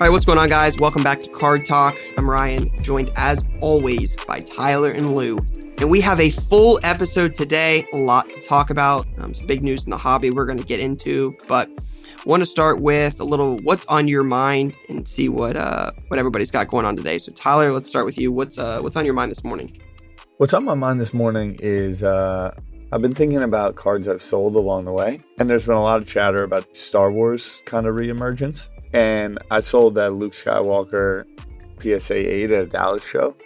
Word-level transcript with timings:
All 0.00 0.06
right, 0.06 0.12
what's 0.12 0.24
going 0.24 0.38
on, 0.38 0.48
guys? 0.48 0.78
Welcome 0.78 1.02
back 1.02 1.20
to 1.20 1.28
Card 1.28 1.66
Talk. 1.66 1.94
I'm 2.16 2.30
Ryan, 2.30 2.70
joined 2.80 3.12
as 3.16 3.44
always 3.60 4.16
by 4.24 4.40
Tyler 4.40 4.92
and 4.92 5.14
Lou. 5.14 5.38
And 5.76 5.90
we 5.90 6.00
have 6.00 6.18
a 6.20 6.30
full 6.30 6.80
episode 6.82 7.34
today, 7.34 7.84
a 7.92 7.98
lot 7.98 8.30
to 8.30 8.40
talk 8.40 8.70
about. 8.70 9.06
Um, 9.18 9.34
some 9.34 9.46
big 9.46 9.62
news 9.62 9.84
in 9.84 9.90
the 9.90 9.98
hobby 9.98 10.30
we're 10.30 10.46
going 10.46 10.58
to 10.58 10.64
get 10.64 10.80
into, 10.80 11.36
but 11.48 11.68
want 12.24 12.40
to 12.40 12.46
start 12.46 12.80
with 12.80 13.20
a 13.20 13.24
little 13.24 13.58
what's 13.58 13.84
on 13.88 14.08
your 14.08 14.22
mind 14.22 14.74
and 14.88 15.06
see 15.06 15.28
what 15.28 15.56
uh 15.56 15.92
what 16.08 16.18
everybody's 16.18 16.50
got 16.50 16.68
going 16.68 16.86
on 16.86 16.96
today. 16.96 17.18
So 17.18 17.30
Tyler, 17.32 17.70
let's 17.70 17.90
start 17.90 18.06
with 18.06 18.16
you. 18.16 18.32
What's 18.32 18.56
uh 18.56 18.80
what's 18.80 18.96
on 18.96 19.04
your 19.04 19.12
mind 19.12 19.30
this 19.30 19.44
morning? 19.44 19.78
What's 20.38 20.54
on 20.54 20.64
my 20.64 20.72
mind 20.72 20.98
this 20.98 21.12
morning 21.12 21.58
is 21.60 22.02
uh 22.02 22.54
I've 22.90 23.02
been 23.02 23.12
thinking 23.12 23.42
about 23.42 23.76
cards 23.76 24.08
I've 24.08 24.22
sold 24.22 24.56
along 24.56 24.86
the 24.86 24.92
way, 24.92 25.20
and 25.38 25.50
there's 25.50 25.66
been 25.66 25.76
a 25.76 25.82
lot 25.82 26.00
of 26.00 26.08
chatter 26.08 26.42
about 26.42 26.74
Star 26.74 27.12
Wars 27.12 27.60
kind 27.66 27.86
of 27.86 27.96
reemergence. 27.96 28.70
And 28.92 29.38
I 29.50 29.60
sold 29.60 29.94
that 29.94 30.14
Luke 30.14 30.32
Skywalker 30.32 31.22
PSA 31.80 32.14
8 32.14 32.50
at 32.50 32.62
a 32.64 32.66
Dallas 32.66 33.06
show, 33.06 33.36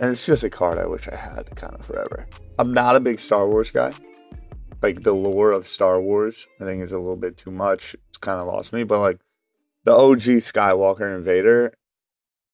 and 0.00 0.10
it's 0.10 0.26
just 0.26 0.44
a 0.44 0.50
card 0.50 0.78
I 0.78 0.86
wish 0.86 1.08
I 1.08 1.16
had 1.16 1.54
kind 1.56 1.74
of 1.74 1.84
forever. 1.84 2.26
I'm 2.58 2.72
not 2.72 2.96
a 2.96 3.00
big 3.00 3.20
Star 3.20 3.48
Wars 3.48 3.70
guy. 3.70 3.92
Like 4.82 5.02
the 5.02 5.14
lore 5.14 5.50
of 5.50 5.66
Star 5.66 6.00
Wars, 6.00 6.46
I 6.60 6.64
think 6.64 6.82
is 6.82 6.92
a 6.92 6.98
little 6.98 7.16
bit 7.16 7.36
too 7.36 7.50
much. 7.50 7.94
It's 8.08 8.18
kind 8.18 8.40
of 8.40 8.46
lost 8.46 8.72
me, 8.72 8.84
but 8.84 9.00
like 9.00 9.20
the 9.84 9.94
OG 9.94 10.20
Skywalker 10.40 11.14
and 11.14 11.24
Vader, 11.24 11.74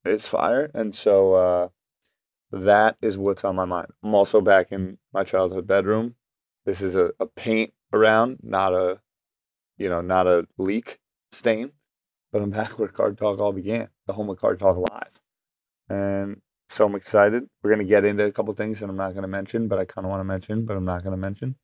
it's 0.05 0.29
fire. 0.29 0.71
And 0.75 0.95
so 0.95 1.35
uh, 1.35 1.69
that 2.53 2.97
is 3.01 3.19
what's 3.19 3.45
on 3.45 3.57
my 3.57 3.65
mind. 3.65 3.89
I'm 4.03 4.15
also 4.15 4.41
back 4.41 4.71
in 4.71 4.99
my 5.13 5.25
childhood 5.25 5.67
bedroom. 5.67 6.17
This 6.65 6.81
is 6.81 6.95
a, 6.95 7.13
a 7.19 7.27
paint 7.27 7.73
around, 7.93 8.39
not 8.43 8.75
a, 8.75 9.01
you 9.79 9.89
know, 9.89 10.01
not 10.01 10.27
a 10.27 10.47
leak 10.59 11.01
stain. 11.33 11.73
But 12.33 12.43
I'm 12.43 12.51
back 12.59 12.79
where 12.79 12.89
Card 12.89 13.19
Talk 13.19 13.39
all 13.39 13.53
began, 13.53 13.89
the 14.07 14.13
home 14.13 14.31
of 14.31 14.39
Card 14.39 14.59
Talk 14.59 14.77
Live. 14.77 15.21
And 15.89 16.41
so 16.69 16.87
I'm 16.87 16.95
excited. 16.95 17.49
We're 17.63 17.71
going 17.71 17.85
to 17.85 17.89
get 17.89 18.05
into 18.05 18.25
a 18.25 18.33
couple 18.33 18.55
things 18.55 18.81
that 18.81 18.89
I'm 18.89 18.97
not 18.97 19.13
going 19.13 19.23
to 19.23 19.29
mention, 19.29 19.67
but 19.67 19.79
I 19.79 19.85
kind 19.85 20.05
of 20.05 20.11
want 20.11 20.21
to 20.21 20.25
mention, 20.25 20.67
but 20.67 20.77
I'm 20.77 20.85
not 20.85 21.03
going 21.03 21.13
to 21.13 21.21
mention. 21.21 21.57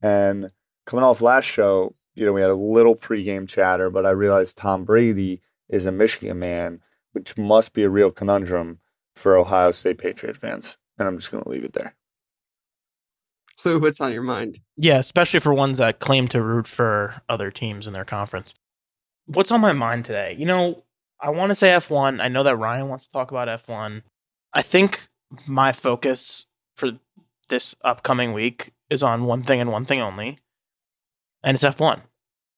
And 0.00 0.50
coming 0.86 1.04
off 1.04 1.20
last 1.20 1.46
show, 1.46 1.96
you 2.14 2.24
know, 2.24 2.32
we 2.32 2.40
had 2.40 2.50
a 2.50 2.54
little 2.54 2.94
pregame 2.94 3.48
chatter, 3.48 3.90
but 3.90 4.06
I 4.06 4.10
realized 4.10 4.56
Tom 4.56 4.84
Brady 4.84 5.40
is 5.68 5.86
a 5.86 5.92
Michigan 5.92 6.38
man, 6.38 6.80
which 7.12 7.36
must 7.36 7.72
be 7.72 7.82
a 7.82 7.90
real 7.90 8.10
conundrum 8.10 8.78
for 9.14 9.36
Ohio 9.36 9.70
State 9.70 9.98
Patriot 9.98 10.36
fans. 10.36 10.78
And 10.98 11.08
I'm 11.08 11.18
just 11.18 11.30
going 11.30 11.42
to 11.42 11.50
leave 11.50 11.64
it 11.64 11.72
there. 11.72 11.96
Lou, 13.64 13.78
what's 13.78 14.00
on 14.00 14.12
your 14.12 14.22
mind? 14.22 14.58
Yeah, 14.76 14.98
especially 14.98 15.40
for 15.40 15.54
ones 15.54 15.78
that 15.78 16.00
claim 16.00 16.28
to 16.28 16.42
root 16.42 16.66
for 16.66 17.22
other 17.28 17.50
teams 17.50 17.86
in 17.86 17.92
their 17.92 18.04
conference. 18.04 18.54
What's 19.26 19.50
on 19.50 19.60
my 19.60 19.72
mind 19.72 20.04
today? 20.04 20.34
You 20.38 20.46
know, 20.46 20.82
I 21.20 21.30
want 21.30 21.50
to 21.50 21.54
say 21.54 21.68
F1. 21.68 22.20
I 22.20 22.28
know 22.28 22.42
that 22.42 22.56
Ryan 22.56 22.88
wants 22.88 23.06
to 23.06 23.12
talk 23.12 23.30
about 23.30 23.48
F1. 23.48 24.02
I 24.52 24.62
think 24.62 25.08
my 25.46 25.72
focus 25.72 26.46
for 26.76 26.92
this 27.48 27.74
upcoming 27.82 28.32
week 28.32 28.72
is 28.90 29.02
on 29.02 29.24
one 29.24 29.42
thing 29.42 29.60
and 29.60 29.70
one 29.70 29.84
thing 29.84 30.00
only, 30.00 30.38
and 31.42 31.54
it's 31.54 31.64
F1. 31.64 32.00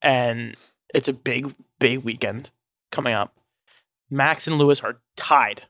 And 0.03 0.57
it's 0.95 1.09
a 1.09 1.13
big, 1.13 1.55
big 1.79 2.01
weekend 2.01 2.51
coming 2.91 3.15
up. 3.15 3.37
Max 4.11 4.47
and 4.47 4.57
Lewis 4.57 4.81
are 4.81 5.01
tied, 5.17 5.63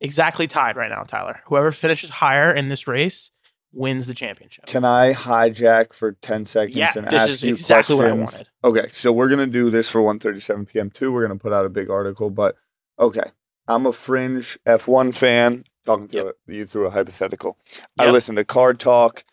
exactly 0.00 0.46
tied 0.46 0.76
right 0.76 0.90
now, 0.90 1.02
Tyler. 1.02 1.40
Whoever 1.46 1.72
finishes 1.72 2.10
higher 2.10 2.52
in 2.52 2.68
this 2.68 2.86
race 2.86 3.30
wins 3.72 4.06
the 4.06 4.14
championship. 4.14 4.66
Can 4.66 4.84
I 4.84 5.12
hijack 5.12 5.92
for 5.92 6.12
10 6.12 6.44
seconds 6.44 6.76
Yeah, 6.76 6.92
and 6.96 7.06
ask 7.12 7.42
you 7.42 7.50
exactly 7.52 7.96
what 7.96 8.06
I 8.06 8.10
questions? 8.16 8.48
wanted. 8.64 8.80
Okay, 8.82 8.88
so 8.92 9.12
we're 9.12 9.28
going 9.28 9.38
to 9.40 9.46
do 9.46 9.70
this 9.70 9.88
for 9.88 10.00
1:37 10.00 10.66
p.m. 10.68 10.90
too. 10.90 11.12
We're 11.12 11.26
going 11.26 11.38
to 11.38 11.42
put 11.42 11.52
out 11.52 11.64
a 11.66 11.68
big 11.70 11.90
article, 11.90 12.30
but 12.30 12.56
okay. 12.98 13.30
I'm 13.68 13.86
a 13.86 13.92
fringe 13.92 14.58
F1 14.66 15.14
fan. 15.14 15.62
Talking 15.86 16.08
to 16.08 16.16
Yep. 16.16 16.34
you 16.48 16.66
through 16.66 16.86
a 16.86 16.90
hypothetical. 16.90 17.56
I 17.98 18.10
listen 18.10 18.34
to 18.36 18.44
Card 18.44 18.80
Talk. 18.80 19.24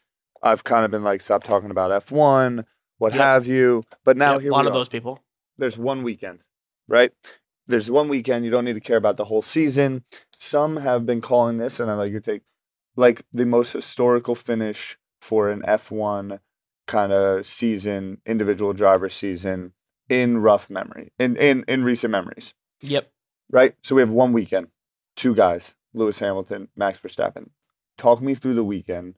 I've 0.43 0.63
kind 0.63 0.85
of 0.85 0.91
been 0.91 1.03
like, 1.03 1.21
stop 1.21 1.43
talking 1.43 1.71
about 1.71 1.89
F1, 1.91 2.63
what 2.99 3.13
Yep. 3.13 3.19
have 3.21 3.47
you. 3.47 3.83
But 4.05 4.15
now 4.15 4.33
Yep, 4.33 4.41
here 4.41 4.51
a 4.51 4.53
lot 4.53 4.65
of 4.67 4.71
are. 4.71 4.75
those 4.75 4.89
people. 4.89 5.23
There's 5.57 5.77
one 5.79 6.03
weekend, 6.03 6.39
right? 6.87 7.11
There's 7.65 7.89
one 7.89 8.07
weekend. 8.09 8.45
You 8.45 8.51
don't 8.51 8.63
need 8.63 8.75
to 8.75 8.79
care 8.79 8.97
about 8.97 9.17
the 9.17 9.25
whole 9.25 9.41
season. 9.41 10.03
Some 10.37 10.77
have 10.77 11.05
been 11.05 11.19
calling 11.19 11.57
this, 11.57 11.79
and 11.79 11.89
I 11.89 11.95
like 11.95 12.11
your 12.11 12.21
take, 12.21 12.43
like 12.97 13.24
the 13.31 13.46
most 13.46 13.72
historical 13.72 14.35
finish 14.35 14.97
for 15.22 15.50
an 15.50 15.62
F1 15.62 16.40
kind 16.88 17.12
of 17.13 17.46
season, 17.46 18.22
individual 18.25 18.74
driver 18.74 19.08
season 19.08 19.74
in 20.09 20.40
rough 20.40 20.69
memory, 20.69 21.12
in, 21.19 21.35
in, 21.38 21.63
in 21.68 21.84
recent 21.84 22.12
memories, 22.12 22.53
Yep. 22.81 23.09
right? 23.52 23.75
So 23.84 23.96
we 23.96 24.02
have 24.02 24.12
one 24.12 24.34
weekend, 24.34 24.68
two 25.16 25.35
guys, 25.35 25.74
Lewis 25.94 26.19
Hamilton, 26.19 26.69
Max 26.75 27.00
Verstappen. 27.00 27.50
Talk 27.97 28.22
me 28.22 28.35
through 28.35 28.53
the 28.56 28.63
weekend, 28.63 29.16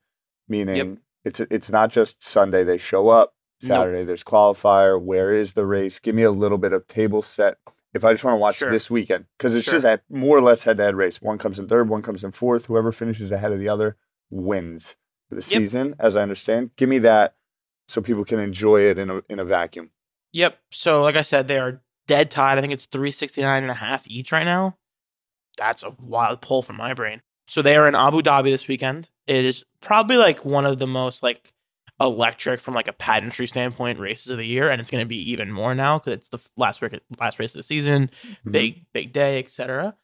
meaning 0.47 0.99
it's 1.25 1.39
it's 1.41 1.69
not 1.69 1.91
just 1.91 2.23
Sunday 2.23 2.63
they 2.63 2.77
show 2.77 3.09
up, 3.09 3.33
Nope. 3.61 3.67
Saturday 3.77 4.03
there's 4.05 4.23
qualifier, 4.23 4.99
where 5.01 5.33
is 5.33 5.53
the 5.53 5.65
race? 5.65 5.99
Give 5.99 6.15
me 6.15 6.23
a 6.23 6.31
little 6.31 6.57
bit 6.57 6.71
of 6.73 6.87
table 6.87 7.21
set. 7.21 7.57
If 7.93 8.05
I 8.05 8.13
just 8.13 8.23
want 8.23 8.35
to 8.35 8.39
watch 8.39 8.57
Sure. 8.57 8.69
this 8.71 8.91
weekend, 8.91 9.25
because 9.37 9.55
it's 9.55 9.65
Sure. 9.65 9.73
just 9.75 9.85
a 9.85 10.01
more 10.09 10.37
or 10.37 10.41
less 10.41 10.63
head 10.63 10.77
to 10.77 10.83
head 10.83 10.95
race. 10.95 11.21
One 11.21 11.37
comes 11.37 11.57
in 11.59 11.67
third, 11.67 11.89
one 11.89 12.01
comes 12.03 12.23
in 12.23 12.31
fourth. 12.31 12.67
Whoever 12.67 12.91
finishes 12.91 13.31
ahead 13.31 13.51
of 13.51 13.59
the 13.59 13.69
other 13.69 13.97
wins 14.29 14.95
for 15.27 15.35
the 15.35 15.41
Yep. 15.41 15.43
season, 15.61 15.95
as 15.99 16.15
I 16.15 16.21
understand. 16.21 16.71
Give 16.75 16.87
me 16.89 16.99
that 16.99 17.35
so 17.87 18.01
people 18.01 18.25
can 18.25 18.39
enjoy 18.39 18.81
it 18.81 18.97
in 18.99 19.09
a 19.09 19.21
in 19.29 19.39
a 19.39 19.45
vacuum. 19.45 19.91
Yep. 20.33 20.59
So, 20.71 21.01
like 21.01 21.15
I 21.15 21.23
said, 21.23 21.47
they 21.47 21.57
are 21.57 21.81
dead 22.07 22.29
tied. 22.29 22.57
I 22.57 22.61
think 22.61 22.73
it's 22.73 22.85
369 22.85 23.63
and 23.63 23.71
a 23.71 23.75
half 23.75 24.07
each 24.07 24.31
right 24.31 24.43
now. 24.43 24.77
That's 25.57 25.81
a 25.83 25.95
wild 25.99 26.41
pull 26.41 26.61
from 26.61 26.77
my 26.77 26.93
brain. 26.93 27.21
So 27.47 27.61
they 27.63 27.75
are 27.75 27.87
in 27.87 27.95
Abu 27.95 28.21
Dhabi 28.21 28.45
this 28.51 28.67
weekend. 28.67 29.09
It 29.25 29.43
is 29.43 29.65
probably 29.81 30.17
like 30.17 30.45
one 30.45 30.65
of 30.67 30.77
the 30.77 30.85
most 30.87 31.23
like 31.23 31.51
electric 32.01 32.59
from 32.59 32.73
like 32.73 32.87
a 32.87 32.93
pageantry 32.93 33.47
standpoint 33.47 33.99
races 33.99 34.31
of 34.31 34.37
the 34.37 34.45
year, 34.45 34.69
and 34.69 34.79
it's 34.79 34.89
going 34.91 35.03
to 35.03 35.07
be 35.07 35.31
even 35.31 35.51
more 35.51 35.75
now 35.75 35.99
because 35.99 36.13
it's 36.13 36.27
the 36.29 36.39
last 36.57 36.81
week, 36.81 36.99
last 37.19 37.39
race 37.39 37.51
of 37.53 37.57
the 37.59 37.63
season, 37.63 38.09
Mm-hmm. 38.25 38.51
big 38.51 38.85
big 38.93 39.13
day, 39.13 39.39
etc. 39.39 39.95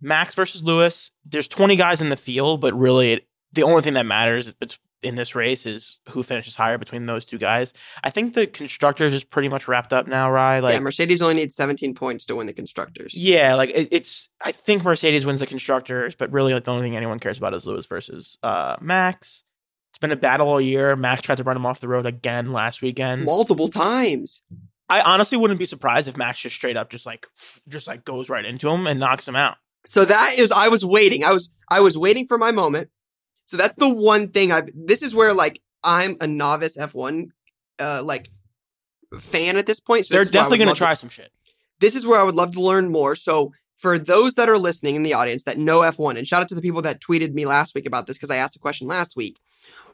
Max 0.00 0.34
versus 0.34 0.62
Lewis. 0.62 1.10
There's 1.24 1.48
20 1.48 1.76
guys 1.76 2.00
in 2.00 2.08
the 2.08 2.16
field, 2.16 2.60
but 2.60 2.74
really, 2.74 3.12
it, 3.12 3.26
the 3.52 3.62
only 3.62 3.82
thing 3.82 3.94
that 3.94 4.06
matters 4.06 4.54
in 5.02 5.14
this 5.16 5.34
race 5.34 5.66
is 5.66 5.98
who 6.10 6.22
finishes 6.22 6.54
higher 6.56 6.78
between 6.78 7.06
those 7.06 7.24
two 7.24 7.38
guys. 7.38 7.72
I 8.04 8.10
think 8.10 8.34
the 8.34 8.46
constructors 8.46 9.12
is 9.12 9.24
pretty 9.24 9.48
much 9.48 9.66
wrapped 9.68 9.92
up 9.92 10.06
now, 10.06 10.30
Rye. 10.30 10.60
Like, 10.60 10.74
yeah, 10.74 10.80
Mercedes 10.80 11.20
only 11.22 11.34
needs 11.34 11.54
17 11.56 11.94
points 11.94 12.24
to 12.26 12.36
win 12.36 12.46
the 12.46 12.52
constructors. 12.52 13.14
yeah, 13.14 13.54
like 13.54 13.70
it, 13.70 13.88
it's. 13.92 14.28
I 14.44 14.52
think 14.52 14.82
Mercedes 14.84 15.26
wins 15.26 15.40
the 15.40 15.46
constructors, 15.46 16.14
but 16.14 16.32
really, 16.32 16.54
like 16.54 16.64
the 16.64 16.70
only 16.72 16.84
thing 16.84 16.96
anyone 16.96 17.18
cares 17.18 17.38
about 17.38 17.54
is 17.54 17.66
Lewis 17.66 17.86
versus 17.86 18.38
uh, 18.42 18.76
Max. 18.80 19.44
Been 20.02 20.10
a 20.10 20.16
battle 20.16 20.48
all 20.48 20.60
year. 20.60 20.96
Max 20.96 21.22
tried 21.22 21.36
to 21.36 21.44
run 21.44 21.56
him 21.56 21.64
off 21.64 21.78
the 21.78 21.86
road 21.86 22.06
again 22.06 22.52
last 22.52 22.82
weekend. 22.82 23.24
Multiple 23.24 23.68
times. 23.68 24.42
I 24.88 25.00
honestly 25.00 25.38
wouldn't 25.38 25.60
be 25.60 25.64
surprised 25.64 26.08
if 26.08 26.16
Max 26.16 26.40
just 26.40 26.56
straight 26.56 26.76
up 26.76 26.90
just 26.90 27.06
like 27.06 27.28
just 27.68 27.86
like 27.86 28.04
goes 28.04 28.28
right 28.28 28.44
into 28.44 28.68
him 28.68 28.88
and 28.88 28.98
knocks 28.98 29.28
him 29.28 29.36
out. 29.36 29.58
So 29.86 30.04
that 30.04 30.34
is 30.38 30.50
I 30.50 30.66
was 30.68 30.84
waiting. 30.84 31.22
I 31.24 31.30
was 31.32 31.50
I 31.70 31.78
was 31.80 31.96
waiting 31.96 32.26
for 32.26 32.36
my 32.36 32.50
moment. 32.50 32.90
So 33.46 33.56
that's 33.56 33.76
the 33.76 33.88
one 33.88 34.28
thing 34.30 34.50
I 34.50 34.62
this 34.74 35.02
is 35.02 35.14
where 35.14 35.32
like 35.32 35.62
I'm 35.84 36.16
a 36.20 36.26
novice 36.26 36.76
F1 36.76 37.28
uh 37.78 38.02
like 38.04 38.28
fan 39.20 39.56
at 39.56 39.66
this 39.66 39.78
point. 39.78 40.06
So 40.06 40.14
They're 40.14 40.24
this 40.24 40.30
is 40.30 40.34
where 40.34 40.40
I 40.40 40.44
definitely 40.44 40.64
going 40.64 40.74
to 40.74 40.78
try 40.78 40.94
some 40.94 41.10
shit. 41.10 41.30
this 41.78 41.94
is 41.94 42.06
where 42.08 42.18
I 42.18 42.24
would 42.24 42.34
love 42.34 42.50
to 42.54 42.60
learn 42.60 42.90
more. 42.90 43.14
So 43.14 43.52
for 43.78 43.98
those 43.98 44.34
that 44.34 44.48
are 44.48 44.58
listening 44.58 44.96
in 44.96 45.04
the 45.04 45.14
audience 45.14 45.44
that 45.44 45.58
know 45.58 45.80
F1, 45.80 46.18
and 46.18 46.26
shout 46.26 46.42
out 46.42 46.48
to 46.48 46.54
the 46.54 46.62
people 46.62 46.82
that 46.82 47.00
tweeted 47.00 47.34
me 47.34 47.46
last 47.46 47.74
week 47.74 47.86
about 47.86 48.06
this 48.06 48.16
because 48.16 48.30
I 48.30 48.36
asked 48.36 48.56
a 48.56 48.60
question 48.60 48.88
last 48.88 49.16
week. 49.16 49.38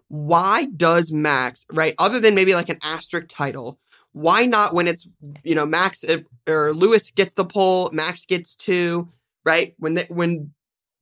Why 0.09 0.65
does 0.65 1.13
Max, 1.13 1.67
right, 1.73 1.95
other 1.99 2.19
than 2.21 2.35
maybe 2.35 2.55
like 2.55 2.69
an 2.69 2.79
asterisk 2.83 3.27
title, 3.29 3.79
why 4.13 4.47
not 4.47 4.75
when 4.75 4.89
it's, 4.89 5.09
you 5.45 5.55
know, 5.55 5.67
Max 5.67 6.03
uh, 6.03 6.19
or 6.49 6.73
Lewis 6.73 7.11
gets 7.11 7.35
the 7.35 7.45
pole, 7.45 7.91
Max 7.93 8.25
gets 8.25 8.55
two, 8.55 9.11
right? 9.45 9.75
When 9.79 9.95
the, 9.95 10.07
when 10.09 10.53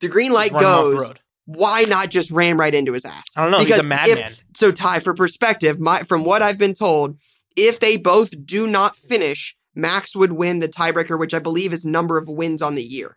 the 0.00 0.08
green 0.08 0.32
light 0.32 0.53
Run 0.53 0.62
him 0.62 0.69
off 0.69 0.85
the 0.85 0.97
goes, 0.97 1.12
why 1.47 1.85
not 1.85 2.11
just 2.11 2.31
ram 2.31 2.58
right 2.58 2.75
into 2.75 2.93
his 2.93 3.05
ass? 3.05 3.25
I 3.37 3.43
don't 3.43 3.53
know. 3.53 3.61
he's 3.61 3.79
a 3.79 3.87
madman. 3.87 4.32
so 4.55 4.73
Ty, 4.73 5.00
for 5.00 5.14
perspective, 5.14 5.79
my 5.79 6.00
from 6.00 6.25
what 6.25 6.43
I've 6.43 6.58
been 6.58 6.75
told, 6.75 7.19
if 7.56 7.79
they 7.79 7.97
both 7.97 8.44
do 8.44 8.67
not 8.67 8.97
finish, 8.97 9.56
Max 9.75 10.17
would 10.17 10.32
win 10.32 10.58
the 10.58 10.69
tiebreaker, 10.69 11.19
which 11.19 11.35
I 11.35 11.38
believe 11.38 11.73
is 11.73 11.87
number 11.87 12.19
of 12.19 12.29
wins 12.29 12.62
on 12.62 12.75
the 12.75 12.82
year. 12.82 13.17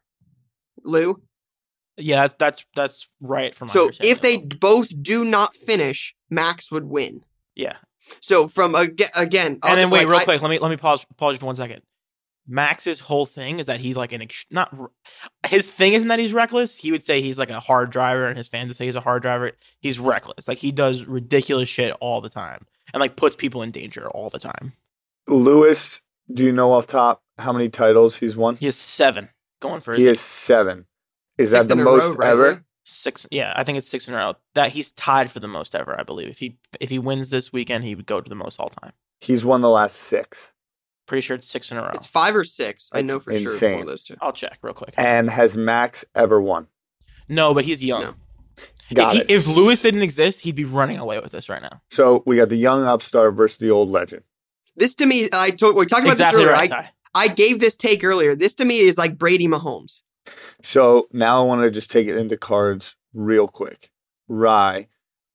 Lou, 0.84 1.22
Yeah, 2.00 2.22
that's 2.28 2.36
that's, 2.40 2.66
that's 2.76 3.08
right. 3.22 3.54
From 3.54 3.70
So 3.70 3.90
if 4.02 4.22
they 4.22 4.38
both 4.38 4.90
do 5.02 5.24
not 5.26 5.56
finish, 5.56 6.16
Max 6.30 6.72
would 6.72 6.86
win. 6.86 7.24
yeah, 7.56 7.78
So 8.22 8.48
from 8.48 8.76
aga- 8.76 9.10
again, 9.16 9.60
and 9.64 9.78
then 9.78 9.90
wait, 9.90 10.00
like, 10.00 10.08
real 10.08 10.18
I- 10.20 10.24
quick, 10.24 10.42
let 10.42 10.50
me 10.50 10.60
let 10.60 10.70
me 10.70 10.78
pause 10.78 11.06
pause 11.18 11.34
you 11.34 11.38
for 11.40 11.46
one 11.48 11.56
second. 11.56 11.82
Max's 12.52 13.00
whole 13.00 13.28
thing 13.28 13.60
is 13.60 13.68
that 13.68 13.80
he's 13.80 13.96
like 13.96 14.12
an 14.12 14.24
ex- 14.24 14.46
not 14.50 14.74
his 15.48 15.68
thing 15.68 15.94
isn't 15.94 16.08
that 16.08 16.18
he's 16.18 16.34
reckless. 16.34 16.76
He 16.78 16.92
would 16.92 17.04
say 17.06 17.22
he's 17.22 17.38
like 17.38 17.52
a 17.52 17.60
hard 17.60 17.92
driver, 17.92 18.26
and 18.26 18.38
his 18.38 18.48
fans 18.48 18.70
would 18.70 18.78
say 18.78 18.86
he's 18.86 18.96
a 18.96 19.02
hard 19.02 19.22
driver. 19.22 19.52
He's 19.82 20.00
reckless, 20.00 20.48
like 20.48 20.58
he 20.58 20.72
does 20.72 21.06
ridiculous 21.06 21.70
shit 21.70 21.96
all 22.00 22.22
the 22.22 22.30
time, 22.30 22.66
and 22.94 23.02
like 23.02 23.16
puts 23.16 23.36
people 23.36 23.62
in 23.62 23.70
danger 23.70 24.10
all 24.10 24.30
the 24.30 24.40
time. 24.40 24.74
Lewis, 25.28 26.02
do 26.34 26.44
you 26.44 26.52
know 26.52 26.72
off 26.74 26.88
top 26.88 27.22
how 27.38 27.54
many 27.54 27.70
titles 27.70 28.16
he's 28.18 28.36
won? 28.36 28.56
He 28.56 28.66
has 28.66 28.76
seven 28.76 29.30
going 29.60 29.82
for 29.82 29.94
He 29.96 30.04
his 30.06 30.20
has 30.20 30.20
seven. 30.22 30.86
Is 31.40 31.50
Six 31.52 31.68
that 31.68 31.74
the 31.76 31.82
in 31.82 31.88
a 31.88 31.90
row, 31.90 31.98
most 31.98 32.18
right, 32.20 32.30
ever? 32.30 32.64
Six. 32.84 33.26
Yeah, 33.32 33.54
I 33.56 33.64
think 33.64 33.78
it's 33.78 33.88
six 33.88 34.08
in 34.08 34.14
a 34.14 34.18
row. 34.18 34.36
That 34.56 34.72
he's 34.72 34.92
tied 34.92 35.32
for 35.32 35.40
the 35.40 35.48
most 35.48 35.74
ever, 35.74 36.00
I 36.00 36.04
believe. 36.04 36.28
If 36.28 36.40
he 36.40 36.58
if 36.80 36.90
he 36.90 37.00
wins 37.00 37.30
this 37.30 37.52
weekend, 37.54 37.84
he 37.86 37.96
would 37.96 38.06
go 38.06 38.20
to 38.20 38.30
the 38.30 38.36
most 38.36 38.60
all 38.60 38.70
time. 38.70 38.92
He's 39.22 39.46
won 39.46 39.62
the 39.62 39.70
last 39.70 39.96
six. 39.96 40.52
Pretty 41.06 41.22
sure 41.22 41.36
it's 41.36 41.48
six 41.48 41.72
in 41.72 41.78
a 41.78 41.82
row. 41.82 41.92
It's 41.94 42.06
five 42.06 42.36
or 42.36 42.44
six. 42.44 42.90
I 42.94 42.98
That's 43.02 43.08
know 43.12 43.20
for 43.20 43.32
sure 43.32 43.38
it's 43.40 43.46
one 43.46 43.54
insane. 43.54 43.80
of 43.82 43.88
those 43.88 44.04
two. 44.04 44.16
I'll 44.22 44.34
check 44.34 44.60
real 44.62 44.74
quick. 44.74 44.94
And 44.98 45.30
has 45.30 45.58
Max 45.58 46.06
ever 46.14 46.40
won? 46.42 46.68
No, 47.28 47.54
but 47.54 47.66
he's 47.66 47.84
young. 47.84 48.04
No. 48.04 48.14
Got 48.94 49.16
if, 49.16 49.22
it. 49.22 49.28
he, 49.30 49.36
if 49.36 49.48
Lewis 49.48 49.80
didn't 49.80 50.02
exist, 50.02 50.42
he'd 50.42 50.56
be 50.56 50.66
running 50.66 50.98
away 50.98 51.20
with 51.20 51.32
this 51.32 51.48
right 51.48 51.62
now. 51.62 51.82
so 51.92 52.24
we 52.26 52.36
got 52.38 52.50
the 52.50 52.58
young 52.58 52.84
upstart 52.84 53.36
versus 53.36 53.58
the 53.60 53.70
old 53.70 53.90
legend. 53.90 54.24
This 54.76 54.96
to 54.96 55.06
me, 55.06 55.30
I 55.32 55.52
told 55.52 55.76
we 55.76 55.86
talked 55.86 56.04
about 56.04 56.14
exactly 56.14 56.44
this 56.44 56.48
earlier. 56.50 56.58
right, 56.58 56.72
I, 56.72 56.90
I 57.14 57.28
gave 57.28 57.60
this 57.60 57.76
take 57.76 58.04
earlier. 58.04 58.36
This 58.36 58.56
to 58.56 58.66
me 58.66 58.80
is 58.80 58.98
like 58.98 59.18
Brady 59.18 59.48
Mahomes. 59.48 60.02
So 60.62 61.08
now 61.12 61.42
I 61.42 61.46
want 61.46 61.62
to 61.62 61.72
just 61.72 61.92
take 61.92 62.08
it 62.08 62.18
into 62.18 62.38
cards 62.38 62.96
real 63.14 63.48
quick. 63.48 63.92
Rye, 64.28 64.88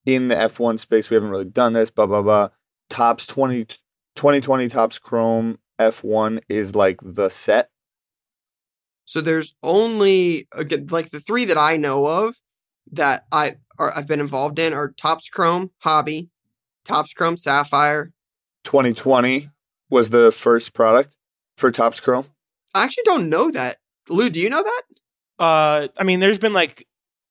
in 0.05 0.29
the 0.29 0.35
F1 0.35 0.79
space, 0.79 1.11
we 1.11 1.15
haven't 1.15 1.31
really 1.31 1.45
done 1.45 1.73
this, 1.73 1.91
blah, 1.91 2.07
blah, 2.07 2.23
blah. 2.23 2.51
Topps 2.91 3.27
20, 3.27 3.65
2020 4.15 4.69
Topps 4.69 4.99
Chrome 4.99 5.59
F1 5.79 6.41
is 6.49 6.75
like 6.75 6.99
the 7.03 7.29
set. 7.29 7.71
So 9.05 9.21
there's 9.21 9.55
only 9.63 10.49
again 10.53 10.87
like 10.91 11.11
the 11.11 11.21
three 11.21 11.45
that 11.45 11.59
I 11.59 11.77
know 11.77 12.07
of 12.07 12.37
that 12.93 13.25
I 13.31 13.57
are 13.79 13.93
I've 13.95 14.07
been 14.07 14.21
involved 14.21 14.59
in 14.59 14.73
are 14.73 14.93
Topps 14.93 15.29
Chrome 15.29 15.73
Hobby, 15.79 16.31
Topps 16.85 17.13
Chrome 17.13 17.37
Sapphire. 17.37 18.13
2020 18.65 19.51
was 19.91 20.11
the 20.11 20.33
first 20.33 20.73
product 20.73 21.15
for 21.57 21.71
Topps 21.71 22.01
Chrome. 22.01 22.27
I 22.75 22.85
actually 22.85 23.05
don't 23.05 23.29
know 23.29 23.51
that. 23.51 23.77
Lou, 24.09 24.31
do 24.31 24.41
you 24.41 24.49
know 24.49 24.63
that? 24.63 24.83
Uh, 25.39 25.89
I 25.99 26.05
mean, 26.05 26.21
there's 26.21 26.39
been 26.39 26.53
like 26.53 26.87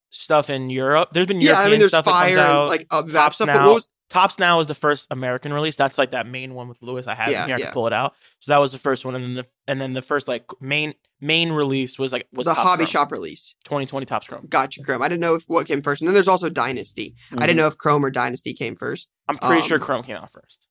stuff 0.10 0.50
in 0.50 0.70
Europe. 0.70 1.10
There's 1.14 1.26
been 1.28 1.42
yeah, 1.42 1.52
European 1.52 1.68
I 1.68 1.72
mean 1.72 1.80
there's 1.80 1.92
stuff 1.92 2.06
fire 2.06 2.36
that 2.36 2.44
comes 2.46 2.56
out. 2.56 2.62
and 2.62 2.70
like 2.70 2.88
uh, 2.92 3.02
that 3.04 3.12
Topps 3.14 3.36
stuff. 3.38 3.48
But 3.48 3.54
now. 3.54 3.66
what 3.68 3.76
was 3.76 3.90
Topps 4.10 4.38
now 4.38 4.60
is 4.60 4.68
the 4.68 4.76
first 4.76 5.08
American 5.10 5.52
release. 5.54 5.76
That's 5.76 5.98
like 5.98 6.12
that 6.12 6.28
main 6.28 6.54
one 6.54 6.68
with 6.70 6.78
Lewis. 6.82 7.08
I 7.08 7.16
have 7.16 7.30
Yeah, 7.32 7.46
here. 7.48 7.56
I 7.56 7.58
yeah. 7.60 7.66
can 7.66 7.74
pull 7.74 7.88
it 7.88 7.94
out. 7.94 8.14
So 8.42 8.52
that 8.52 8.60
was 8.60 8.72
the 8.72 8.78
first 8.78 9.06
one, 9.06 9.16
and 9.16 9.24
then 9.24 9.34
the 9.34 9.48
and 9.68 9.82
then 9.82 9.94
the 9.94 10.02
first 10.04 10.28
like 10.28 10.46
main 10.62 10.94
main 11.20 11.52
release 11.52 11.98
was 11.98 12.12
like 12.12 12.28
was 12.34 12.46
the 12.46 12.54
Topps 12.54 12.68
hobby 12.68 12.84
Chrome. 12.84 12.88
shop 12.92 13.12
release? 13.12 13.56
2020 13.64 14.06
Topps 14.06 14.28
Chrome. 14.28 14.46
Gotcha, 14.50 14.84
Chrome. 14.84 15.02
I 15.02 15.08
didn't 15.08 15.22
know 15.22 15.36
if 15.36 15.46
what 15.48 15.66
came 15.66 15.82
first. 15.82 16.02
And 16.02 16.08
then 16.08 16.14
there's 16.14 16.28
also 16.28 16.50
Dynasty. 16.50 17.16
I 17.16 17.36
Mm-hmm. 17.36 17.42
didn't 17.42 17.58
know 17.58 17.68
if 17.68 17.78
Chrome 17.78 18.06
or 18.06 18.12
Dynasty 18.12 18.54
came 18.54 18.76
first. 18.76 19.10
I'm 19.28 19.38
pretty 19.38 19.62
Um, 19.62 19.68
sure 19.68 19.80
Chrome 19.80 20.04
came 20.04 20.18
out 20.18 20.32
first. 20.32 20.68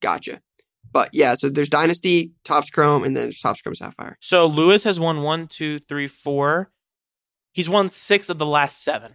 Gotcha. 0.00 0.40
But 0.92 1.08
yeah, 1.12 1.34
so 1.34 1.48
there's 1.48 1.68
Dynasty, 1.70 2.32
Topps 2.44 2.70
Chrome, 2.70 3.02
and 3.04 3.16
then 3.16 3.24
there's 3.24 3.40
Topps 3.40 3.62
Chrome 3.62 3.74
Sapphire. 3.74 4.18
So 4.20 4.46
Lewis 4.46 4.84
has 4.84 5.00
won 5.00 5.22
one, 5.22 5.48
two, 5.48 5.78
three, 5.78 6.06
four. 6.06 6.70
He's 7.52 7.68
won 7.68 7.88
six 7.90 8.28
of 8.28 8.38
the 8.38 8.46
last 8.46 8.82
seven. 8.82 9.14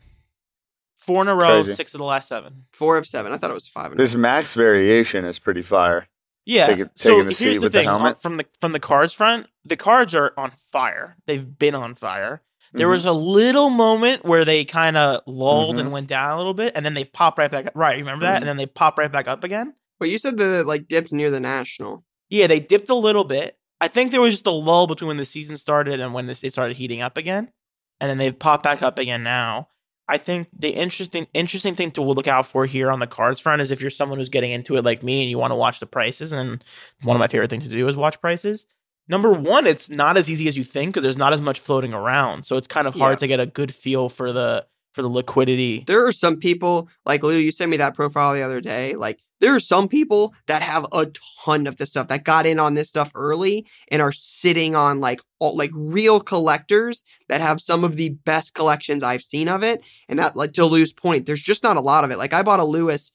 Four 1.00 1.21
in 1.21 1.27
a 1.27 1.35
row, 1.35 1.62
Crazy. 1.63 1.74
six 1.74 1.94
of 1.94 2.00
the 2.00 2.03
last 2.06 2.27
seven. 2.27 2.65
Four 2.74 2.97
of 2.97 3.06
seven. 3.07 3.31
I 3.31 3.38
thought 3.38 3.50
it 3.50 3.53
was 3.53 3.68
five. 3.68 3.91
And 3.91 4.00
This 4.00 4.15
Max 4.15 4.53
variation 4.56 5.24
is 5.24 5.39
pretty 5.39 5.62
fire. 5.62 6.07
Yeah. 6.45 6.68
Taking- 6.68 6.89
so 6.95 7.09
the 7.18 7.24
here's 7.24 7.38
seat 7.38 7.53
the 7.56 7.59
with 7.59 7.71
the 7.74 7.79
thing 7.79 7.88
helmet. 7.88 8.21
from 8.21 8.38
the 8.38 8.45
from 8.59 8.71
the 8.71 8.79
cards 8.79 9.13
front. 9.13 9.47
The 9.65 9.75
cards 9.77 10.13
are 10.15 10.33
on 10.38 10.51
fire. 10.71 11.15
They've 11.25 11.57
been 11.57 11.75
on 11.75 11.95
fire. 11.95 12.41
There 12.74 12.88
Mhm. 12.88 12.91
was 12.91 13.06
a 13.06 13.12
little 13.13 13.69
moment 13.69 14.25
where 14.25 14.44
they 14.44 14.65
kind 14.65 14.97
of 14.97 15.21
lulled 15.25 15.77
Mhm. 15.77 15.79
and 15.81 15.91
went 15.91 16.07
down 16.07 16.33
a 16.33 16.38
little 16.38 16.53
bit, 16.53 16.74
and 16.75 16.85
then 16.85 16.94
they 16.94 17.06
pop 17.06 17.38
right 17.38 17.50
back 17.51 17.68
up. 17.68 17.74
Right, 17.75 17.97
remember 17.97 18.25
that? 18.25 18.35
Mhm. 18.35 18.41
And 18.41 18.47
then 18.47 18.57
they 18.57 18.65
pop 18.65 18.97
right 18.97 19.12
back 19.12 19.27
up 19.27 19.44
again. 19.45 19.74
But 19.99 20.09
you 20.09 20.19
said 20.19 20.38
the 20.38 20.63
like 20.63 20.88
dipped 20.88 21.11
near 21.11 21.29
the 21.31 21.39
national. 21.39 22.03
Yeah, 22.29 22.47
they 22.47 22.59
dipped 22.59 22.89
a 22.89 22.95
little 22.95 23.23
bit. 23.23 23.57
I 23.79 23.88
think 23.88 24.11
there 24.11 24.21
was 24.21 24.33
just 24.33 24.47
a 24.47 24.51
lull 24.51 24.88
between 24.88 25.07
when 25.09 25.17
the 25.17 25.25
season 25.25 25.57
started 25.57 25.99
and 25.99 26.13
when 26.13 26.25
they 26.27 26.33
started 26.49 26.77
heating 26.77 27.01
up 27.01 27.15
again, 27.17 27.51
and 27.99 28.09
then 28.09 28.17
they've 28.17 28.38
popped 28.38 28.63
back 28.63 28.81
up 28.81 28.97
again 28.99 29.23
now. 29.23 29.69
I 30.09 30.17
think 30.17 30.47
the 30.57 30.69
interesting 30.69 31.27
interesting 31.33 31.75
thing 31.75 31.91
to 31.91 32.01
look 32.01 32.27
out 32.27 32.47
for 32.47 32.65
here 32.65 32.89
on 32.89 32.99
the 32.99 33.07
cards 33.07 33.39
front 33.41 33.61
is 33.61 33.71
if 33.71 33.81
you're 33.81 33.89
someone 33.89 34.17
who's 34.19 34.29
getting 34.29 34.51
into 34.51 34.77
it 34.77 34.85
like 34.85 35.03
me 35.03 35.21
and 35.21 35.29
you 35.29 35.38
want 35.38 35.51
to 35.51 35.55
watch 35.55 35.79
the 35.79 35.85
prices, 35.85 36.31
and 36.31 36.63
one 37.03 37.15
of 37.15 37.19
my 37.19 37.27
favorite 37.27 37.50
things 37.50 37.65
to 37.65 37.69
do 37.69 37.88
is 37.88 37.95
watch 37.95 38.19
prices. 38.21 38.67
Number 39.09 39.31
one, 39.31 39.67
it's 39.67 39.89
not 39.89 40.17
as 40.17 40.29
easy 40.29 40.47
as 40.47 40.57
you 40.57 40.63
think 40.63 40.89
because 40.89 41.03
there's 41.03 41.17
not 41.17 41.33
as 41.33 41.41
much 41.41 41.59
floating 41.59 41.93
around, 41.93 42.45
so 42.45 42.57
it's 42.57 42.67
kind 42.67 42.88
of 42.88 42.93
hard 42.95 43.13
Yeah. 43.13 43.19
to 43.19 43.27
get 43.27 43.39
a 43.39 43.45
good 43.45 43.73
feel 43.73 44.09
for 44.09 44.31
the 44.31 44.65
for 44.93 45.01
the 45.01 45.07
liquidity. 45.09 45.83
There 45.85 46.07
are 46.07 46.11
some 46.11 46.38
people 46.38 46.89
like 47.05 47.21
Lou. 47.21 47.35
You 47.35 47.51
sent 47.51 47.69
me 47.69 47.77
that 47.77 47.93
profile 47.93 48.33
the 48.33 48.41
other 48.41 48.61
day. 48.61 48.95
Like 48.95 49.19
there 49.39 49.56
are 49.56 49.60
some 49.60 49.88
people 49.88 50.34
that 50.48 50.62
have 50.62 50.86
a 50.92 51.12
ton 51.44 51.68
of 51.68 51.78
this 51.78 51.89
stuff 51.89 52.07
that 52.07 52.24
got 52.24 52.45
in 52.45 52.60
on 52.60 52.74
this 52.74 52.89
stuff 52.89 53.12
early 53.13 53.68
and 53.92 54.01
are 54.01 54.12
sitting 54.12 54.75
on 54.75 55.00
like 55.00 55.22
all, 55.39 55.56
like 55.56 55.72
real 55.74 56.19
collectors 56.19 57.04
that 57.30 57.42
have 57.42 57.62
some 57.62 57.84
of 57.84 57.95
the 57.95 58.10
best 58.10 58.54
collections 58.54 59.04
I've 59.04 59.22
seen 59.22 59.48
of 59.48 59.63
it. 59.63 59.81
And 60.10 60.19
that 60.19 60.36
like 60.36 60.54
to 60.54 60.66
Lou's 60.66 60.94
point, 60.94 61.25
there's 61.25 61.42
just 61.42 61.63
not 61.63 61.78
a 61.78 61.81
lot 61.81 62.04
of 62.04 62.12
it. 62.12 62.18
Like 62.18 62.34
I 62.34 62.42
bought 62.42 62.60
a 62.60 62.66
Lewis. 62.66 63.12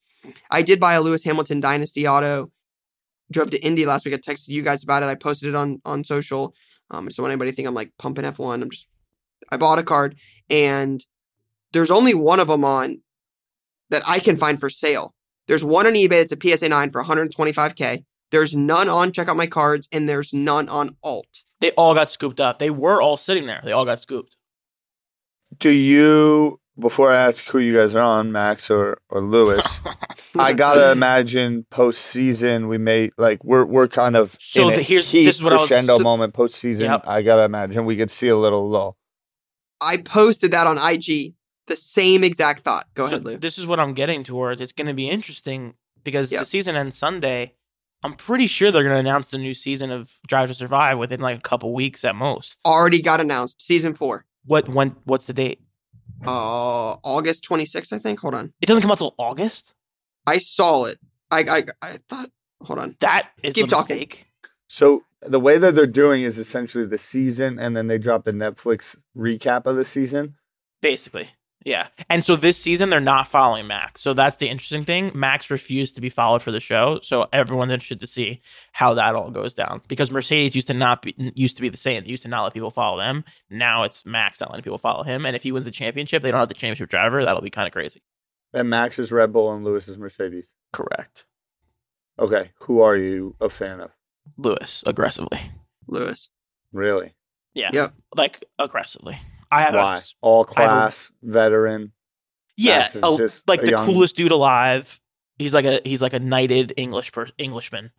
I 0.51 0.63
did 0.63 0.79
buy 0.79 0.95
a 0.95 1.01
Lewis 1.01 1.25
Hamilton 1.25 1.61
Dynasty 1.61 2.07
auto. 2.07 2.53
Drove 3.31 3.51
to 3.51 3.65
Indy 3.65 3.87
last 3.87 4.05
week. 4.05 4.15
I 4.15 4.19
texted 4.19 4.49
you 4.49 4.63
guys 4.63 4.85
about 4.85 5.03
it. 5.03 5.07
I 5.07 5.15
posted 5.15 5.49
it 5.49 5.55
on 5.55 5.81
on 5.85 6.05
social. 6.05 6.55
Um, 6.91 7.07
I 7.07 7.09
just 7.09 7.19
want 7.19 7.33
anybody 7.33 7.51
to 7.51 7.57
think 7.57 7.67
I'm 7.67 7.75
like 7.75 7.93
pumping 7.99 8.25
F1. 8.25 8.63
I'm 8.63 8.71
just 8.71 8.89
I 9.51 9.57
bought 9.57 9.79
a 9.79 9.83
card 9.83 10.17
and 10.51 11.05
there's 11.73 11.91
only 11.91 12.15
one 12.15 12.39
of 12.39 12.49
them 12.49 12.65
on 12.65 13.01
that 13.91 14.03
I 14.07 14.21
can 14.21 14.37
find 14.37 14.61
for 14.61 14.71
sale. 14.71 15.15
There's 15.49 15.65
one 15.65 15.87
on 15.87 15.95
eBay. 15.95 16.23
It's 16.23 16.33
a 16.33 16.37
PSA 16.57 16.69
9 16.69 16.91
for 16.91 17.03
125K. 17.03 18.05
There's 18.31 18.55
none 18.57 18.89
on 18.89 19.13
Check 19.13 19.29
Out 19.29 19.37
My 19.37 19.47
Cards, 19.47 19.89
and 19.93 20.09
there's 20.09 20.33
none 20.33 20.69
on 20.69 20.97
Alt. 21.03 21.27
They 21.61 21.71
all 21.73 21.95
got 21.95 22.11
scooped 22.11 22.41
up. 22.41 22.59
They 22.59 22.71
were 22.71 23.01
all 23.03 23.17
sitting 23.17 23.47
there. 23.47 23.61
They 23.65 23.73
all 23.73 23.85
got 23.85 23.99
scooped. 24.01 24.37
Do 25.59 25.69
you, 25.69 26.61
before 26.79 27.13
I 27.13 27.17
ask 27.17 27.45
who 27.45 27.59
you 27.59 27.75
guys 27.77 27.95
are 27.95 28.01
on, 28.03 28.33
Max 28.33 28.71
or, 28.71 28.99
or 29.11 29.21
Lewis, 29.21 29.81
I 30.39 30.55
gotta 30.55 30.91
imagine 30.93 31.67
postseason 31.71 32.69
we 32.69 32.79
may 32.79 33.11
like 33.19 33.45
we're 33.45 33.67
we're 33.67 33.87
kind 33.89 34.17
of 34.17 34.35
So 34.41 34.69
in 34.69 34.73
a 34.73 34.77
the- 34.79 34.83
here's- 34.83 35.11
heat 35.11 35.27
this 35.27 35.37
is 35.37 35.43
what 35.43 35.53
I 35.53 35.57
was- 35.57 35.69
crescendo 35.69 35.99
so- 35.99 36.05
moment 36.05 36.33
postseason. 36.33 36.81
Yep. 36.81 37.05
I 37.07 37.21
gotta 37.21 37.43
imagine 37.43 37.85
we 37.85 37.97
could 37.99 38.11
see 38.11 38.29
a 38.29 38.37
little 38.37 38.69
low. 38.71 38.97
I 39.81 39.99
posted 39.99 40.53
that 40.53 40.67
on 40.67 40.79
IG. 40.79 41.35
The 41.69 41.77
same 41.77 42.25
exact 42.25 42.65
thought. 42.65 42.87
Go 42.95 43.05
So 43.07 43.13
ahead, 43.13 43.25
Lou. 43.25 43.37
This 43.39 43.57
is 43.59 43.67
what 43.67 43.79
I'm 43.81 43.95
getting 43.95 44.25
towards. 44.25 44.61
It's 44.61 44.73
going 44.73 44.89
to 44.89 44.95
be 44.95 45.09
interesting 45.09 45.75
because 46.05 46.33
Yep. 46.33 46.41
the 46.41 46.47
season 46.47 46.77
ends 46.77 46.99
Sunday. 46.99 47.55
I'm 48.05 48.15
pretty 48.15 48.49
sure 48.49 48.73
they're 48.73 48.83
going 48.83 48.95
to 48.97 48.99
announce 48.99 49.29
the 49.29 49.39
new 49.39 49.55
season 49.55 49.93
of 49.93 50.19
Drive 50.27 50.49
to 50.49 50.55
Survive 50.55 50.99
within 50.99 51.21
like 51.21 51.39
a 51.39 51.41
couple 51.41 51.73
weeks 51.73 52.05
at 52.05 52.17
most. 52.17 52.59
Already 52.65 53.01
got 53.01 53.21
announced. 53.21 53.63
Season 53.63 53.95
four. 53.95 54.25
What 54.45 54.69
when? 54.69 54.97
What's 55.05 55.27
the 55.27 55.33
date? 55.33 55.61
Uh, 56.27 56.95
August 57.05 57.45
26th, 57.49 57.93
I 57.93 57.99
think. 57.99 58.21
Hold 58.21 58.35
on. 58.35 58.53
It 58.61 58.67
doesn't 58.67 58.83
come 58.83 58.91
out 58.91 58.99
till 58.99 59.15
August. 59.19 59.75
I 60.27 60.39
saw 60.39 60.85
it. 60.85 60.99
I 61.31 61.41
I, 61.49 61.63
I 61.81 61.89
thought. 62.09 62.31
Hold 62.63 62.79
on. 62.81 62.97
That 63.01 63.31
is 63.43 63.55
Keep 63.55 63.67
the 63.67 63.71
talking. 63.77 63.97
mistake. 63.97 64.27
So 64.69 65.05
the 65.21 65.41
way 65.41 65.59
that 65.59 65.75
they're 65.75 65.87
doing 65.87 66.23
is 66.23 66.39
essentially 66.39 66.87
the 66.87 66.99
season, 66.99 67.59
and 67.59 67.77
then 67.77 67.87
they 67.87 67.99
drop 67.99 68.25
the 68.25 68.33
Netflix 68.33 68.97
recap 69.17 69.67
of 69.67 69.77
the 69.77 69.85
season. 69.85 70.35
Basically, 70.81 71.31
yeah. 71.65 71.89
And 72.09 72.25
so 72.25 72.37
this 72.37 72.59
season 72.59 72.91
they're 72.91 73.01
not 73.01 73.29
following 73.29 73.67
Max. 73.67 74.01
So 74.01 74.15
that's 74.15 74.37
the 74.37 74.49
interesting 74.49 74.85
thing. 74.85 75.11
Max 75.15 75.51
refused 75.51 75.95
to 75.95 76.01
be 76.01 76.09
followed 76.09 76.43
for 76.43 76.51
the 76.51 76.61
show, 76.61 77.01
so 77.03 77.29
everyone's 77.33 77.73
interested 77.73 78.01
to 78.01 78.07
see 78.07 78.41
how 78.73 78.95
that 78.95 79.15
all 79.15 79.31
goes 79.31 79.55
down. 79.55 79.83
Because 79.89 80.11
Mercedes 80.11 80.55
used 80.55 80.69
to 80.69 80.75
not 80.75 81.03
be 81.03 81.15
used 81.35 81.57
to 81.57 81.63
be 81.63 81.69
the 81.69 81.77
same. 81.77 82.05
They 82.05 82.11
used 82.11 82.25
to 82.25 82.29
not 82.29 82.45
let 82.45 82.55
people 82.55 82.71
follow 82.71 82.99
them. 82.99 83.25
Now 83.51 83.83
it's 83.85 84.07
Max 84.07 84.41
not 84.41 84.51
letting 84.51 84.65
people 84.65 84.79
follow 84.79 85.03
him. 85.03 85.27
And 85.27 85.37
if 85.37 85.43
he 85.43 85.53
wins 85.53 85.65
the 85.65 85.71
championship, 85.71 86.23
they 86.23 86.31
don't 86.31 86.41
have 86.41 86.49
the 86.49 86.55
championship 86.55 86.91
driver. 86.91 87.25
That'll 87.25 87.43
be 87.43 87.51
kind 87.51 87.67
of 87.67 87.73
crazy. 87.73 88.03
And 88.53 88.69
Max 88.69 88.99
is 88.99 89.13
Red 89.13 89.33
Bull 89.33 89.53
and 89.53 89.65
Lewis 89.65 89.89
is 89.89 89.99
Mercedes. 89.99 90.51
Correct. 90.73 91.25
Okay, 92.19 92.51
who 92.61 92.83
are 92.83 92.97
you 92.97 93.35
a 93.41 93.49
fan 93.49 93.81
of? 93.81 93.91
Lewis 94.37 94.85
aggressively. 94.87 95.41
Lewis. 95.87 96.29
Really? 96.73 97.15
Yeah. 97.55 97.71
Yep. 97.73 97.95
Like 98.15 98.45
aggressively. 98.59 99.19
I 99.53 99.63
have 99.63 99.75
Why? 99.75 99.99
a 99.99 100.01
All 100.23 100.45
class, 100.45 101.11
veteran. 101.23 101.93
yeah, 102.57 102.89
oh, 103.03 103.15
a- 103.15 103.19
just 103.19 103.47
like 103.49 103.61
the 103.63 103.71
young- 103.73 103.87
coolest 103.87 104.17
dude 104.17 104.33
alive. 104.33 104.99
He's 105.39 105.55
like 105.55 105.65
a 105.65 105.81
he's 105.85 106.03
like 106.03 106.13
a 106.15 106.19
knighted 106.21 106.73
English 106.77 107.13
per, 107.13 107.29
Englishman, 107.39 107.91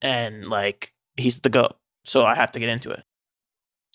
and 0.00 0.46
like 0.46 0.92
he's 1.16 1.40
the 1.40 1.48
goat. 1.50 1.76
So 2.04 2.24
I 2.24 2.34
have 2.34 2.52
to 2.52 2.60
get 2.60 2.68
into 2.68 2.90
it. 2.90 3.02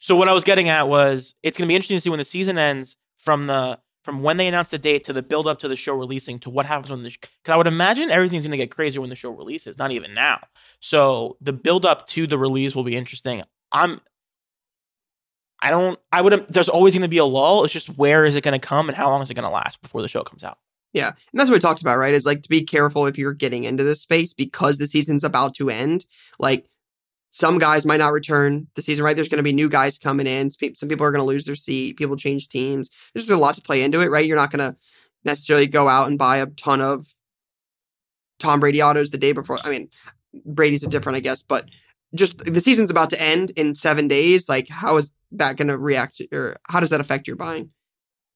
So 0.01 0.15
what 0.15 0.29
I 0.29 0.33
was 0.33 0.43
getting 0.43 0.69
at 0.69 0.87
was 0.87 1.33
it's 1.43 1.57
going 1.57 1.67
to 1.67 1.71
be 1.71 1.75
interesting 1.75 1.97
to 1.97 2.01
see 2.01 2.09
when 2.09 2.19
the 2.19 2.25
season 2.25 2.57
ends. 2.57 2.95
from 3.17 3.47
the 3.47 3.79
from 4.03 4.21
when 4.23 4.37
they 4.37 4.47
announce 4.47 4.69
the 4.69 4.77
date 4.79 5.03
to 5.03 5.11
the 5.11 5.21
build 5.21 5.47
up 5.47 5.59
to 5.59 5.67
the 5.67 5.75
show 5.75 5.93
releasing 5.93 6.39
to 6.39 6.49
what 6.49 6.65
happens 6.65 6.89
when 6.91 7.03
the 7.03 7.09
because 7.09 7.29
I 7.53 7.57
would 7.57 7.67
imagine 7.67 8.09
everything's 8.09 8.43
going 8.45 8.51
to 8.51 8.57
get 8.57 8.71
crazier 8.71 9.01
when 9.01 9.09
the 9.09 9.17
show 9.17 9.31
releases, 9.31 9.77
not 9.77 9.91
even 9.91 10.13
now. 10.13 10.39
So 10.79 11.35
the 11.41 11.51
build 11.51 11.85
up 11.85 12.07
to 12.07 12.25
the 12.25 12.37
release 12.37 12.73
will 12.75 12.85
be 12.85 12.95
interesting. 12.95 13.41
I'm 13.73 13.99
I 15.61 15.71
don't 15.71 15.99
I 16.11 16.21
would 16.21 16.45
there's 16.49 16.69
always 16.69 16.93
going 16.93 17.01
to 17.01 17.07
be 17.07 17.17
a 17.17 17.25
lull. 17.25 17.63
It's 17.63 17.73
just 17.73 17.89
where 17.97 18.25
is 18.25 18.35
it 18.35 18.43
going 18.43 18.59
to 18.59 18.65
come 18.65 18.89
and 18.89 18.95
how 18.95 19.09
long 19.09 19.21
is 19.21 19.29
it 19.29 19.33
going 19.33 19.43
to 19.43 19.49
last 19.49 19.81
before 19.81 20.01
the 20.01 20.07
show 20.07 20.23
comes 20.23 20.43
out? 20.43 20.57
Yeah. 20.93 21.07
And 21.07 21.39
that's 21.39 21.49
what 21.49 21.55
we 21.55 21.59
talked 21.59 21.81
about, 21.81 21.97
right? 21.97 22.13
Is 22.13 22.25
like 22.25 22.41
to 22.43 22.49
be 22.49 22.63
careful 22.63 23.05
if 23.05 23.17
you're 23.17 23.33
getting 23.33 23.63
into 23.63 23.83
this 23.83 24.01
space 24.01 24.33
because 24.33 24.77
the 24.77 24.87
season's 24.87 25.23
about 25.23 25.53
to 25.55 25.69
end. 25.69 26.05
Like 26.39 26.67
some 27.29 27.59
guys 27.59 27.85
might 27.85 27.97
not 27.97 28.13
return 28.13 28.67
the 28.75 28.81
season, 28.81 29.03
right? 29.03 29.15
There's 29.15 29.27
going 29.27 29.37
to 29.37 29.43
be 29.43 29.53
new 29.53 29.69
guys 29.69 29.97
coming 29.99 30.27
in. 30.27 30.49
Some 30.49 30.89
people 30.89 31.05
are 31.05 31.11
going 31.11 31.21
to 31.21 31.27
lose 31.27 31.45
their 31.45 31.55
seat. 31.55 31.97
People 31.97 32.15
change 32.15 32.49
teams. 32.49 32.89
There's 33.13 33.25
just 33.25 33.37
a 33.37 33.39
lot 33.39 33.55
to 33.55 33.61
play 33.61 33.83
into 33.83 34.01
it, 34.01 34.09
right? 34.09 34.25
You're 34.25 34.37
not 34.37 34.51
going 34.51 34.71
to 34.71 34.77
necessarily 35.23 35.67
go 35.67 35.87
out 35.87 36.07
and 36.07 36.17
buy 36.17 36.37
a 36.37 36.45
ton 36.45 36.81
of 36.81 37.07
Tom 38.39 38.59
Brady 38.59 38.81
autos 38.81 39.09
the 39.09 39.17
day 39.17 39.33
before. 39.33 39.59
I 39.63 39.69
mean, 39.69 39.89
Brady's 40.45 40.83
a 40.83 40.89
different, 40.89 41.17
I 41.17 41.19
guess, 41.19 41.41
but 41.41 41.65
just 42.15 42.39
the 42.39 42.61
season's 42.61 42.91
about 42.91 43.09
to 43.09 43.21
end 43.21 43.51
in 43.51 43.75
seven 43.75 44.07
days. 44.07 44.47
Like, 44.47 44.69
how 44.69 44.97
is 44.97 45.11
that 45.31 45.57
going 45.57 45.67
to 45.67 45.77
react 45.77 46.15
to, 46.17 46.27
or 46.31 46.57
how 46.67 46.79
does 46.79 46.89
that 46.89 47.01
affect 47.01 47.27
your 47.27 47.35
buying? 47.35 47.71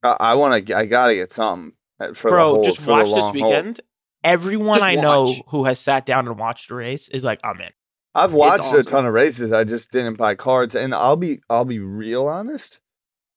I, 0.03 0.17
I 0.19 0.33
want 0.35 0.67
to, 0.67 0.77
I 0.77 0.85
got 0.85 1.07
to 1.07 1.15
get 1.15 1.31
something 1.31 1.73
uh, 1.99 2.13
for 2.13 2.29
Bro, 2.29 2.47
the 2.47 2.55
whole, 2.55 2.63
just 2.63 2.79
for 2.79 2.91
watch 2.91 3.09
the 3.09 3.15
this 3.15 3.23
long 3.23 3.33
weekend. 3.33 3.81
Everyone 4.23 4.77
Just 4.77 4.85
I 4.85 4.95
know 4.95 5.33
who 5.47 5.65
has 5.65 5.79
sat 5.79 6.05
down 6.05 6.27
and 6.27 6.37
watched 6.37 6.69
a 6.69 6.75
race 6.75 7.09
is 7.09 7.23
like, 7.23 7.39
I'm 7.43 7.59
in. 7.59 7.71
I've 8.13 8.33
watched 8.33 8.63
awesome. 8.63 8.79
a 8.79 8.83
ton 8.83 9.05
of 9.05 9.13
races. 9.13 9.51
I 9.51 9.63
just 9.63 9.91
didn't 9.91 10.17
buy 10.17 10.35
cards, 10.35 10.75
and 10.75 10.93
I'll 10.93 11.15
be 11.15 11.39
I'll 11.49 11.65
be 11.65 11.79
real 11.79 12.27
honest. 12.27 12.81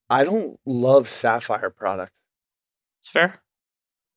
I 0.09 0.23
don't 0.25 0.59
love 0.65 1.07
Sapphire 1.07 1.69
product. 1.69 2.11
It's 2.99 3.09
fair. 3.09 3.41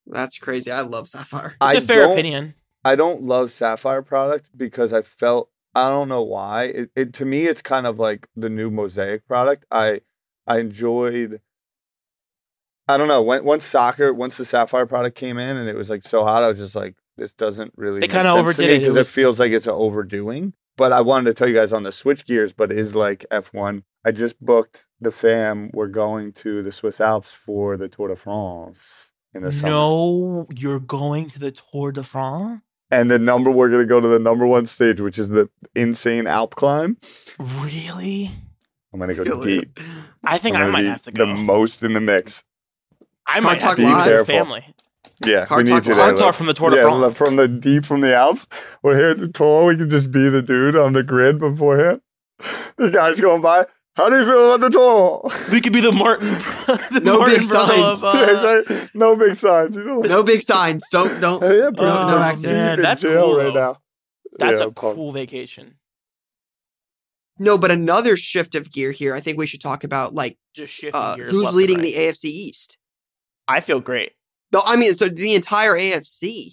That's 0.07 0.39
crazy. 0.39 0.71
I 0.71 0.81
love 0.81 1.09
Sapphire. 1.09 1.51
It's 1.51 1.57
I 1.61 1.75
a 1.75 1.81
fair 1.81 2.13
opinion. 2.13 2.55
I 2.85 2.97
don't 2.97 3.23
love 3.23 3.53
Sapphire 3.53 4.03
product 4.03 4.51
because 4.57 4.93
I 4.93 5.03
felt 5.03 5.51
I 5.75 5.91
don't 5.91 6.09
know 6.09 6.23
why. 6.23 6.65
It, 6.65 6.91
it 6.97 7.13
to 7.15 7.25
me 7.25 7.47
it's 7.47 7.63
kind 7.63 7.87
of 7.87 7.99
like 7.99 8.29
the 8.37 8.49
new 8.49 8.71
Mosaic 8.71 9.27
product. 9.27 9.65
I 9.71 10.01
I 10.47 10.59
enjoyed 10.59 11.41
I 12.91 12.97
don't 12.97 13.09
know, 13.09 13.23
when, 13.23 13.45
once 13.45 13.67
soccer, 13.67 14.15
once 14.15 14.39
the 14.39 14.47
Sapphire 14.47 14.87
product 14.87 15.15
came 15.15 15.37
in 15.37 15.59
and 15.59 15.69
it 15.69 15.77
was 15.77 15.91
like 15.91 16.05
so 16.07 16.25
hot, 16.25 16.43
I 16.43 16.47
was 16.49 16.57
just 16.57 16.75
like 16.75 16.97
this 17.19 17.33
doesn't 17.35 17.73
really 17.77 18.01
They 18.01 18.07
sense 18.07 18.15
to 18.25 18.31
overdid 18.41 18.71
it. 18.71 18.75
It 18.77 18.79
because 18.81 18.97
it, 18.97 19.01
was- 19.01 19.11
feels 19.13 19.39
like 19.41 19.53
it's 19.53 19.67
an 19.67 19.75
overdoing. 19.75 20.55
But 20.77 20.93
I 20.93 21.01
wanted 21.01 21.25
to 21.27 21.35
tell 21.35 21.49
you 21.49 21.55
guys 21.57 21.73
on 21.73 21.83
the 21.83 21.91
switch 21.91 22.25
gears, 22.25 22.53
but 22.53 22.71
it 22.71 22.79
is 22.79 22.95
like 22.95 23.27
F1. 23.33 23.83
I 24.05 24.13
just 24.13 24.41
booked 24.41 24.87
the 25.01 25.11
fam. 25.11 25.71
We're 25.75 25.89
going 25.89 26.31
to 26.35 26.63
the 26.63 26.71
Swiss 26.71 27.01
Alps 27.01 27.33
for 27.33 27.77
the 27.77 27.89
Tour 27.89 28.07
de 28.09 28.17
France 28.17 29.11
in 29.35 29.43
the 29.43 29.51
summer. 29.51 29.73
No, 29.73 30.47
you're 30.55 30.79
going 30.79 31.29
to 31.31 31.41
the 31.41 31.51
Tour 31.51 31.91
de 31.91 32.05
France? 32.05 32.61
And 32.91 33.11
the 33.11 33.19
number 33.19 33.51
we're 33.51 33.69
gonna 33.69 33.85
go 33.87 34.01
to 34.01 34.09
the 34.09 34.19
number 34.19 34.47
one 34.47 34.67
stage, 34.67 35.01
which 35.01 35.19
is 35.19 35.29
the 35.29 35.51
insane 35.75 36.27
Alp 36.27 36.55
climb. 36.55 36.97
Really? 37.39 38.31
I'm 38.93 39.01
gonna 39.01 39.15
go 39.15 39.25
Kill 39.25 39.43
it. 39.43 39.47
deep. 39.47 39.81
I 40.25 40.39
think 40.39 40.57
I'm 40.57 40.63
I 40.63 40.65
gonna 40.67 40.73
might 40.73 40.83
be 40.83 40.89
have 40.89 41.03
to 41.05 41.13
go. 41.13 41.27
The 41.27 41.35
most 41.35 41.83
in 41.83 41.93
the 41.93 42.01
mix. 42.01 42.43
I 43.27 43.35
Car 43.35 43.43
might 43.43 43.61
have 43.63 43.71
Talk 43.71 43.77
to 43.77 43.83
go 43.83 43.89
Live. 43.89 43.97
with 43.97 44.05
the 44.05 44.11
Careful. 44.11 44.35
family. 44.35 44.75
Yeah, 45.27 45.45
Car 45.47 45.59
we 45.59 45.65
need 45.65 45.71
to. 45.71 45.75
Live. 45.75 45.85
there, 45.85 45.97
Car 45.97 46.17
Talk 46.17 46.35
from 46.35 46.47
the 46.47 46.55
Tour 46.55 46.71
de 46.71 46.77
yeah, 46.77 46.83
France. 46.85 47.01
look, 47.01 47.15
from 47.15 47.37
the 47.37 47.47
deep 47.49 47.85
from 47.85 48.01
the 48.01 48.15
Alps. 48.15 48.47
We're 48.83 48.97
here 48.97 49.09
at 49.09 49.19
the 49.19 49.29
tour. 49.29 49.67
We 49.67 49.77
can 49.77 49.91
just 49.91 50.11
be 50.11 50.29
the 50.31 50.41
dude 50.43 50.77
on 50.77 50.93
the 50.95 51.03
grid 51.03 51.39
beforehand. 51.39 52.01
The 52.77 52.91
guy's 52.91 53.21
going 53.21 53.43
by. 53.43 53.67
How 53.99 54.09
do 54.09 54.17
you 54.17 54.25
feel 54.25 54.55
about 54.55 54.61
the 54.61 54.71
tour? 54.71 55.29
We 55.53 55.61
could 55.61 55.73
be 55.73 55.81
the 55.81 55.91
Martin, 55.93 56.29
the 56.93 57.01
No 57.03 57.19
Martin 57.19 57.41
big 57.41 57.49
brother 57.49 57.73
signs. 57.75 58.03
of, 58.03 58.05
uh, 58.05 58.63
Yeah, 58.69 58.77
right. 58.79 58.91
No 58.95 59.17
big 59.17 59.37
signs. 59.37 59.77
You 59.77 59.85
know, 59.85 59.99
like, 59.99 60.09
No 60.09 60.23
big 60.23 60.43
signs. 60.43 60.85
Don't 60.93 61.21
don't. 61.21 61.43
Hey, 61.43 61.57
yeah, 61.59 61.65
no 61.65 61.73
Brazil's 61.73 62.43
man, 62.45 62.81
that's 62.81 63.03
jail 63.03 63.25
cool, 63.27 63.37
right 63.39 63.45
though. 63.53 63.73
now. 63.73 63.79
That's 64.39 64.61
Yeah, 64.61 64.67
a 64.67 64.71
pump. 64.71 64.95
cool 64.97 65.11
vacation. 65.13 65.75
No, 67.41 67.59
but 67.59 67.71
another 67.73 68.17
shift 68.17 68.55
of 68.55 68.71
gear 68.71 68.93
here. 68.93 69.15
I 69.15 69.21
think 69.21 69.37
we 69.37 69.47
should 69.49 69.61
talk 69.61 69.83
about 69.85 70.15
like 70.15 70.39
Just 70.55 70.73
shifting 70.73 71.01
uh, 71.01 71.17
gears. 71.17 71.33
who's 71.33 71.53
leading 71.53 71.77
and 71.79 71.85
the. 71.85 71.95
AFC 71.95 72.25
East. 72.27 72.79
I 73.49 73.61
feel 73.61 73.81
great. 73.81 74.13
No, 74.53 74.63
I 74.65 74.77
mean, 74.77 74.95
so 74.95 75.09
the 75.09 75.35
entire 75.35 75.75
AFC. 75.75 76.53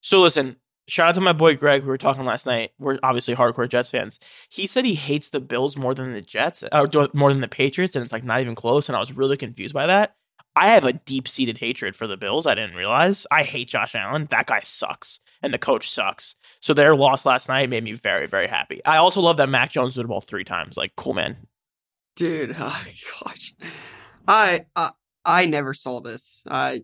So 0.00 0.20
listen, 0.20 0.56
shout 0.88 1.08
out 1.08 1.14
to 1.14 1.20
my 1.20 1.32
boy 1.32 1.56
Greg. 1.56 1.82
We 1.82 1.88
were 1.88 1.98
talking 1.98 2.24
last 2.24 2.46
night. 2.46 2.72
We're 2.78 2.98
obviously 3.02 3.34
hardcore 3.34 3.68
Jets 3.68 3.90
fans. 3.90 4.18
He 4.48 4.66
said 4.66 4.84
he 4.84 4.94
hates 4.94 5.28
the 5.28 5.40
Bills 5.40 5.76
more 5.76 5.94
than 5.94 6.12
the 6.12 6.22
Jets, 6.22 6.64
or 6.72 6.88
more 7.14 7.32
than 7.32 7.42
the 7.42 7.48
Patriots, 7.48 7.94
and 7.94 8.04
it's 8.04 8.12
like 8.12 8.24
not 8.24 8.40
even 8.40 8.54
close. 8.54 8.88
And 8.88 8.96
I 8.96 9.00
was 9.00 9.12
really 9.12 9.36
confused 9.36 9.74
by 9.74 9.86
that. 9.86 10.16
I 10.56 10.70
have 10.70 10.84
a 10.84 10.94
deep 10.94 11.28
seated 11.28 11.58
hatred 11.58 11.94
for 11.94 12.08
the 12.08 12.16
Bills. 12.16 12.46
I 12.46 12.54
didn't 12.54 12.74
realize. 12.74 13.26
I 13.30 13.44
hate 13.44 13.68
Josh 13.68 13.94
Allen. 13.94 14.26
That 14.30 14.46
guy 14.46 14.60
sucks, 14.64 15.20
and 15.40 15.54
the 15.54 15.58
coach 15.58 15.88
sucks. 15.88 16.34
So 16.60 16.74
their 16.74 16.96
loss 16.96 17.24
last 17.24 17.48
night 17.48 17.68
made 17.68 17.84
me 17.84 17.92
very, 17.92 18.26
very 18.26 18.48
happy. 18.48 18.84
I 18.84 18.96
also 18.96 19.20
love 19.20 19.36
that 19.36 19.48
Mac 19.48 19.70
Jones 19.70 19.94
did 19.94 20.04
the 20.04 20.08
ball 20.08 20.20
three 20.20 20.44
times. 20.44 20.76
Like, 20.76 20.96
cool 20.96 21.14
man. 21.14 21.36
Dude, 22.16 22.56
oh 22.58 22.84
gosh, 23.22 23.54
I 24.26 24.66
I, 24.74 24.90
I 25.24 25.46
never 25.46 25.74
saw 25.74 26.00
this. 26.00 26.42
I 26.48 26.82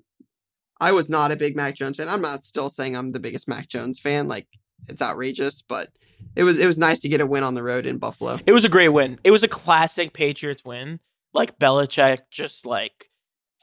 I 0.81 0.93
was 0.93 1.09
not 1.09 1.33
a 1.33 1.37
big 1.37 1.57
Mac 1.57 1.75
Jones 1.75 1.97
fan. 1.97 2.09
I'm 2.09 2.23
not 2.23 2.45
still 2.45 2.69
saying 2.69 2.97
I'm 2.97 3.11
the 3.11 3.21
biggest 3.21 3.49
Mac 3.49 3.69
Jones 3.69 4.01
fan. 4.01 4.29
Like 4.29 4.47
it's 4.89 5.03
outrageous, 5.03 5.63
but 5.63 5.91
it 6.37 6.43
was 6.43 6.59
it 6.59 6.67
was 6.67 6.79
nice 6.79 7.01
to 7.01 7.09
get 7.09 7.21
a 7.21 7.27
win 7.27 7.45
on 7.45 7.55
the 7.55 7.63
road 7.63 7.87
in 7.87 7.99
Buffalo. 7.99 8.39
It 8.47 8.53
was 8.53 8.65
a 8.65 8.69
great 8.69 8.89
win. 8.91 9.19
It 9.25 9.31
was 9.31 9.43
a 9.43 9.49
classic 9.49 10.13
Patriots 10.13 10.65
win. 10.65 11.01
Like 11.33 11.59
Belichick, 11.59 12.21
just 12.31 12.67
like 12.67 13.11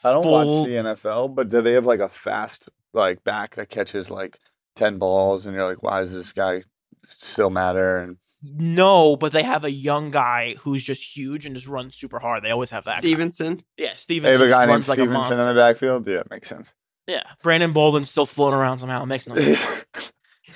I 0.04 0.12
don't 0.12 0.24
full- 0.24 0.62
watch 0.62 0.68
the 0.68 0.76
NFL, 0.76 1.36
but 1.36 1.50
do 1.50 1.62
they 1.62 1.74
have 1.74 1.86
like 1.86 2.00
a 2.00 2.10
fast 2.10 2.70
like 2.94 3.24
back 3.24 3.56
that 3.56 3.70
catches 3.70 4.10
like 4.10 4.40
ten 4.76 4.98
balls, 4.98 5.46
and 5.46 5.56
you're 5.56 5.68
like, 5.68 5.84
why 5.84 6.02
does 6.02 6.14
this 6.14 6.34
guy 6.34 6.64
still 7.06 7.50
matter? 7.50 7.98
And 7.98 8.18
No, 8.44 9.16
but 9.16 9.32
they 9.32 9.44
have 9.44 9.64
a 9.64 9.72
young 9.72 10.12
guy 10.12 10.56
who's 10.60 10.84
just 10.84 11.16
huge 11.16 11.46
and 11.46 11.56
just 11.56 11.68
runs 11.68 11.96
super 11.96 12.20
hard. 12.20 12.44
They 12.44 12.52
always 12.52 12.72
have 12.72 12.84
that. 12.86 12.96
guy. 12.96 13.00
Stevenson. 13.02 13.64
Yeah, 13.78 13.86
they 13.86 13.90
have 13.90 14.00
Stevenson 14.00 14.42
a 14.42 14.50
guy 14.50 14.60
named 14.62 14.70
runs 14.72 14.90
like 14.90 15.00
a 15.00 15.02
Stevenson 15.04 15.40
in 15.40 15.48
the 15.48 15.54
backfield. 15.54 16.08
Yeah, 16.08 16.24
makes 16.30 16.50
sense. 16.50 16.74
Yeah, 17.08 17.24
Brandon 17.42 17.74
Bolden's 17.74 18.10
still 18.10 18.26
floating 18.26 18.58
around 18.60 18.80
somehow. 18.80 19.04
It 19.04 19.08
makes 19.08 19.28
no 19.28 19.36
sense. 19.36 19.86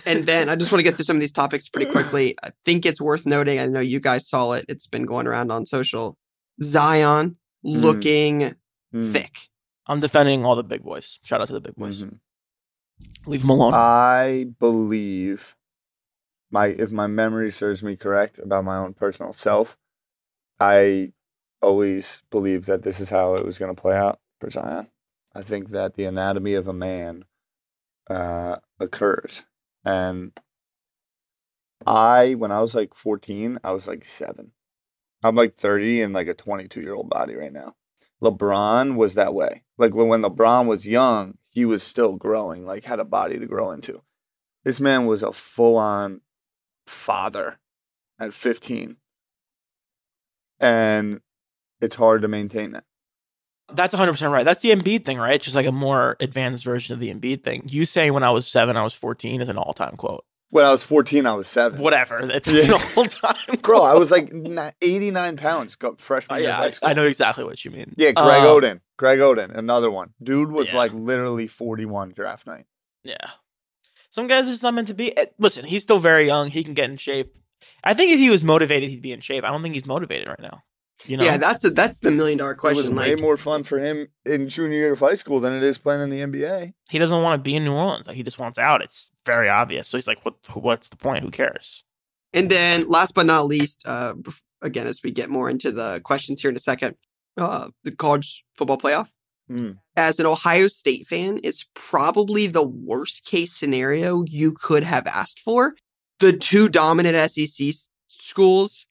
And 0.07 0.25
then 0.25 0.49
I 0.49 0.55
just 0.55 0.71
want 0.71 0.79
to 0.79 0.83
get 0.83 0.95
through 0.95 1.05
some 1.05 1.15
of 1.15 1.19
these 1.21 1.31
topics 1.31 1.67
pretty 1.67 1.89
quickly. 1.89 2.35
I 2.43 2.49
think 2.63 2.85
it's 2.85 3.01
worth 3.01 3.25
noting. 3.25 3.59
I 3.59 3.65
know 3.65 3.79
you 3.79 3.99
guys 3.99 4.27
saw 4.29 4.51
it. 4.51 4.65
It's 4.69 4.85
been 4.85 5.05
going 5.05 5.25
around 5.25 5.51
on 5.51 5.65
social. 5.65 6.17
Zion 6.61 7.37
looking 7.63 8.55
Mm, 8.93 9.13
thick. 9.13 9.31
I'm 9.87 9.99
defending 10.01 10.45
all 10.45 10.55
the 10.55 10.63
big 10.63 10.83
boys. 10.83 11.19
Shout 11.23 11.41
out 11.41 11.47
to 11.47 11.53
the 11.53 11.61
big 11.61 11.75
boys. 11.75 12.03
mhm. 12.03 12.19
Leave 13.25 13.41
them 13.41 13.49
alone. 13.49 13.73
I 13.73 14.47
believe 14.59 15.55
my 16.51 16.67
if 16.67 16.91
my 16.91 17.07
memory 17.07 17.51
serves 17.51 17.81
me 17.81 17.95
correct 17.95 18.37
about 18.37 18.63
my 18.63 18.77
own 18.77 18.93
personal 18.93 19.33
self, 19.33 19.77
I 20.59 21.13
always 21.61 22.21
believed 22.29 22.67
that 22.67 22.83
this 22.83 22.99
is 22.99 23.09
how 23.09 23.33
it 23.35 23.45
was 23.45 23.57
going 23.57 23.73
to 23.75 23.81
play 23.81 23.95
out 23.97 24.19
for 24.39 24.49
Zion. 24.51 24.87
I 25.35 25.41
think 25.41 25.69
that 25.69 25.95
the 25.95 26.05
anatomy 26.05 26.53
of 26.53 26.67
a 26.67 26.73
man 26.73 27.25
uh, 28.09 28.57
occurs, 28.79 29.43
and 29.83 30.31
I 31.85 32.35
when 32.35 32.51
I 32.51 32.61
was 32.61 32.73
like 32.73 32.93
fourteen, 32.93 33.59
I 33.63 33.71
was 33.71 33.87
like 33.87 34.05
seven. 34.05 34.51
I'm 35.23 35.35
like 35.35 35.53
thirty 35.55 36.01
and 36.01 36.13
like 36.13 36.27
a 36.27 36.33
twenty-two 36.33 36.81
year 36.81 36.93
old 36.93 37.09
body 37.09 37.35
right 37.35 37.53
now. 37.53 37.75
LeBron 38.23 38.95
was 38.95 39.15
that 39.15 39.33
way. 39.33 39.63
Like 39.77 39.93
when, 39.93 40.07
when 40.07 40.21
LeBron 40.21 40.67
was 40.67 40.87
young, 40.87 41.37
he 41.49 41.65
was 41.65 41.83
still 41.83 42.15
growing, 42.15 42.65
like 42.65 42.85
had 42.85 42.99
a 42.99 43.05
body 43.05 43.37
to 43.37 43.45
grow 43.45 43.71
into. 43.71 44.01
This 44.63 44.79
man 44.79 45.05
was 45.05 45.21
a 45.21 45.31
full 45.31 45.77
on 45.77 46.21
father 46.87 47.59
at 48.19 48.33
15. 48.33 48.97
And 50.59 51.21
it's 51.81 51.97
hard 51.97 52.21
to 52.21 52.27
maintain 52.27 52.71
that. 52.71 52.85
That's 53.73 53.95
100% 53.95 54.31
right. 54.31 54.43
That's 54.45 54.61
the 54.61 54.71
Embiid 54.71 55.05
thing, 55.05 55.17
right? 55.17 55.35
It's 55.35 55.45
just 55.45 55.55
like 55.55 55.65
a 55.65 55.71
more 55.71 56.17
advanced 56.19 56.63
version 56.63 56.93
of 56.93 56.99
the 56.99 57.13
Embiid 57.13 57.43
thing. 57.43 57.63
You 57.65 57.85
say 57.85 58.11
when 58.11 58.23
I 58.23 58.29
was 58.31 58.47
seven, 58.47 58.77
I 58.77 58.83
was 58.83 58.93
14 58.93 59.41
is 59.41 59.49
an 59.49 59.57
all 59.57 59.73
time 59.73 59.95
quote. 59.97 60.23
When 60.51 60.63
I 60.63 60.71
was 60.71 60.83
14, 60.83 61.25
I 61.25 61.33
was 61.33 61.47
seven. 61.47 61.79
Whatever. 61.81 62.19
It's 62.23 62.47
Yeah. 62.47 62.75
an 62.75 62.81
all 62.95 63.05
time 63.05 63.35
Bro, 63.61 63.81
I 63.81 63.95
was 63.95 64.11
like 64.11 64.31
89 64.81 65.37
pounds 65.37 65.75
got 65.75 65.99
freshman 65.99 66.39
year 66.39 66.49
yeah, 66.49 66.53
of 66.55 66.59
high 66.59 66.65
I, 66.65 66.69
school. 66.69 66.89
I 66.89 66.93
know 66.93 67.05
exactly 67.05 67.43
what 67.43 67.65
you 67.65 67.71
mean. 67.71 67.93
Yeah, 67.97 68.11
Greg 68.11 68.43
Uh, 68.43 68.45
Oden. 68.45 68.81
Greg 68.97 69.19
Oden, 69.19 69.53
another 69.57 69.89
one. 69.91 70.13
Dude 70.21 70.51
was 70.51 70.69
Yeah. 70.69 70.77
like 70.77 70.93
literally 70.93 71.47
41 71.47 72.11
draft 72.13 72.45
night. 72.47 72.65
Yeah. 73.03 73.15
Some 74.09 74.27
guys 74.27 74.47
are 74.47 74.51
just 74.51 74.63
not 74.63 74.73
meant 74.75 74.87
to 74.87 74.93
be. 74.93 75.17
eh, 75.17 75.25
Listen, 75.39 75.65
he's 75.65 75.83
still 75.83 75.99
very 75.99 76.25
young. 76.27 76.49
He 76.51 76.63
can 76.63 76.73
get 76.75 76.89
in 76.89 76.97
shape. 76.97 77.35
I 77.83 77.93
think 77.93 78.11
if 78.11 78.19
he 78.19 78.29
was 78.29 78.43
motivated, 78.43 78.89
he'd 78.91 79.01
be 79.01 79.11
in 79.11 79.19
shape. 79.21 79.43
I 79.43 79.49
don't 79.51 79.61
think 79.61 79.73
he's 79.73 79.85
motivated 79.85 80.27
right 80.27 80.39
now. 80.39 80.63
You 81.05 81.17
know? 81.17 81.25
Yeah, 81.25 81.37
that's 81.37 81.63
a, 81.63 81.69
that's 81.69 81.99
the 81.99 82.11
million 82.11 82.37
dollar 82.37 82.55
question. 82.55 82.77
It 82.77 82.81
was 82.81 82.89
question. 82.89 83.11
way 83.11 83.15
Like, 83.15 83.21
more 83.21 83.37
fun 83.37 83.63
for 83.63 83.79
him 83.79 84.07
in 84.25 84.47
junior 84.47 84.77
year 84.77 84.93
of 84.93 84.99
high 84.99 85.15
school 85.15 85.39
than 85.39 85.53
it 85.53 85.61
is 85.61 85.77
playing 85.77 86.01
in 86.01 86.09
the 86.09 86.21
NBA. 86.21 86.73
he 86.89 86.99
doesn't 86.99 87.21
want 87.21 87.39
to 87.39 87.43
be 87.43 87.55
in 87.55 87.63
New 87.63 87.73
Orleans. 87.73 88.07
Like 88.07 88.15
he 88.15 88.23
just 88.23 88.39
wants 88.39 88.57
out. 88.57 88.81
It's 88.81 89.11
very 89.25 89.49
obvious. 89.49 89.87
So 89.87 89.97
he's 89.97 90.07
like, 90.07 90.23
"What? 90.23 90.35
What's 90.53 90.89
the 90.89 90.97
point? 90.97 91.23
Who 91.23 91.31
cares?" 91.31 91.83
And 92.33 92.49
then 92.49 92.87
last 92.87 93.13
but 93.15 93.25
not 93.25 93.47
least, 93.47 93.83
uh, 93.85 94.15
again, 94.61 94.87
as 94.87 95.01
we 95.03 95.11
get 95.11 95.29
more 95.29 95.49
into 95.49 95.71
the 95.71 96.01
questions 96.03 96.41
here 96.41 96.49
in 96.49 96.57
a 96.57 96.61
second, 96.61 96.95
uh, 97.37 97.69
the 97.83 97.91
college 97.91 98.43
football 98.57 98.77
playoff. 98.77 99.09
Mm. 99.49 99.77
As 99.95 100.19
an 100.19 100.25
Ohio 100.25 100.67
State 100.67 101.07
fan, 101.07 101.39
it's 101.43 101.67
probably 101.75 102.47
the 102.47 102.63
worst 102.63 103.25
case 103.25 103.53
scenario 103.53 104.23
you 104.25 104.53
could 104.53 104.83
have 104.83 105.05
asked 105.05 105.39
for. 105.39 105.75
The 106.19 106.33
two 106.33 106.67
dominant 106.67 107.31
SEC 107.31 107.73
schools, 108.07 108.87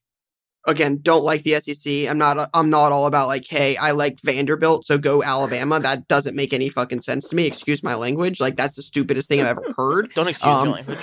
again, 0.67 0.99
don't 1.03 1.25
like 1.25 1.43
the 1.43 1.61
SEC. 1.61 2.09
I'm 2.09 2.19
not. 2.19 2.49
I'm 2.55 2.71
not 2.71 2.93
all 2.93 3.07
about 3.07 3.29
like, 3.29 3.47
hey, 3.49 3.77
I 3.77 3.91
like 3.93 4.21
Vanderbilt, 4.23 4.87
so 4.87 4.99
go 4.99 5.23
Alabama. 5.23 5.81
That 5.81 6.09
doesn't 6.09 6.37
make 6.37 6.53
any 6.53 6.69
fucking 6.69 7.01
sense 7.03 7.29
to 7.29 7.37
me. 7.37 7.47
Excuse 7.47 7.83
my 7.83 7.95
language. 7.95 8.41
Like 8.41 8.57
that's 8.57 8.77
the 8.77 8.83
stupidest 8.83 9.29
thing 9.29 9.41
I've 9.41 9.47
ever 9.59 9.73
heard. 9.77 10.13
Don't 10.15 10.29
excuse 10.29 10.53
Um, 10.53 10.67
your 10.69 10.75
language. 10.77 10.99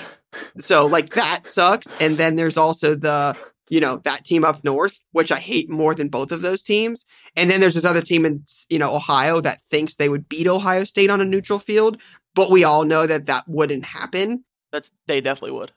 So 0.60 0.86
like 0.86 1.10
that 1.14 1.46
sucks. 1.46 2.00
And 2.00 2.16
then 2.16 2.36
there's 2.36 2.56
also 2.56 2.94
the, 2.94 3.36
you 3.68 3.80
know, 3.80 3.98
that 3.98 4.24
team 4.24 4.44
up 4.44 4.64
north, 4.64 4.98
which 5.12 5.30
I 5.30 5.38
hate 5.38 5.68
more 5.70 5.94
than 5.94 6.08
both 6.08 6.32
of 6.32 6.40
those 6.42 6.62
teams. 6.62 7.04
And 7.36 7.50
then 7.50 7.60
there's 7.60 7.74
this 7.74 7.84
other 7.84 8.02
team 8.02 8.24
in, 8.24 8.44
you 8.70 8.78
know, 8.78 8.94
Ohio 8.94 9.40
that 9.42 9.58
thinks 9.70 9.96
they 9.96 10.08
would 10.08 10.28
beat 10.28 10.46
Ohio 10.46 10.84
State 10.84 11.10
on 11.10 11.20
a 11.20 11.24
neutral 11.24 11.58
field, 11.58 11.98
but 12.34 12.50
we 12.50 12.64
all 12.64 12.84
know 12.84 13.06
that 13.06 13.26
that 13.26 13.44
wouldn't 13.46 13.84
happen. 13.84 14.44
That's 14.70 14.90
they 15.06 15.20
definitely 15.20 15.58
would. 15.58 15.72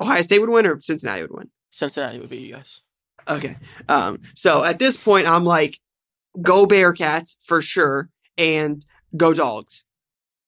Ohio 0.00 0.22
State 0.22 0.38
would 0.40 0.50
win 0.50 0.64
or 0.66 0.80
Cincinnati 0.80 1.22
would 1.22 1.32
win. 1.32 1.50
Cincinnati 1.70 2.20
would 2.20 2.30
be 2.30 2.38
you 2.38 2.52
guys. 2.52 2.82
Okay. 3.26 3.56
Um, 3.88 4.20
so 4.34 4.62
at 4.64 4.78
this 4.78 4.96
point, 4.96 5.26
I'm 5.26 5.44
like, 5.44 5.80
go 6.40 6.66
Bearcats 6.66 7.36
for 7.44 7.60
sure 7.62 8.10
and 8.36 8.84
go 9.16 9.32
dogs. 9.34 9.84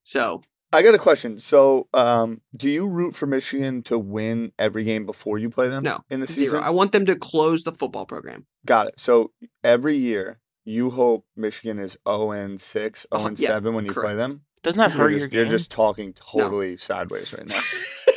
So 0.04 0.42
I 0.72 0.82
got 0.82 0.94
a 0.94 0.98
question. 0.98 1.38
So, 1.40 1.88
um, 1.94 2.40
do 2.56 2.68
you 2.70 2.86
root 2.86 3.14
for 3.14 3.26
Michigan 3.26 3.82
to 3.84 3.98
win 3.98 4.52
every 4.58 4.84
game 4.84 5.04
before 5.04 5.38
you 5.38 5.50
play 5.50 5.68
them? 5.68 5.82
No, 5.82 5.98
in 6.10 6.20
the 6.20 6.26
zero. 6.26 6.46
season. 6.46 6.62
I 6.62 6.70
want 6.70 6.92
them 6.92 7.06
to 7.06 7.16
close 7.16 7.64
the 7.64 7.72
football 7.72 8.06
program. 8.06 8.46
Got 8.64 8.86
it. 8.88 9.00
So 9.00 9.32
every 9.64 9.96
year 9.96 10.38
you 10.64 10.90
hope 10.90 11.26
Michigan 11.36 11.78
is 11.78 11.96
zero 12.08 12.30
and 12.30 12.60
six, 12.60 13.04
zero 13.12 13.24
Uh, 13.24 13.28
and 13.28 13.38
seven 13.38 13.74
when 13.74 13.84
you 13.84 13.92
correct. 13.92 14.06
play 14.06 14.14
them. 14.16 14.42
Doesn't 14.62 14.78
that 14.78 14.90
You're 14.90 14.98
hurt 14.98 15.10
just, 15.10 15.20
your 15.20 15.28
you're 15.32 15.44
game? 15.44 15.50
just 15.50 15.70
talking 15.70 16.12
totally 16.12 16.76
sideways 16.76 17.32
right 17.32 17.48
now. 17.48 17.60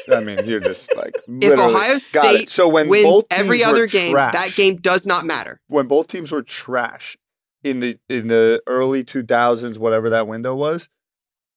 I 0.17 0.19
mean, 0.19 0.39
you're 0.45 0.59
just 0.59 0.93
like 0.97 1.15
If 1.15 1.23
literally- 1.27 1.73
Ohio 1.73 1.93
Got 2.12 2.25
it. 2.25 2.38
State 2.38 2.50
So 2.50 2.67
when 2.67 2.89
wins 2.89 3.05
both 3.05 3.25
every 3.31 3.63
other 3.63 3.88
game, 3.88 4.12
trash- 4.12 4.33
that 4.33 4.53
game 4.55 4.75
does 4.77 5.05
not 5.05 5.25
matter. 5.25 5.62
when 5.67 5.88
both 5.88 6.07
teams 6.07 6.31
were 6.31 6.41
trash 6.43 7.17
in 7.63 7.79
the 7.79 7.97
in 8.09 8.27
the 8.27 8.62
early 8.67 9.05
2000s, 9.05 9.77
whatever 9.77 10.09
that 10.09 10.27
window 10.27 10.53
was, 10.55 10.89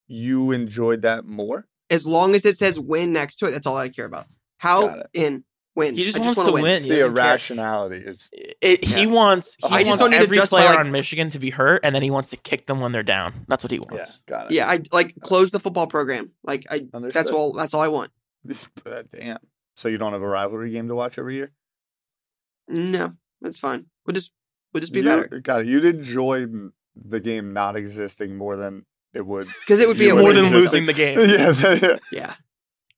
you 0.06 0.52
enjoyed 0.52 1.02
that 1.02 1.24
more. 1.24 1.66
as 1.90 2.06
long 2.06 2.34
as 2.36 2.44
it 2.44 2.56
says 2.56 2.78
win 2.78 3.12
next 3.12 3.36
to 3.36 3.46
it, 3.46 3.50
that's 3.50 3.66
all 3.66 3.76
I 3.76 3.88
care 3.88 4.06
about. 4.06 4.26
How 4.58 5.02
in 5.12 5.44
win? 5.76 5.95
He 5.95 6.04
just 6.04 6.16
I 6.16 6.21
wants 6.21 6.37
wanna 6.38 6.49
to 6.49 6.52
win. 6.54 6.66
It's 6.66 6.85
the 6.87 7.00
irrationality. 7.06 8.02
It's 8.04 8.28
It, 8.33 8.85
he 8.85 9.06
wants 9.06 9.56
he 9.61 9.66
I 9.68 9.80
just 9.80 9.88
wants 9.88 10.02
don't 10.02 10.11
need 10.11 10.16
every 10.16 10.38
player 10.38 10.71
like- 10.71 10.78
on 10.78 10.90
Michigan 10.90 11.30
to 11.30 11.38
be 11.38 11.50
hurt, 11.50 11.80
and 11.85 11.95
then 11.95 12.02
he 12.02 12.11
wants 12.11 12.30
to 12.30 12.37
kick 12.37 12.66
them 12.66 12.80
when 12.80 12.90
they're 12.92 13.02
down. 13.04 13.33
That's 13.47 13.62
what 13.62 13.71
he 13.71 13.76
yeah, 13.76 13.95
wants. 13.95 14.23
got 14.26 14.47
it. 14.47 14.54
Yeah, 14.54 14.66
I 14.68 14.80
like 14.92 15.14
close 15.21 15.50
the 15.52 15.61
football 15.61 15.87
program. 15.87 16.33
Like 16.42 16.64
I, 16.71 16.87
that's 16.92 17.30
all. 17.30 17.52
That's 17.52 17.75
all 17.75 17.83
I 17.83 17.88
want. 17.88 18.11
Damn. 19.12 19.38
So 19.75 19.88
you 19.88 19.99
don't 19.99 20.12
have 20.12 20.23
a 20.23 20.28
rivalry 20.28 20.71
game 20.71 20.88
to 20.88 20.95
watch 20.95 21.18
every 21.18 21.35
year? 21.37 21.52
No, 22.68 23.12
that's 23.40 23.59
fine. 23.59 23.87
We'll 24.06 24.14
just 24.14 24.33
we'll 24.73 24.80
just 24.80 24.92
be 24.92 25.00
You- 25.00 25.04
better 25.04 25.40
Got 25.40 25.61
it. 25.62 25.66
You'd 25.66 25.85
enjoy 25.85 26.47
the 26.97 27.21
game 27.21 27.52
not 27.52 27.76
existing 27.76 28.37
more 28.37 28.56
than 28.56 28.87
it 29.12 29.26
would. 29.26 29.47
because 29.61 29.80
it 29.80 29.88
would 29.88 29.99
be 29.99 30.09
a 30.09 30.14
More 30.14 30.25
win. 30.25 30.35
than 30.37 30.45
in 30.47 30.54
itself. 30.54 30.73
losing 30.73 30.87
the 30.87 30.92
game. 30.95 31.18
yeah. 31.21 31.78
yeah. 31.83 31.99
Yeah, 32.11 32.35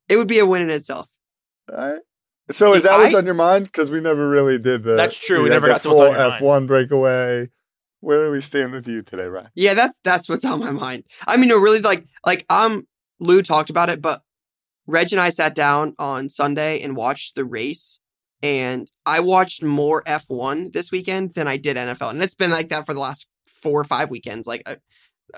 it 0.09 0.17
would 0.17 0.29
be 0.29 0.39
a 0.39 0.47
win 0.47 0.63
in 0.63 0.71
itself. 0.71 1.09
All 1.73 1.77
right. 1.93 2.01
So 2.51 2.73
is 2.75 2.83
See, 2.83 2.89
that 2.89 2.99
what's 2.99 3.15
I- 3.15 3.19
on 3.19 3.27
your 3.27 3.35
mind? 3.35 3.65
Because 3.67 3.91
we 3.91 4.01
never 4.01 4.29
really 4.29 4.59
did 4.59 4.83
the. 4.83 4.95
That's 4.95 5.17
true, 5.19 5.43
we 5.43 5.51
had 5.51 5.57
never 5.57 5.67
the 5.69 5.73
got 5.75 5.83
to 5.83 5.89
what's 5.89 5.99
full 5.99 6.07
on 6.07 6.13
your 6.13 6.19
mind. 6.19 6.33
F 6.35 6.41
one 6.41 6.67
breakaway. 6.67 7.49
Where 8.01 8.27
do 8.27 8.31
we 8.33 8.41
stand 8.41 8.73
with 8.73 8.87
you 8.87 9.03
today, 9.03 9.27
Ryan? 9.27 9.49
Yeah, 9.55 9.75
that's 9.75 9.99
that's 10.05 10.29
what's 10.29 10.45
on 10.45 10.61
my 10.61 10.71
mind. 10.71 11.05
I 11.27 11.37
mean, 11.37 11.49
no, 11.49 11.59
really, 11.59 11.81
like 11.81 12.07
like 12.25 12.47
um, 12.49 12.87
Lou 13.19 13.43
talked 13.43 13.71
about 13.71 13.89
it, 13.91 14.01
but 14.01 14.21
Reg 14.87 15.13
and 15.13 15.21
I 15.21 15.31
sat 15.31 15.55
down 15.55 15.95
on 15.99 16.29
Sunday 16.29 16.81
and 16.81 16.97
watched 16.97 17.35
the 17.35 17.45
race, 17.45 17.99
and 18.43 18.91
I 19.05 19.21
watched 19.21 19.63
more 19.65 20.03
F 20.07 20.25
one 20.29 20.71
this 20.73 20.93
weekend 20.93 21.35
than 21.35 21.49
I 21.49 21.57
did 21.57 21.77
NFL, 21.77 22.11
and 22.11 22.23
it's 22.23 22.35
been 22.37 22.53
like 22.53 22.69
that 22.69 22.87
for 22.87 22.95
the 22.95 23.01
last 23.01 23.27
four 23.45 23.81
or 23.81 23.85
five 23.85 24.11
weekends. 24.11 24.47
Like, 24.47 24.63
I, 24.69 24.77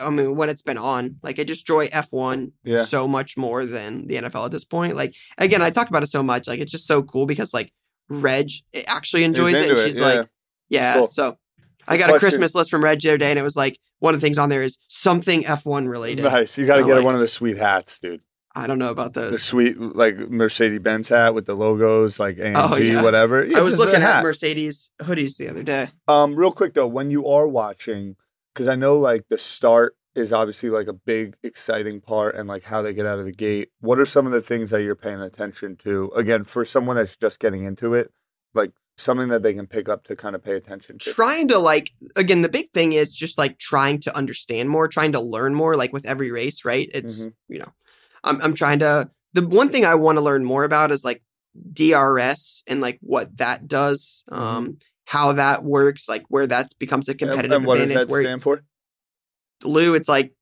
I 0.00 0.10
mean, 0.10 0.36
when 0.36 0.48
it's 0.48 0.62
been 0.62 0.78
on, 0.78 1.16
like 1.22 1.38
I 1.38 1.44
just 1.44 1.62
enjoy 1.68 1.88
F 1.92 2.12
one 2.12 2.52
Yeah. 2.64 2.84
so 2.84 3.08
much 3.08 3.36
more 3.36 3.64
than 3.64 4.06
the 4.06 4.16
NFL 4.16 4.44
at 4.46 4.50
this 4.50 4.64
point. 4.64 4.94
Like, 4.96 5.14
again, 5.38 5.62
I 5.62 5.70
talk 5.70 5.88
about 5.88 6.02
it 6.02 6.08
so 6.08 6.22
much, 6.22 6.46
like 6.46 6.60
it's 6.60 6.70
just 6.72 6.86
so 6.86 7.02
cool 7.02 7.26
because 7.26 7.52
like 7.54 7.72
Reg 8.08 8.50
actually 8.86 9.24
enjoys 9.24 9.54
it, 9.56 9.70
and 9.70 9.78
it, 9.78 9.86
she's 9.86 9.98
yeah. 9.98 10.04
like. 10.06 10.28
Yeah. 10.68 10.94
cool. 10.94 11.08
So 11.08 11.36
I 11.88 11.96
got 11.96 12.14
a. 12.14 12.18
Christmas 12.18 12.54
list 12.54 12.70
from 12.70 12.84
Reg 12.84 13.00
the 13.00 13.08
other 13.10 13.18
day, 13.18 13.30
and 13.30 13.38
it 13.38 13.42
was 13.42 13.56
like 13.56 13.78
one 13.98 14.14
of 14.14 14.20
the 14.20 14.24
things 14.26 14.38
on 14.38 14.48
there 14.48 14.62
is 14.62 14.78
something 14.88 15.42
F1 15.42 15.88
related. 15.90 16.22
Nice. 16.22 16.56
You 16.56 16.66
got 16.66 16.76
to 16.76 16.84
get 16.84 16.96
like- 16.96 17.04
one 17.04 17.14
of 17.14 17.20
the 17.20 17.28
sweet 17.28 17.56
hats, 17.58 17.98
dude. 17.98 18.20
I 18.52 18.66
don't 18.66 18.80
know 18.80 18.90
about 18.90 19.14
those. 19.14 19.30
The 19.32 19.38
sweet 19.38 19.80
like 19.80 20.18
Mercedes 20.18 20.80
Benz 20.80 21.08
hat 21.08 21.34
with 21.34 21.46
the 21.46 21.54
logos, 21.54 22.18
like 22.18 22.36
AMG, 22.36 22.54
Oh, 22.56 22.76
yeah. 22.76 23.00
whatever. 23.02 23.44
Yeah, 23.44 23.58
I 23.58 23.60
was 23.60 23.78
looking 23.78 24.02
at. 24.02 24.22
Mercedes 24.24 24.90
hoodies 25.00 25.36
the 25.36 25.48
other 25.48 25.62
day. 25.62 25.90
Um, 26.08 26.34
real 26.34 26.50
quick 26.50 26.74
though, 26.74 26.88
when 26.88 27.12
you 27.12 27.28
are 27.28 27.46
watching, 27.46 28.16
because 28.54 28.68
I 28.68 28.74
know 28.74 28.98
like 28.98 29.22
the 29.28 29.38
start 29.38 29.96
is 30.14 30.32
obviously 30.32 30.70
like 30.70 30.88
a 30.88 30.92
big 30.92 31.36
exciting 31.42 32.00
part, 32.00 32.34
and 32.34 32.48
like 32.48 32.64
how 32.64 32.82
they 32.82 32.92
get 32.92 33.06
out 33.06 33.18
of 33.18 33.24
the 33.24 33.32
gate. 33.32 33.70
What 33.80 33.98
are 33.98 34.06
some 34.06 34.26
of 34.26 34.32
the 34.32 34.42
things 34.42 34.70
that 34.70 34.82
you're 34.82 34.96
paying 34.96 35.20
attention 35.20 35.76
to? 35.78 36.10
Again, 36.16 36.44
for 36.44 36.64
someone 36.64 36.96
that's 36.96 37.16
just 37.16 37.38
getting 37.38 37.64
into 37.64 37.94
it, 37.94 38.10
like 38.54 38.72
something 38.98 39.28
that 39.28 39.42
they 39.42 39.54
can 39.54 39.66
pick 39.66 39.88
up 39.88 40.04
to 40.04 40.16
kind 40.16 40.34
of 40.34 40.42
pay 40.44 40.54
attention 40.54 40.98
to. 40.98 41.12
Trying 41.12 41.48
to 41.48 41.58
like 41.58 41.90
again, 42.16 42.42
the 42.42 42.48
big 42.48 42.70
thing 42.70 42.92
is 42.92 43.14
just 43.14 43.38
like 43.38 43.58
trying 43.58 44.00
to 44.00 44.16
understand 44.16 44.68
more, 44.68 44.88
trying 44.88 45.12
to 45.12 45.20
learn 45.20 45.54
more. 45.54 45.76
Like 45.76 45.92
with 45.92 46.06
every 46.06 46.30
race, 46.30 46.64
right? 46.64 46.90
It's 46.92 47.20
Mhm. 47.20 47.32
you 47.48 47.58
know, 47.60 47.72
I'm 48.24 48.40
I'm 48.42 48.54
trying 48.54 48.80
to. 48.80 49.10
The 49.32 49.46
one 49.46 49.68
thing 49.68 49.84
I 49.84 49.94
want 49.94 50.18
to 50.18 50.24
learn 50.24 50.44
more 50.44 50.64
about 50.64 50.90
is 50.90 51.04
like 51.04 51.22
DRS 51.72 52.62
and 52.66 52.80
like 52.80 52.98
what 53.00 53.36
that 53.38 53.66
does, 53.68 54.24
um, 54.28 54.78
how 55.10 55.32
that 55.32 55.64
works, 55.64 56.08
like 56.08 56.24
where 56.28 56.46
that 56.46 56.68
becomes 56.78 57.08
a 57.08 57.14
Mm-hmm. 57.14 57.24
And- 57.24 57.30
competitive 57.32 57.56
and, 57.56 57.66
what 57.66 57.74
does 57.78 57.90
advantage. 57.90 58.08
that 58.08 58.12
where 58.12 58.22
stand 58.22 58.42
for? 58.44 58.62
Lou, 59.64 59.94
it's 59.96 60.08
like 60.08 60.32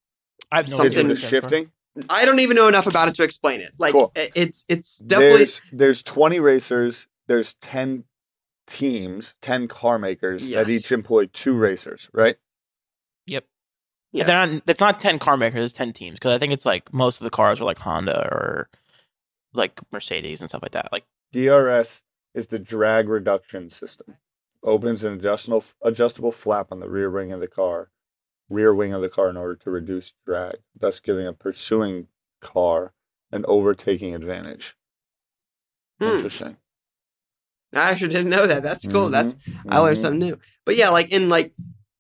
I 0.53 0.57
have 0.57 0.69
no 0.69 0.77
Something- 0.77 0.93
Is 0.93 0.97
idea 0.99 1.01
it 1.01 1.05
what 1.05 1.09
the 1.09 1.13
it 1.13 1.17
stands 1.17 1.45
for. 1.45 1.51
shifting? 1.57 1.73
I 2.11 2.25
don't 2.27 2.39
even 2.41 2.55
know 2.57 2.69
enough 2.69 2.87
about 2.87 3.09
it 3.09 3.15
to 3.15 3.23
explain 3.25 3.61
it. 3.63 3.73
Like 3.79 3.93
Cool. 3.93 4.13
it's 4.15 4.65
it's 4.69 4.99
definitely 4.99 5.39
There's 5.39 5.63
there's 5.73 6.03
20 6.03 6.39
racers. 6.39 7.07
There's 7.29 7.55
10 7.55 8.05
teams, 8.67 9.35
10 9.43 9.69
car 9.69 9.99
makers 9.99 10.49
that 10.51 10.69
each 10.69 10.93
employ 10.93 11.27
two 11.33 11.57
racers, 11.57 12.09
right? 12.13 12.37
Yep. 13.27 13.45
Yeah. 14.13 14.25
They're 14.25 14.47
not. 14.47 14.63
It's 14.67 14.81
not 14.81 15.01
ten 15.01 15.19
car 15.19 15.37
makers. 15.37 15.65
It's 15.65 15.75
ten 15.75 15.93
teams 15.93 16.15
because 16.19 16.33
I 16.35 16.39
think 16.39 16.53
it's 16.53 16.65
like 16.67 16.93
most 16.93 17.21
of 17.21 17.25
the 17.25 17.31
cars 17.31 17.61
are 17.61 17.65
like 17.65 17.79
Honda 17.79 18.19
or 18.33 18.69
like 19.53 19.81
Mercedes 19.93 20.41
and 20.41 20.49
stuff 20.49 20.63
like 20.63 20.73
that. 20.73 20.91
Like 20.93 21.05
DRS 21.33 22.01
is 22.35 22.47
the 22.47 22.59
drag 22.59 23.09
reduction 23.09 23.69
system. 23.71 24.17
Opens 24.65 25.05
an 25.05 25.13
adjustable 25.15 25.65
adjustable 25.83 26.33
flap 26.33 26.69
on 26.73 26.81
the 26.81 26.89
rear 26.89 27.11
wing 27.11 27.33
of 27.33 27.41
the 27.41 27.47
car, 27.47 27.91
rear 28.49 28.75
wing 28.75 28.93
of 28.93 29.01
the 29.01 29.09
car 29.09 29.31
in 29.31 29.37
order 29.37 29.55
to 29.55 29.71
reduce 29.71 30.15
drag, 30.27 30.57
thus 30.79 30.99
giving 31.01 31.27
a 31.27 31.33
pursuing 31.33 32.09
car 32.41 32.93
an 33.31 33.45
overtaking 33.47 34.15
advantage. 34.15 34.77
Hmm. 36.01 36.09
Interesting. 36.09 36.57
I 37.75 37.91
actually 37.91 38.09
didn't 38.09 38.31
know 38.31 38.47
that. 38.47 38.63
That's 38.63 38.87
cool. 38.87 39.09
Mhm, 39.09 39.11
That's 39.13 39.37
I 39.69 39.79
learned 39.79 39.99
mhm. 39.99 40.01
something 40.01 40.19
new. 40.19 40.39
But 40.65 40.77
yeah, 40.77 40.89
like 40.89 41.13
in 41.13 41.29
like 41.29 41.53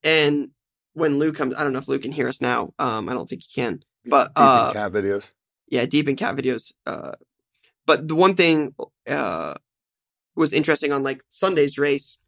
and 0.02 0.50
when 0.94 1.18
Lou 1.18 1.32
comes, 1.32 1.54
I 1.56 1.62
don't 1.62 1.72
know 1.72 1.78
if 1.78 1.86
Lou 1.88 1.98
can 1.98 2.10
hear 2.12 2.28
us 2.28 2.40
now. 2.40 2.72
Um, 2.78 3.08
I 3.08 3.14
don't 3.14 3.28
think 3.28 3.42
he 3.44 3.60
can. 3.60 3.84
But 4.04 4.28
Deep 4.34 4.38
in 4.38 4.44
uh, 4.44 4.72
cat 4.72 4.92
videos. 4.92 5.30
yeah, 5.68 5.84
deep 5.86 6.08
in 6.08 6.16
cat 6.16 6.34
videos. 6.34 6.72
Uh, 6.86 7.12
but 7.86 8.08
the 8.08 8.14
one 8.16 8.34
thing 8.34 8.74
uh 9.08 9.54
was 10.34 10.52
interesting 10.52 10.90
on 10.92 11.02
like 11.02 11.22
Sunday's 11.28 11.78
race 11.78 12.18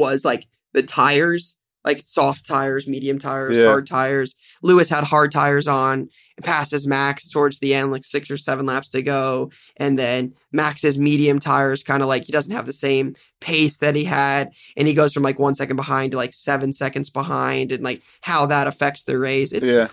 was 0.00 0.24
like 0.24 0.46
the 0.72 0.82
tires, 0.82 1.56
like 1.84 2.02
soft 2.02 2.46
tires, 2.46 2.86
medium 2.86 3.18
tires, 3.18 3.56
Yeah. 3.56 3.66
hard 3.66 3.86
tires. 3.86 4.34
Lewis 4.62 4.88
had 4.90 5.04
hard 5.04 5.32
tires 5.32 5.66
on 5.68 6.08
and 6.36 6.44
passes 6.44 6.86
Max 6.86 7.30
towards 7.30 7.58
the 7.60 7.72
end, 7.74 7.90
like 7.92 8.04
six 8.04 8.30
or 8.30 8.36
seven 8.36 8.66
laps 8.66 8.90
to 8.90 9.02
go. 9.02 9.50
And 9.78 9.98
then 9.98 10.34
Max's 10.52 10.98
medium 10.98 11.38
tires 11.38 11.82
kind 11.82 12.02
of 12.02 12.08
like 12.08 12.24
he 12.24 12.32
doesn't 12.32 12.54
have 12.54 12.66
the 12.66 12.72
same 12.74 13.14
pace 13.40 13.78
that 13.78 13.94
he 13.94 14.04
had. 14.04 14.50
And 14.76 14.86
he 14.86 14.92
goes 14.94 15.14
from 15.14 15.22
like 15.22 15.38
one 15.38 15.54
second 15.54 15.76
behind 15.76 16.10
to 16.12 16.18
like 16.18 16.34
seven 16.34 16.72
seconds 16.74 17.08
behind 17.08 17.72
and 17.72 17.82
like 17.82 18.02
how 18.20 18.44
that 18.46 18.66
affects 18.66 19.04
the 19.04 19.18
race. 19.18 19.52
It's 19.52 19.66
yeah. 19.66 19.88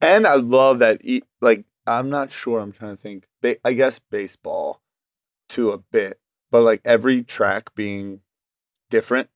And 0.00 0.26
I 0.26 0.34
love 0.34 0.80
that. 0.80 1.00
Like, 1.40 1.64
I'm 1.86 2.10
not 2.10 2.32
sure. 2.32 2.58
I'm 2.58 2.72
trying 2.72 2.96
to 2.96 3.00
think. 3.02 3.26
Ba- 3.40 3.56
I 3.64 3.72
guess 3.72 4.00
baseball 4.00 4.80
to 5.50 5.70
a 5.70 5.78
bit, 5.78 6.18
but 6.50 6.62
like 6.62 6.80
every 6.84 7.22
track 7.22 7.74
being 7.76 8.20
different, 8.90 9.28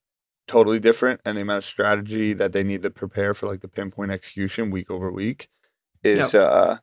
totally 0.46 0.78
different, 0.78 1.20
and 1.24 1.36
the 1.36 1.42
amount 1.42 1.58
of 1.58 1.64
strategy 1.64 2.32
that 2.34 2.52
they 2.52 2.62
need 2.62 2.82
to 2.82 2.90
prepare 2.90 3.34
for 3.34 3.46
like 3.46 3.60
the 3.60 3.68
pinpoint 3.68 4.10
execution 4.10 4.70
week 4.70 4.90
over 4.90 5.10
week 5.10 5.48
is 6.02 6.34
uh 6.34 6.78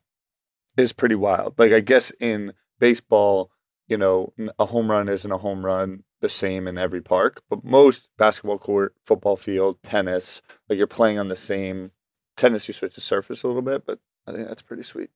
is 0.76 0.92
pretty 0.92 1.14
wild. 1.14 1.54
Like 1.58 1.72
I 1.72 1.80
guess 1.80 2.12
in 2.20 2.52
baseball, 2.78 3.50
you 3.88 3.96
know, 3.96 4.32
a 4.58 4.66
home 4.66 4.90
run 4.90 5.08
isn't 5.08 5.30
a 5.30 5.38
home 5.38 5.64
run 5.64 6.04
the 6.20 6.28
same 6.28 6.66
in 6.68 6.78
every 6.78 7.00
park, 7.00 7.42
but 7.50 7.64
most 7.64 8.08
basketball 8.16 8.58
court, 8.58 8.94
football 9.04 9.36
field, 9.36 9.82
tennis, 9.82 10.40
like 10.68 10.78
you're 10.78 10.86
playing 10.86 11.18
on 11.18 11.28
the 11.28 11.36
same 11.36 11.90
tennis. 12.36 12.68
You 12.68 12.74
switch 12.74 12.94
the 12.94 13.00
surface 13.00 13.42
a 13.42 13.48
little 13.48 13.62
bit, 13.62 13.84
but 13.84 13.98
I 14.26 14.32
think 14.32 14.48
that's 14.48 14.62
pretty 14.62 14.84
sweet. 14.84 15.10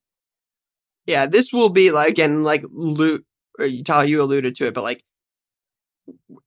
Yeah, 1.06 1.26
this 1.26 1.52
will 1.52 1.68
be 1.68 1.90
like 1.90 2.10
again, 2.10 2.42
like 2.42 2.64
Lu, 2.70 3.20
or 3.58 3.68
Tyler, 3.84 4.04
you 4.04 4.20
alluded 4.20 4.54
to 4.56 4.66
it, 4.66 4.74
but 4.74 4.82
like 4.82 5.04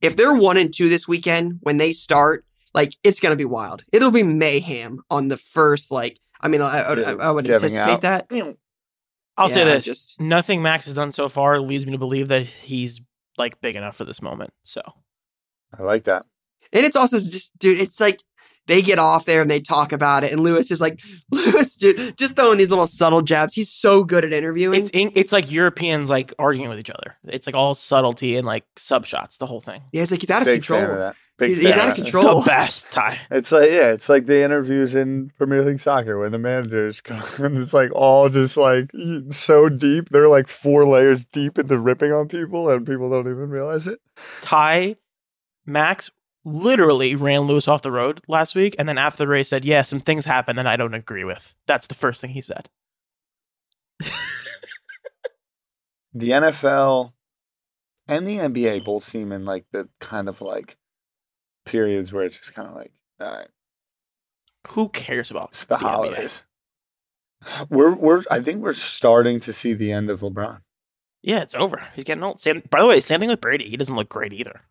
if 0.01 0.15
they're 0.15 0.35
one 0.35 0.57
and 0.57 0.73
two 0.73 0.89
this 0.89 1.07
weekend 1.07 1.59
when 1.61 1.77
they 1.77 1.93
start, 1.93 2.45
like 2.73 2.95
it's 3.03 3.19
gonna 3.19 3.35
be 3.35 3.45
wild. 3.45 3.83
It'll 3.91 4.11
be 4.11 4.23
mayhem 4.23 5.01
on 5.09 5.27
the 5.27 5.37
first. 5.37 5.91
Like, 5.91 6.19
I 6.41 6.47
mean, 6.47 6.61
I, 6.61 6.79
I, 6.81 6.93
I, 6.93 7.11
I 7.13 7.31
would 7.31 7.45
Giving 7.45 7.75
anticipate 7.77 8.05
out. 8.05 8.29
that. 8.29 8.57
I'll 9.37 9.49
say 9.49 9.63
this: 9.63 9.85
just- 9.85 10.19
nothing 10.19 10.61
Max 10.61 10.85
has 10.85 10.93
done 10.93 11.11
so 11.11 11.29
far 11.29 11.59
leads 11.59 11.85
me 11.85 11.93
to 11.93 11.97
believe 11.97 12.27
that 12.27 12.43
he's 12.43 13.01
like 13.37 13.59
big 13.61 13.75
enough 13.75 13.95
for 13.95 14.03
this 14.03 14.21
moment. 14.21 14.51
So 14.63 14.81
I 15.77 15.83
like 15.83 16.03
that. 16.05 16.25
And 16.71 16.85
it's 16.85 16.95
also 16.95 17.17
just, 17.19 17.57
dude, 17.57 17.79
it's 17.79 17.99
like 17.99 18.21
they 18.69 18.81
get 18.81 18.99
off 18.99 19.25
there 19.25 19.41
and 19.41 19.51
they 19.51 19.59
talk 19.59 19.91
about 19.91 20.23
it, 20.23 20.31
and 20.31 20.41
Lewis 20.41 20.71
is 20.71 20.79
like, 20.79 21.01
Lewis, 21.31 21.75
dude, 21.75 22.17
just 22.17 22.35
throwing 22.37 22.57
these 22.57 22.69
little 22.69 22.87
subtle 22.87 23.21
jabs. 23.21 23.53
He's 23.53 23.69
so 23.71 24.03
good 24.05 24.23
at 24.23 24.31
interviewing. 24.31 24.79
it's 24.79 24.89
in- 24.91 25.11
it's 25.15 25.31
like 25.33 25.51
Europeans 25.51 26.09
like 26.09 26.33
arguing 26.39 26.69
with 26.69 26.79
each 26.79 26.89
other. 26.89 27.17
It's 27.25 27.45
like 27.47 27.55
all 27.55 27.75
subtlety 27.75 28.37
and 28.37 28.47
like 28.47 28.63
sub 28.77 29.05
shots. 29.05 29.37
The 29.37 29.45
whole 29.47 29.59
thing. 29.61 29.81
yeah, 29.91 30.03
it's 30.03 30.11
like 30.11 30.21
he's 30.21 30.29
out 30.29 30.41
of 30.41 30.45
Big 30.45 30.61
control. 30.61 30.79
fan 30.79 30.89
of 30.91 30.97
that. 30.97 31.15
Big 31.37 31.49
He's- 31.51 31.61
he's 31.61 31.73
out 31.73 31.89
of 31.89 31.95
control. 31.95 32.41
The 32.41 32.45
best 32.47 32.91
Ty. 32.91 33.17
It's 33.31 33.51
like 33.51 33.69
yeah, 33.71 33.91
it's 33.93 34.09
like 34.09 34.25
the 34.25 34.43
interviews 34.43 34.93
in 34.93 35.31
Premier 35.37 35.61
League 35.63 35.79
soccer 35.79 36.19
when 36.19 36.31
the 36.33 36.37
managers 36.37 36.99
come 37.09 37.23
and 37.45 37.57
it's 37.57 37.73
like 37.73 37.91
all 37.93 38.27
just 38.29 38.57
like 38.57 38.91
so 39.31 39.69
deep. 39.69 40.09
They're 40.09 40.27
like 40.27 40.47
four 40.49 40.85
layers 40.85 41.23
deep 41.25 41.57
into 41.57 41.77
ripping 41.79 42.11
on 42.11 42.27
people 42.27 42.69
and 42.69 42.85
people 42.85 43.09
don't 43.09 43.27
even 43.27 43.49
realize 43.49 43.87
it. 43.87 43.99
Ty 44.41 44.97
Max 45.65 46.09
literally 46.45 47.15
ran 47.15 47.41
Lewis 47.41 47.67
off 47.67 47.81
the 47.81 47.91
road 47.91 48.21
last 48.27 48.55
week, 48.55 48.75
and 48.79 48.87
then 48.87 48.97
after 48.97 49.17
the 49.23 49.27
race 49.27 49.49
said, 49.49 49.65
"Yeah, 49.65 49.81
some 49.81 49.99
things 49.99 50.25
happened 50.25 50.57
that 50.57 50.67
I 50.67 50.77
don't 50.77 50.93
agree 50.93 51.23
with." 51.23 51.53
That's 51.67 51.87
the 51.87 51.95
first 51.95 52.21
thing 52.21 52.31
he 52.31 52.41
said. 52.41 52.69
The 56.13 56.31
NFL 56.31 57.13
and 58.07 58.25
the 58.27 58.37
NBA 58.37 58.83
both 58.83 59.03
seem 59.03 59.31
in 59.31 59.45
like 59.45 59.65
the 59.71 59.89
kind 59.99 60.27
of 60.27 60.41
like 60.41 60.77
periods 61.65 62.11
where 62.11 62.23
it's 62.25 62.39
just 62.39 62.55
kind 62.55 62.67
of 62.67 62.73
like 62.75 62.91
all 63.21 63.27
right, 63.31 63.47
Who 64.69 64.89
cares 64.89 65.29
about 65.29 65.49
it's 65.49 65.65
the, 65.65 65.75
NBA? 65.75 65.79
holidays. 65.79 66.45
We're 67.69 67.93
we're 67.95 68.23
I 68.31 68.41
think 68.41 68.61
we're 68.61 68.73
starting 68.73 69.39
to 69.41 69.53
see 69.53 69.73
the 69.73 69.91
end 69.91 70.09
of 70.09 70.21
LeBron. 70.21 70.61
Yeah, 71.21 71.41
it's 71.41 71.53
over. 71.55 71.83
He's 71.95 72.05
getting 72.05 72.23
old. 72.23 72.39
Same, 72.39 72.63
by 72.69 72.81
the 72.81 72.87
way, 72.87 72.99
same 73.01 73.19
thing 73.19 73.29
with 73.29 73.41
Brady. 73.41 73.69
He 73.69 73.77
doesn't 73.77 73.95
look 73.95 74.09
great 74.09 74.33
either. 74.33 74.61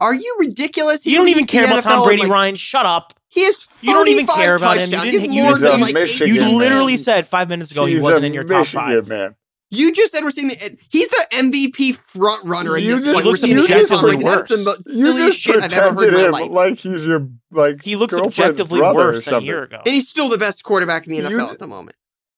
Are 0.00 0.14
you 0.14 0.36
ridiculous? 0.38 1.04
He 1.04 1.10
You 1.10 1.16
don't 1.16 1.28
even 1.28 1.46
care 1.46 1.64
about 1.64 1.78
NFL 1.84 1.88
Tom 1.88 2.04
Brady, 2.06 2.22
like- 2.22 2.30
Ryan. 2.30 2.56
Shut 2.56 2.84
up. 2.86 3.14
He 3.28 3.44
has 3.44 3.66
You 3.82 3.92
don't 3.92 4.08
even 4.08 4.26
care 4.26 4.54
about 4.56 4.76
him. 4.78 4.90
You 4.90 4.96
touchdowns. 4.96 5.04
didn't- 5.12 5.30
He's 5.30 5.36
you- 5.36 5.42
more 5.42 5.58
than 5.58 5.80
like 5.80 5.94
Michigan 5.94 6.34
You 6.34 6.40
eight 6.42 6.44
man. 6.46 6.58
literally 6.58 6.96
said 6.96 7.26
five 7.26 7.48
minutes 7.48 7.70
ago 7.70 7.84
he 7.86 7.98
wasn't 8.00 8.24
in 8.24 8.32
your 8.34 8.44
top 8.44 8.58
Michigan 8.60 8.86
five. 9.02 9.08
man. 9.08 9.34
You 9.68 9.92
just 9.92 10.12
said 10.12 10.22
we're 10.22 10.30
seeing 10.30 10.48
the. 10.48 10.78
He's 10.90 11.08
the 11.08 11.26
MVP 11.32 11.92
front 11.92 12.44
runner 12.44 12.76
at 12.76 12.82
You 12.82 12.96
this 13.00 13.04
just- 13.04 13.14
point. 13.14 13.16
he 13.16 13.24
We're 13.24 13.30
looks 13.30 13.40
seeing 13.40 13.56
the 13.56 13.62
Tom 13.66 13.72
objectively 13.80 14.16
That's 14.16 14.48
the 14.48 14.56
worse. 14.56 14.64
most 14.64 14.86
You 14.86 15.06
silliest 15.06 15.26
just 15.26 15.38
shit 15.40 15.62
I've 15.62 15.72
ever 15.72 16.00
heard 16.04 16.08
in 16.08 16.14
my 16.14 16.20
him 16.26 16.32
life. 16.32 16.50
like 16.50 16.78
he's 16.78 17.06
your 17.06 17.28
like 17.50 17.82
He 17.82 17.96
looks 17.96 18.14
objectively 18.14 18.80
worse 18.80 19.24
than 19.24 19.34
a 19.34 19.40
year 19.40 19.64
ago. 19.64 19.80
and 19.84 19.94
he's 19.94 20.08
still 20.08 20.28
the 20.28 20.38
best 20.38 20.62
quarterback 20.62 21.06
in 21.06 21.12
the 21.14 21.18
NFL 21.20 21.46
d- 21.48 21.52
at 21.52 21.58
the 21.58 21.66
moment. 21.66 21.96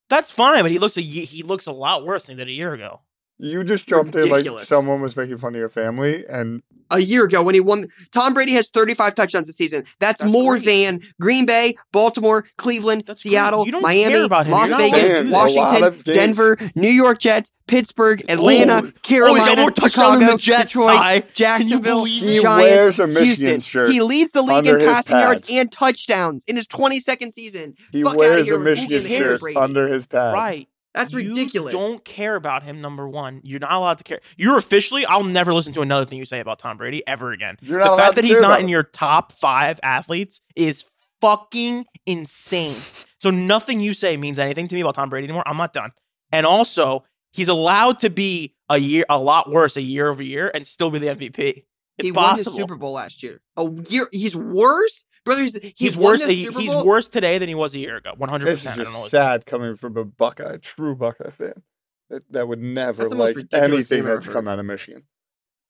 That's 0.08 0.30
fine, 0.30 0.62
but 0.62 0.70
he 0.70 0.78
looks 0.78 0.96
a 0.96 1.02
he 1.02 1.42
looks 1.42 1.66
a 1.66 1.72
lot 1.72 2.06
worse 2.06 2.24
than 2.24 2.38
he 2.38 2.44
did 2.44 2.48
a 2.50 2.54
year 2.54 2.72
ago. 2.72 3.00
You 3.38 3.62
just 3.64 3.86
jumped 3.88 4.14
in 4.16 4.28
like 4.30 4.46
someone 4.60 5.00
was 5.00 5.16
making 5.16 5.38
fun 5.38 5.54
of 5.54 5.58
your 5.60 5.68
family, 5.68 6.24
and 6.28 6.62
A 6.90 6.98
year 7.00 7.24
ago, 7.26 7.42
when 7.42 7.54
he 7.54 7.60
won, 7.60 7.86
Tom 8.12 8.34
Brady 8.34 8.52
has 8.52 8.68
35 8.68 9.14
touchdowns 9.14 9.46
this 9.46 9.56
season. 9.56 9.84
That's, 10.00 10.22
That's 10.22 10.32
more 10.32 10.54
great. 10.54 10.64
than 10.64 11.00
Green 11.20 11.44
Bay, 11.46 11.76
Baltimore, 11.92 12.46
Cleveland, 12.56 13.04
That's. 13.06 13.20
Seattle, 13.20 13.66
Miami, 13.66 14.14
care 14.14 14.24
about. 14.24 14.48
Las 14.48 14.68
Vegas, 14.68 14.90
saying 15.00 15.26
a 15.28 15.30
lot 15.30 15.52
Washington. 15.54 16.14
Denver, 16.14 16.56
New 16.74 16.88
York 16.88 17.18
Jets, 17.20 17.52
Pittsburgh, 17.68 18.22
oh, 18.28 18.32
Atlanta, 18.32 18.82
Oh, 18.86 18.92
Carolina, 19.02 19.38
he's 19.44 19.48
got 19.54 19.58
more 19.58 19.70
touchdowns 19.70 19.92
Chicago, 19.92 20.18
than 20.20 20.30
the 20.30 20.36
Jets, 20.38 20.72
Detroit, 20.72 20.96
Ty. 20.96 21.22
Jacksonville, 21.34 22.04
he 22.04 22.40
Giants, 22.40 22.70
wears 22.70 22.98
a 22.98 23.06
Michigan 23.06 23.46
Houston. 23.50 23.60
shirt. 23.60 23.90
He 23.90 24.00
leads 24.00 24.32
the 24.32 24.42
league 24.42 24.66
in 24.66 24.80
his 24.80 24.88
passing 24.90 25.16
yards 25.18 25.50
and 25.50 25.70
touchdowns 25.70 26.44
in 26.48 26.56
his 26.56 26.66
22nd 26.66 27.32
season. 27.32 27.74
he 27.92 28.02
Fuck 28.02 28.16
wears 28.16 28.50
a 28.50 28.58
Michigan 28.58 29.06
shirt 29.06 29.42
under 29.56 29.86
his 29.86 30.06
pad. 30.06 30.32
Right. 30.34 30.68
That's 30.94 31.12
You 31.12 31.18
ridiculous. 31.18 31.72
don't 31.74 32.04
care 32.04 32.34
about 32.34 32.62
him, 32.62 32.80
number 32.80 33.08
one. 33.08 33.40
You're 33.44 33.60
not 33.60 33.72
allowed 33.72 33.98
to 33.98 34.04
care. 34.04 34.20
You're 34.36 34.56
officially, 34.58 35.04
I'll 35.06 35.22
never 35.24 35.52
listen 35.54 35.72
to 35.74 35.80
another 35.82 36.04
thing 36.04 36.18
you 36.18 36.24
say 36.24 36.40
about 36.40 36.58
Tom 36.58 36.76
Brady 36.76 37.06
ever 37.06 37.32
again. 37.32 37.56
You're 37.60 37.80
the 37.80 37.86
not 37.86 37.98
fact 37.98 38.14
that 38.16 38.24
he's 38.24 38.40
not 38.40 38.60
in 38.60 38.68
your 38.68 38.82
top 38.82 39.32
five 39.32 39.78
athletes 39.82 40.40
is 40.56 40.84
fucking 41.20 41.86
insane. 42.06 42.76
So 43.20 43.30
nothing 43.30 43.80
you 43.80 43.94
say 43.94 44.16
means 44.16 44.38
anything 44.38 44.68
to 44.68 44.74
me 44.76 44.80
about 44.80 44.94
Tom 44.94 45.10
Brady 45.10 45.24
anymore. 45.24 45.42
I'm 45.44 45.56
not 45.56 45.72
done. 45.72 45.90
And 46.30 46.46
also, 46.46 47.04
he's 47.32 47.48
allowed 47.48 47.98
to 47.98 48.10
be 48.10 48.54
a 48.68 48.78
year, 48.78 49.04
a 49.08 49.18
lot 49.18 49.50
worse 49.50 49.76
a 49.76 49.80
year 49.80 50.08
over 50.08 50.22
year 50.22 50.52
and 50.54 50.64
still 50.64 50.88
be 50.88 51.00
the 51.00 51.08
MVP. 51.08 51.64
It's 51.98 52.06
he 52.06 52.12
possible. 52.12 52.22
won 52.22 52.36
the 52.44 52.50
Super 52.62 52.76
Bowl 52.76 52.92
last 52.92 53.24
year. 53.24 53.40
A 53.56 53.68
year, 53.88 54.06
he's 54.12 54.36
worse, 54.36 55.04
brother. 55.28 55.42
He's, 55.42 55.58
he's, 55.58 55.72
He's 55.76 55.96
worse. 55.96 56.24
the 56.24 56.32
He's 56.34 56.74
worse 56.84 57.08
today 57.08 57.38
than 57.38 57.48
he 57.48 57.54
was 57.54 57.74
a 57.74 57.78
year 57.78 57.96
ago. 57.96 58.14
One 58.16 58.28
hundred 58.28 58.46
percent. 58.46 58.76
This 58.76 58.88
is 58.88 58.88
percent. 58.88 58.88
I 58.88 58.90
don't 58.90 58.92
know. 58.94 58.98
just 59.00 59.10
sad 59.10 59.46
coming 59.46 59.76
from 59.76 59.96
a 59.96 60.04
Buckeye, 60.04 60.56
true 60.58 60.94
Buckeye 60.96 61.30
fan. 61.30 61.62
That, 62.10 62.22
that 62.32 62.48
would 62.48 62.60
never 62.60 63.02
That's 63.02 63.14
like 63.14 63.36
anything 63.52 64.04
that's 64.04 64.26
come 64.28 64.48
out 64.48 64.58
of 64.58 64.64
Michigan. 64.66 65.02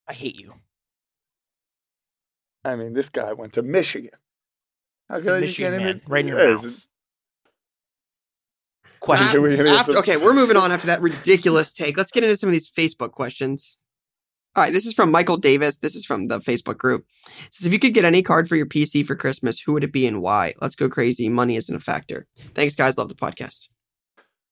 I 0.07 0.13
hate 0.15 0.39
you. 0.41 0.55
I 2.65 2.77
mean, 2.77 2.93
this 2.93 3.09
guy 3.09 3.33
went 3.33 3.53
to 3.55 3.63
Michigan. 3.63 4.11
How 5.09 5.19
could 5.19 5.27
a 5.29 5.35
I? 5.35 5.37
You 5.37 5.41
Michigan 5.47 5.73
can't 5.73 5.83
man, 5.85 5.97
even 5.97 6.03
right 6.07 6.21
in 6.21 6.29
your 6.29 6.39
Yeah, 6.41 6.51
mouth. 6.55 6.65
it's- 6.67 6.89
Question. 9.01 9.29
Should 9.29 9.43
we 9.43 9.51
get 9.51 9.61
into 9.61 9.71
After- 9.79 9.97
okay, 9.99 10.17
we're 10.17 10.35
moving 10.35 10.57
on 10.57 10.73
after 10.73 10.89
that 10.89 11.01
ridiculous 11.01 11.73
take. 11.73 11.97
Let's 11.97 12.11
get 12.11 12.25
into 12.25 12.37
some 12.37 12.49
of 12.49 12.53
these 12.53 12.69
Facebook 12.71 13.13
questions. 13.13 13.79
All 14.59 14.65
right, 14.65 14.73
this 14.73 14.87
is 14.87 14.95
from 14.95 15.13
Michael 15.13 15.37
Davis. 15.37 15.79
This 15.79 15.95
is 15.95 16.05
from 16.05 16.27
the 16.27 16.41
Facebook 16.41 16.79
group. 16.79 17.07
It 17.47 17.55
says 17.55 17.67
if 17.69 17.73
you 17.73 17.79
could 17.79 17.95
get 17.95 18.05
any 18.05 18.25
card 18.25 18.49
for 18.49 18.57
your 18.57 18.67
PC 18.67 19.07
for 19.07 19.15
Christmas, 19.15 19.61
who 19.61 19.73
would 19.73 19.85
it 19.85 19.93
be 19.93 20.05
and 20.05 20.21
why? 20.21 20.55
Let's 20.61 20.75
go 20.75 20.89
crazy. 20.89 21.29
Money 21.29 21.55
isn't 21.55 21.77
a 21.77 21.79
factor. 21.79 22.27
Thanks, 22.57 22.75
guys. 22.75 22.99
Love 22.99 23.09
the 23.09 23.15
podcast. 23.15 23.69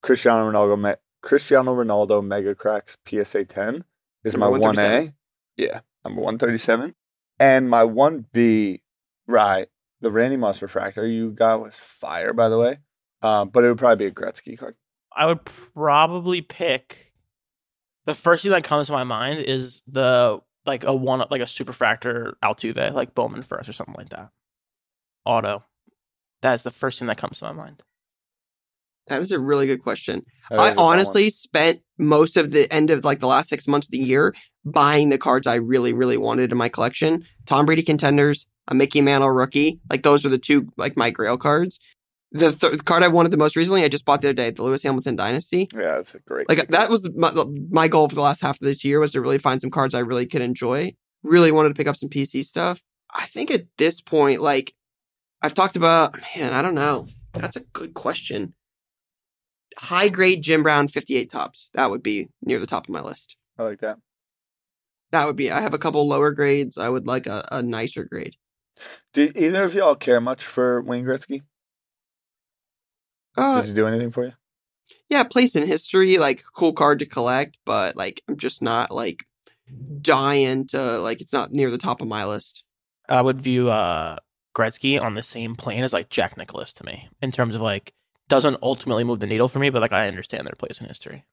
Cristiano 0.05 0.49
Ronaldo, 0.49 0.81
me- 0.81 0.95
Cristiano 1.23 1.75
Ronaldo 1.75 2.25
Mega 2.25 2.55
Cracks 2.55 2.97
PSA 3.05 3.47
10 3.47 3.83
is 4.23 4.35
Number 4.35 4.57
my 4.57 4.67
one 4.69 4.79
A. 4.79 5.13
Yeah, 5.57 5.81
number 6.05 6.21
137. 6.21 6.95
And 7.41 7.69
my 7.69 7.83
1B, 7.83 8.83
right, 9.27 9.67
the 10.03 10.13
Randy 10.13 10.37
Moss 10.37 10.63
refractor 10.63 11.05
you 11.05 11.33
got 11.33 11.61
was 11.61 11.81
fire, 11.81 12.33
by 12.33 12.49
the 12.49 12.59
way. 12.59 12.77
Um, 13.23 13.49
but 13.49 13.65
it 13.65 13.69
would 13.71 13.79
probably 13.79 14.09
be 14.09 14.13
a 14.13 14.15
Gretzky 14.15 14.57
card. 14.57 14.77
I 15.17 15.27
would 15.27 15.45
probably 15.45 16.43
pick 16.43 17.06
the 18.07 18.15
first 18.15 18.43
thing 18.43 18.53
that 18.53 18.65
comes 18.65 18.87
to 18.87 18.93
my 18.93 19.05
mind 19.05 19.41
is 19.41 19.83
the 19.87 20.41
like 20.65 20.85
a 20.85 20.95
one 20.95 21.25
like 21.31 21.43
a 21.43 21.45
superfractor 21.45 22.33
Altuve, 22.43 22.93
like 22.93 23.15
Bowman 23.15 23.43
first 23.43 23.69
or 23.69 23.73
something 23.73 23.95
like 23.97 24.09
that. 24.11 24.31
Auto. 25.25 25.65
That 26.43 26.55
is 26.55 26.63
the 26.63 26.71
first 26.71 26.99
thing 26.99 27.09
that 27.09 27.19
comes 27.19 27.41
to 27.41 27.45
my 27.45 27.53
mind. 27.53 27.83
That 29.09 29.21
was 29.21 29.31
a 29.31 29.39
really 29.39 29.67
good 29.67 29.83
question. 29.83 30.25
That 30.51 30.59
I 30.59 30.67
is 30.67 30.73
a 30.73 30.75
fun 30.77 30.85
one. 30.85 30.95
honestly 30.95 31.31
spent 31.31 31.81
most 31.99 32.37
of 32.37 32.51
the 32.51 32.73
end 32.73 32.91
of 32.91 33.05
like 33.05 33.21
the 33.21 33.27
last 33.27 33.49
six 33.49 33.69
months 33.69 33.87
of 33.87 33.93
the 33.93 33.99
year 33.99 34.35
buying 34.65 35.09
the 35.09 35.19
cards 35.19 35.47
I 35.47 35.57
really, 35.57 35.93
really 35.93 36.17
wanted 36.17 36.51
in 36.51 36.59
my 36.59 36.69
collection. 36.69 37.25
Tom 37.45 37.67
Brady 37.67 37.83
contenders, 37.83 38.47
a 38.69 38.75
Mickey 38.75 39.01
Mantle 39.01 39.31
rookie. 39.31 39.81
Like 39.91 40.03
those 40.03 40.27
are 40.27 40.29
the 40.29 40.39
two 40.39 40.69
like 40.77 40.97
my 40.97 41.11
grail 41.11 41.37
cards. 41.37 41.79
The 42.33 42.53
th- 42.53 42.85
card 42.85 43.03
I 43.03 43.09
wanted 43.09 43.31
the 43.31 43.37
most 43.37 43.57
recently, 43.57 43.85
I 43.85 43.89
just 43.89 44.05
bought 44.05 44.21
the 44.21 44.29
other 44.29 44.35
day, 44.35 44.51
the 44.51 44.63
Lewis 44.63 44.83
Hamilton 44.83 45.17
Dynasty. 45.17 45.69
Yeah, 45.75 45.99
it's 45.99 46.15
a 46.15 46.19
great. 46.19 46.49
Like 46.49 46.67
that 46.69 46.91
was 46.91 47.09
my, 47.15 47.33
my 47.71 47.89
goal 47.89 48.09
for 48.09 48.15
the 48.15 48.21
last 48.21 48.41
half 48.41 48.61
of 48.61 48.65
this 48.67 48.85
year 48.85 48.99
was 48.99 49.13
to 49.13 49.21
really 49.21 49.39
find 49.39 49.61
some 49.61 49.71
cards 49.71 49.95
I 49.95 50.01
really 50.01 50.27
could 50.27 50.43
enjoy. 50.43 50.95
Really 51.23 51.53
wanted 51.53 51.71
to 51.71 51.75
pick 51.75 51.87
up 51.87 51.97
some 51.97 52.09
PC 52.09 52.45
stuff. 52.45 52.83
I 53.15 53.27
think 53.27 53.51
at 53.51 53.63
this 53.79 54.01
point, 54.01 54.41
like 54.43 54.75
I've 55.41 55.55
talked 55.55 55.77
about, 55.77 56.17
man, 56.37 56.53
I 56.53 56.63
don't 56.63 56.75
know. 56.75 57.09
That's 57.33 57.57
a 57.57 57.65
good 57.73 57.95
question. 57.95 58.55
High 59.79 60.09
grade 60.09 60.43
Jim 60.43 60.63
Brown 60.63 60.89
58 60.89 61.31
Topps. 61.31 61.71
That 61.75 61.91
would 61.91 62.03
be 62.03 62.29
near 62.43 62.59
the 62.59 62.67
top 62.67 62.87
of 62.89 62.93
my 62.93 63.03
list. 63.03 63.37
I 63.59 63.63
like 63.63 63.81
that. 63.81 63.99
That 65.13 65.27
would 65.27 65.37
be. 65.37 65.51
I 65.51 65.61
have 65.61 65.75
a 65.75 65.79
couple 65.79 66.07
lower 66.09 66.33
grades. 66.33 66.77
I 66.79 66.89
would 66.89 67.07
like 67.07 67.27
a, 67.27 67.47
a 67.53 67.63
nicer 67.63 68.05
grade. 68.05 68.37
Do 69.13 69.31
either 69.35 69.65
of 69.65 69.75
y'all 69.75 69.95
care 69.95 70.21
much 70.21 70.45
for 70.45 70.83
Wayne 70.83 71.05
Gretzky? 71.05 71.43
Uh, 73.37 73.61
Does 73.61 73.69
he 73.69 73.75
do 73.75 73.87
anything 73.87 74.11
for 74.11 74.25
you? 74.25 74.33
yeah, 75.09 75.25
place 75.25 75.57
in 75.57 75.67
history, 75.67 76.19
like 76.19 76.43
cool 76.55 76.73
card 76.73 76.99
to 77.01 77.07
collect, 77.07 77.59
but 77.65 77.97
like 77.97 78.23
I'm 78.29 78.37
just 78.37 78.63
not 78.63 78.91
like 78.91 79.25
dying 80.01 80.67
to 80.69 80.99
like 80.99 81.21
it's 81.21 81.33
not 81.33 81.53
near 81.53 81.71
the 81.71 81.79
top 81.79 82.01
of 82.01 82.09
my 82.09 82.25
list. 82.25 82.65
I 83.09 83.23
would 83.23 83.41
view 83.41 83.71
uh 83.71 84.17
Gretzky 84.57 85.01
on 85.01 85.15
the 85.15 85.23
same 85.23 85.55
plane 85.55 85.85
as 85.85 85.93
like 85.93 86.09
Jack 86.09 86.37
Nicklaus 86.37 86.73
to 86.75 86.85
me 86.85 87.09
in 87.21 87.31
terms 87.31 87.55
of 87.55 87.61
like 87.61 87.93
doesn't 88.29 88.59
ultimately 88.63 89.05
move 89.05 89.21
the 89.21 89.27
needle 89.27 89.49
for 89.49 89.59
me, 89.59 89.71
but 89.71 89.81
like 89.83 89.93
I 89.93 90.07
understand 90.07 90.47
their 90.47 90.55
place 90.57 90.81
in 90.81 90.87
history. 90.87 91.25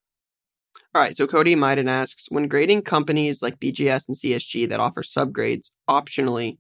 All 0.96 1.02
right, 1.02 1.16
so 1.16 1.26
Cody 1.26 1.56
Maiden 1.56 1.88
asks 1.88 2.28
When 2.30 2.48
grading 2.48 2.84
companies 2.84 3.42
like 3.42 3.60
BGS 3.60 4.08
and 4.10 4.18
CSG 4.18 4.70
that 4.70 4.80
offer 4.80 5.02
subgrades 5.02 5.72
optionally, 5.90 6.58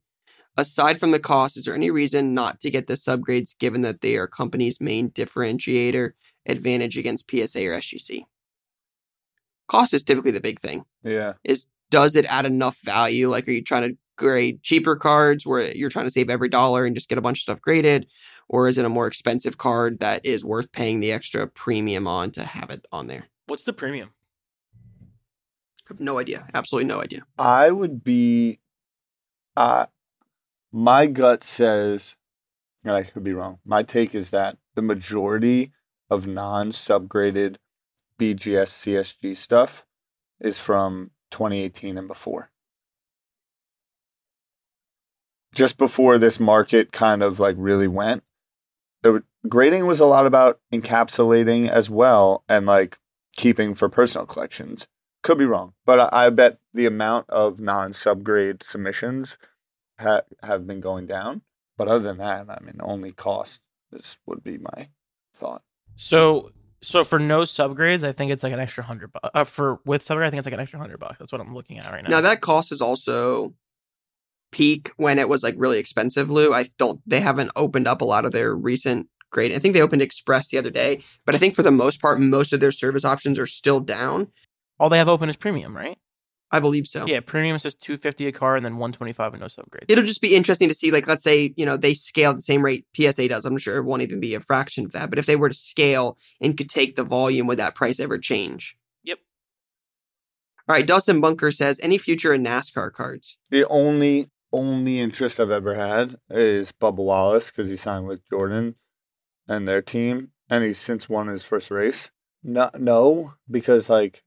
aside 0.57 0.99
from 0.99 1.11
the 1.11 1.19
cost, 1.19 1.57
is 1.57 1.65
there 1.65 1.75
any 1.75 1.91
reason 1.91 2.33
not 2.33 2.59
to 2.61 2.71
get 2.71 2.87
the 2.87 2.93
subgrades 2.93 3.57
given 3.57 3.81
that 3.81 4.01
they 4.01 4.15
are 4.17 4.27
company's 4.27 4.81
main 4.81 5.09
differentiator 5.09 6.11
advantage 6.45 6.97
against 6.97 7.29
PSA 7.29 7.65
or 7.67 7.77
SGC? 7.77 8.23
Cost 9.67 9.93
is 9.93 10.03
typically 10.03 10.31
the 10.31 10.41
big 10.41 10.59
thing. 10.59 10.85
Yeah. 11.03 11.33
Is 11.43 11.67
does 11.89 12.15
it 12.15 12.25
add 12.25 12.45
enough 12.45 12.77
value? 12.83 13.29
Like, 13.29 13.47
are 13.47 13.51
you 13.51 13.63
trying 13.63 13.89
to 13.89 13.97
grade 14.17 14.63
cheaper 14.63 14.95
cards 14.95 15.45
where 15.45 15.75
you're 15.75 15.89
trying 15.89 16.05
to 16.05 16.11
save 16.11 16.29
every 16.29 16.49
dollar 16.49 16.85
and 16.85 16.95
just 16.95 17.09
get 17.09 17.17
a 17.17 17.21
bunch 17.21 17.39
of 17.39 17.43
stuff 17.43 17.61
graded? 17.61 18.07
Or 18.49 18.67
is 18.67 18.77
it 18.77 18.85
a 18.85 18.89
more 18.89 19.07
expensive 19.07 19.57
card 19.57 19.99
that 19.99 20.25
is 20.25 20.43
worth 20.43 20.71
paying 20.71 20.99
the 20.99 21.11
extra 21.11 21.47
premium 21.47 22.07
on 22.07 22.31
to 22.31 22.43
have 22.43 22.69
it 22.69 22.85
on 22.91 23.07
there? 23.07 23.27
What's 23.47 23.63
the 23.63 23.73
premium? 23.73 24.11
I 24.73 25.89
have 25.89 25.99
no 25.99 26.17
idea. 26.17 26.47
Absolutely 26.53 26.87
no 26.87 27.01
idea. 27.01 27.23
I 27.37 27.71
would 27.71 28.03
be 28.03 28.59
uh 29.55 29.85
my 30.73 31.05
gut 31.05 31.43
says 31.43 32.15
and 32.83 32.93
I 32.93 33.03
could 33.03 33.23
be 33.23 33.33
wrong. 33.33 33.59
My 33.65 33.83
take 33.83 34.13
is 34.13 34.31
that 34.31 34.57
the 34.75 34.81
majority 34.81 35.71
of 36.09 36.27
non-subgraded 36.27 37.57
BGS 38.19 38.69
CSG 38.69 39.37
stuff 39.37 39.85
is 40.39 40.59
from 40.59 41.11
2018 41.31 41.97
and 41.97 42.07
before. 42.07 42.51
Just 45.55 45.77
before 45.77 46.17
this 46.17 46.39
market 46.39 46.91
kind 46.91 47.23
of 47.23 47.39
like 47.39 47.55
really 47.57 47.87
went, 47.87 48.23
the 49.01 49.23
grading 49.47 49.85
was 49.85 49.99
a 49.99 50.05
lot 50.05 50.25
about 50.25 50.59
encapsulating 50.73 51.69
as 51.69 51.89
well 51.89 52.43
and 52.49 52.65
like 52.65 52.99
keeping 53.35 53.73
for 53.73 53.87
personal 53.87 54.25
collections. 54.25 54.87
Could 55.21 55.37
be 55.37 55.45
wrong, 55.45 55.73
but 55.85 56.13
I, 56.13 56.25
I 56.25 56.29
bet 56.31 56.59
the 56.73 56.85
amount 56.85 57.29
of 57.29 57.59
non-subgrade 57.59 58.63
submissions 58.63 59.37
ha- 60.03 60.21
have 60.41 60.67
been 60.67 60.81
going 60.81 61.07
down. 61.07 61.41
But 61.77 61.87
other 61.87 62.03
than 62.03 62.17
that, 62.19 62.49
I 62.49 62.59
mean, 62.63 62.75
only 62.81 63.11
cost 63.11 63.63
is 63.91 64.17
would 64.25 64.43
be 64.43 64.57
my 64.57 64.89
thought. 65.33 65.63
So 65.95 66.51
so 66.81 67.03
for 67.03 67.17
no 67.17 67.41
subgrades, 67.41 68.03
I 68.03 68.11
think 68.11 68.31
it's 68.31 68.43
like 68.43 68.53
an 68.53 68.59
extra 68.59 68.83
hundred 68.83 69.11
bucks. 69.11 69.29
Uh, 69.33 69.43
for 69.43 69.79
with 69.85 70.05
subgrade, 70.05 70.27
I 70.27 70.29
think 70.29 70.39
it's 70.39 70.47
like 70.47 70.53
an 70.53 70.59
extra 70.59 70.79
hundred 70.79 70.99
bucks. 70.99 71.17
That's 71.17 71.31
what 71.31 71.41
I'm 71.41 71.53
looking 71.53 71.79
at 71.79 71.91
right 71.91 72.03
now. 72.03 72.09
Now 72.09 72.21
that 72.21 72.41
cost 72.41 72.71
is 72.71 72.81
also 72.81 73.53
peak 74.51 74.91
when 74.97 75.17
it 75.17 75.27
was 75.27 75.43
like 75.43 75.55
really 75.57 75.79
expensive, 75.79 76.29
Lou. 76.29 76.53
I 76.53 76.65
don't 76.77 77.01
they 77.07 77.19
haven't 77.19 77.51
opened 77.55 77.87
up 77.87 78.01
a 78.01 78.05
lot 78.05 78.25
of 78.25 78.31
their 78.31 78.53
recent 78.53 79.07
grade. 79.31 79.51
I 79.51 79.59
think 79.59 79.73
they 79.73 79.81
opened 79.81 80.01
Express 80.01 80.49
the 80.49 80.57
other 80.57 80.69
day, 80.69 81.01
but 81.25 81.35
I 81.35 81.37
think 81.37 81.55
for 81.55 81.63
the 81.63 81.71
most 81.71 82.01
part, 82.01 82.19
most 82.19 82.53
of 82.53 82.59
their 82.59 82.71
service 82.71 83.03
options 83.03 83.39
are 83.39 83.47
still 83.47 83.79
down. 83.79 84.27
All 84.79 84.89
they 84.89 84.97
have 84.97 85.09
open 85.09 85.29
is 85.29 85.35
premium, 85.35 85.75
right? 85.75 85.97
I 86.53 86.59
believe 86.59 86.87
so. 86.87 87.07
Yeah, 87.07 87.19
premium 87.19 87.55
is 87.55 87.63
just 87.63 87.81
two 87.81 87.97
fifty 87.97 88.27
a 88.27 88.31
car 88.31 88.55
and 88.55 88.63
then 88.63 88.77
one 88.77 88.91
twenty 88.91 89.11
five 89.11 89.33
and 89.33 89.41
no 89.41 89.47
subgrades. 89.47 89.85
It'll 89.89 90.03
just 90.03 90.21
be 90.21 90.35
interesting 90.35 90.69
to 90.69 90.75
see, 90.75 90.91
like, 90.91 91.07
let's 91.07 91.23
say, 91.23 91.51
you 91.57 91.65
know, 91.65 91.77
they 91.77 91.95
scale 91.95 92.29
at 92.29 92.35
the 92.35 92.43
same 92.43 92.63
rate 92.63 92.85
PSA 92.95 93.27
does. 93.27 93.43
I'm 93.43 93.57
sure 93.57 93.75
it 93.77 93.85
won't 93.85 94.03
even 94.03 94.19
be 94.19 94.35
a 94.35 94.39
fraction 94.39 94.85
of 94.85 94.91
that. 94.91 95.09
But 95.09 95.17
if 95.17 95.25
they 95.25 95.35
were 95.35 95.49
to 95.49 95.55
scale 95.55 96.15
and 96.39 96.55
could 96.55 96.69
take 96.69 96.95
the 96.95 97.03
volume, 97.03 97.47
would 97.47 97.57
that 97.57 97.73
price 97.73 97.99
ever 97.99 98.19
change? 98.19 98.77
Yep. 99.03 99.17
All 100.69 100.75
right. 100.75 100.85
Dustin 100.85 101.19
Bunker 101.19 101.51
says, 101.51 101.79
any 101.81 101.97
future 101.97 102.35
in 102.35 102.43
NASCAR 102.43 102.93
cards? 102.93 103.35
The 103.49 103.67
only 103.67 104.29
only 104.51 104.99
interest 104.99 105.39
I've 105.39 105.49
ever 105.49 105.73
had 105.73 106.17
is 106.29 106.71
Bubba 106.71 106.97
Wallace 106.97 107.49
because 107.49 107.67
he 107.67 107.75
signed 107.75 108.05
with 108.05 108.29
Jordan 108.29 108.75
and 109.47 109.67
their 109.67 109.81
team, 109.81 110.29
and 110.51 110.63
he's 110.63 110.77
since 110.77 111.09
won 111.09 111.29
his 111.29 111.43
first 111.43 111.71
race. 111.71 112.11
No, 112.43 112.69
no, 112.77 113.33
because 113.49 113.89
like 113.89 114.21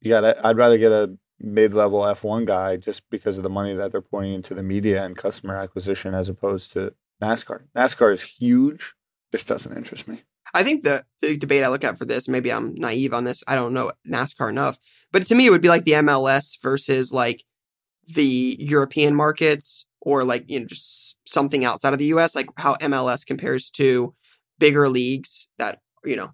you 0.00 0.08
got, 0.08 0.22
to 0.22 0.46
I'd 0.46 0.56
rather 0.56 0.78
get 0.78 0.92
a 0.92 1.18
mid-level 1.40 2.00
F1 2.00 2.46
guy 2.46 2.76
just 2.76 3.08
because 3.10 3.36
of 3.36 3.42
the 3.42 3.50
money 3.50 3.74
that 3.74 3.92
they're 3.92 4.00
pouring 4.00 4.32
into 4.32 4.54
the 4.54 4.62
media 4.62 5.04
and 5.04 5.16
customer 5.16 5.56
acquisition 5.56 6.14
as 6.14 6.28
opposed 6.28 6.72
to 6.72 6.94
NASCAR. 7.22 7.64
NASCAR 7.76 8.12
is 8.12 8.22
huge. 8.22 8.94
This 9.30 9.44
doesn't 9.44 9.76
interest 9.76 10.08
me. 10.08 10.22
I 10.54 10.62
think 10.62 10.82
the, 10.82 11.04
the 11.20 11.36
debate 11.36 11.62
I 11.62 11.68
look 11.68 11.84
at 11.84 11.98
for 11.98 12.04
this, 12.04 12.28
maybe 12.28 12.52
I'm 12.52 12.74
naive 12.74 13.12
on 13.12 13.24
this. 13.24 13.44
I 13.46 13.54
don't 13.54 13.72
know 13.72 13.92
NASCAR 14.06 14.48
enough, 14.48 14.78
but 15.12 15.26
to 15.26 15.34
me, 15.34 15.46
it 15.46 15.50
would 15.50 15.62
be 15.62 15.68
like 15.68 15.84
the 15.84 15.92
MLS 15.92 16.56
versus 16.62 17.12
like 17.12 17.44
the 18.06 18.56
European 18.58 19.14
markets 19.14 19.86
or 20.00 20.24
like, 20.24 20.48
you 20.48 20.60
know, 20.60 20.66
just 20.66 21.18
something 21.26 21.64
outside 21.64 21.92
of 21.92 21.98
the 21.98 22.06
US, 22.06 22.34
like 22.34 22.48
how 22.56 22.76
MLS 22.76 23.26
compares 23.26 23.68
to 23.70 24.14
bigger 24.58 24.88
leagues 24.88 25.50
that, 25.58 25.80
you 26.04 26.16
know, 26.16 26.32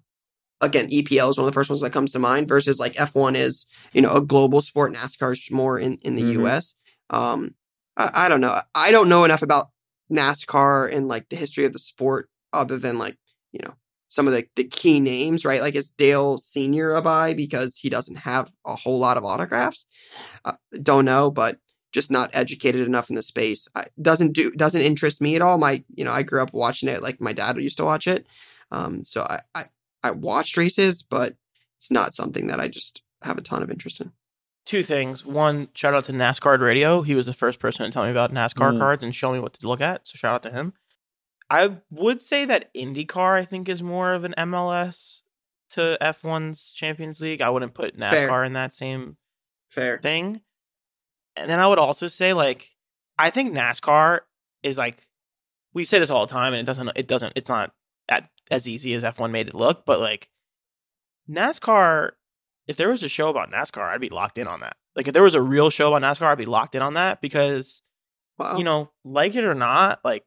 again, 0.65 0.89
EPL 0.89 1.29
is 1.29 1.37
one 1.37 1.47
of 1.47 1.51
the 1.51 1.57
first 1.57 1.69
ones 1.69 1.81
that 1.81 1.93
comes 1.93 2.11
to 2.13 2.19
mind 2.19 2.47
versus 2.47 2.79
like 2.79 2.97
F1 2.97 3.35
is, 3.35 3.67
you 3.93 4.01
know, 4.01 4.13
a 4.13 4.21
global 4.21 4.61
sport. 4.61 4.93
NASCAR 4.93 5.33
is 5.33 5.49
more 5.51 5.79
in, 5.79 5.97
in 6.01 6.15
the 6.15 6.23
Mhm. 6.23 6.41
US. 6.41 6.75
Um, 7.09 7.55
I, 7.97 8.11
I 8.25 8.29
don't 8.29 8.41
know. 8.41 8.59
I 8.73 8.91
don't 8.91 9.09
know 9.09 9.23
enough 9.23 9.41
about 9.41 9.67
NASCAR 10.11 10.91
and 10.91 11.07
like 11.07 11.29
the 11.29 11.35
history 11.35 11.65
of 11.65 11.73
the 11.73 11.79
sport 11.79 12.29
other 12.53 12.77
than 12.77 12.97
like, 12.97 13.17
you 13.51 13.59
know, 13.63 13.75
some 14.07 14.27
of 14.27 14.33
the, 14.33 14.47
the 14.55 14.63
key 14.65 14.99
names, 14.99 15.43
right? 15.45 15.61
Like 15.61 15.75
is 15.75 15.89
Dale 15.91 16.37
Senior 16.37 16.93
a 16.95 17.01
buy 17.01 17.33
because 17.33 17.77
he 17.77 17.89
doesn't 17.89 18.15
have 18.17 18.51
a 18.65 18.75
whole 18.75 18.99
lot 18.99 19.17
of 19.17 19.25
autographs? 19.25 19.85
Uh, 20.45 20.53
don't 20.81 21.05
know, 21.05 21.29
but 21.31 21.57
just 21.91 22.11
not 22.11 22.29
educated 22.33 22.85
enough 22.85 23.09
in 23.09 23.15
the 23.15 23.23
space. 23.23 23.67
I, 23.75 23.85
doesn't 24.01 24.33
do 24.33 24.51
doesn't 24.51 24.81
interest 24.81 25.21
me 25.21 25.35
at 25.35 25.41
all. 25.41 25.57
My 25.57 25.83
you 25.95 26.03
know 26.03 26.11
I 26.11 26.23
grew 26.23 26.41
up 26.41 26.53
watching 26.53 26.89
it 26.89 27.01
like 27.01 27.21
my 27.21 27.33
dad 27.33 27.55
used 27.57 27.77
to 27.77 27.85
watch 27.85 28.07
it, 28.07 28.27
um, 28.71 29.03
so 29.03 29.21
I, 29.21 29.39
I 29.55 29.65
I 30.05 30.11
watched 30.11 30.57
races, 30.57 31.03
but 31.03 31.35
it's 31.77 31.91
not 31.91 32.13
something 32.13 32.47
that 32.47 32.59
I 32.59 32.67
just 32.67 33.01
have 33.23 33.37
a 33.37 33.41
ton 33.41 33.63
of 33.63 33.69
interest 33.71 33.99
in. 34.01 34.11
Two 34.65 34.81
things. 34.83 35.25
One, 35.25 35.67
shout 35.73 35.93
out 35.93 36.05
to 36.05 36.11
NASCAR 36.11 36.59
Radio. 36.59 37.01
He 37.03 37.13
was 37.15 37.25
the 37.27 37.33
first 37.33 37.59
person 37.59 37.85
to 37.85 37.91
tell 37.91 38.03
me 38.05 38.11
about 38.11 38.31
NASCAR 38.33 38.73
Mm. 38.73 38.79
cards 38.79 39.03
and 39.03 39.13
show 39.13 39.31
me 39.31 39.39
what 39.39 39.53
to 39.53 39.67
look 39.67 39.81
at. 39.81 40.07
So 40.07 40.15
shout 40.15 40.33
out 40.35 40.43
to 40.43 40.49
him. 40.51 40.73
I 41.49 41.77
would 41.91 42.19
say 42.21 42.45
that 42.45 42.73
IndyCar, 42.73 43.37
I 43.39 43.45
think, 43.45 43.69
is 43.69 43.83
more 43.83 44.13
of 44.13 44.23
an 44.23 44.33
MLS 44.37 45.21
to 45.71 45.97
F1's 46.01 46.71
Champions 46.73 47.21
League. 47.21 47.41
I 47.41 47.49
wouldn't 47.49 47.73
put 47.75 47.95
NASCAR 47.97 48.11
Fair. 48.27 48.43
in 48.43 48.53
that 48.53 48.73
same 48.73 49.17
Fair. 49.69 49.99
thing. 49.99 50.41
And 51.35 51.49
then 51.49 51.59
I 51.59 51.67
would 51.67 51.77
also 51.79 52.07
say, 52.07 52.33
like, 52.33 52.71
I 53.19 53.29
think 53.29 53.53
NASCAR 53.53 54.21
is 54.63 54.77
like 54.77 55.07
we 55.73 55.85
say 55.85 55.99
this 55.99 56.09
all 56.09 56.25
the 56.25 56.31
time, 56.33 56.53
and 56.53 56.61
it 56.61 56.65
doesn't 56.65 56.89
it 56.95 57.07
doesn't 57.07 57.33
it's 57.35 57.49
not 57.49 57.73
at, 58.09 58.29
as 58.51 58.67
easy 58.67 58.93
as 58.93 59.03
F1 59.03 59.31
made 59.31 59.47
it 59.47 59.53
look, 59.55 59.85
but 59.85 59.99
like 59.99 60.29
NASCAR, 61.29 62.11
if 62.67 62.77
there 62.77 62.89
was 62.89 63.03
a 63.03 63.09
show 63.09 63.29
about 63.29 63.51
NASCAR, 63.51 63.83
I'd 63.93 64.01
be 64.01 64.09
locked 64.09 64.37
in 64.37 64.47
on 64.47 64.59
that. 64.61 64.77
Like 64.95 65.07
if 65.07 65.13
there 65.13 65.23
was 65.23 65.33
a 65.33 65.41
real 65.41 65.69
show 65.69 65.93
about 65.93 66.01
NASCAR, 66.01 66.27
I'd 66.27 66.37
be 66.37 66.45
locked 66.45 66.75
in 66.75 66.81
on 66.81 66.93
that 66.95 67.21
because 67.21 67.81
Wow. 68.37 68.57
you 68.57 68.63
know, 68.65 68.91
like 69.05 69.33
it 69.35 69.45
or 69.45 69.55
not, 69.55 70.01
like 70.03 70.25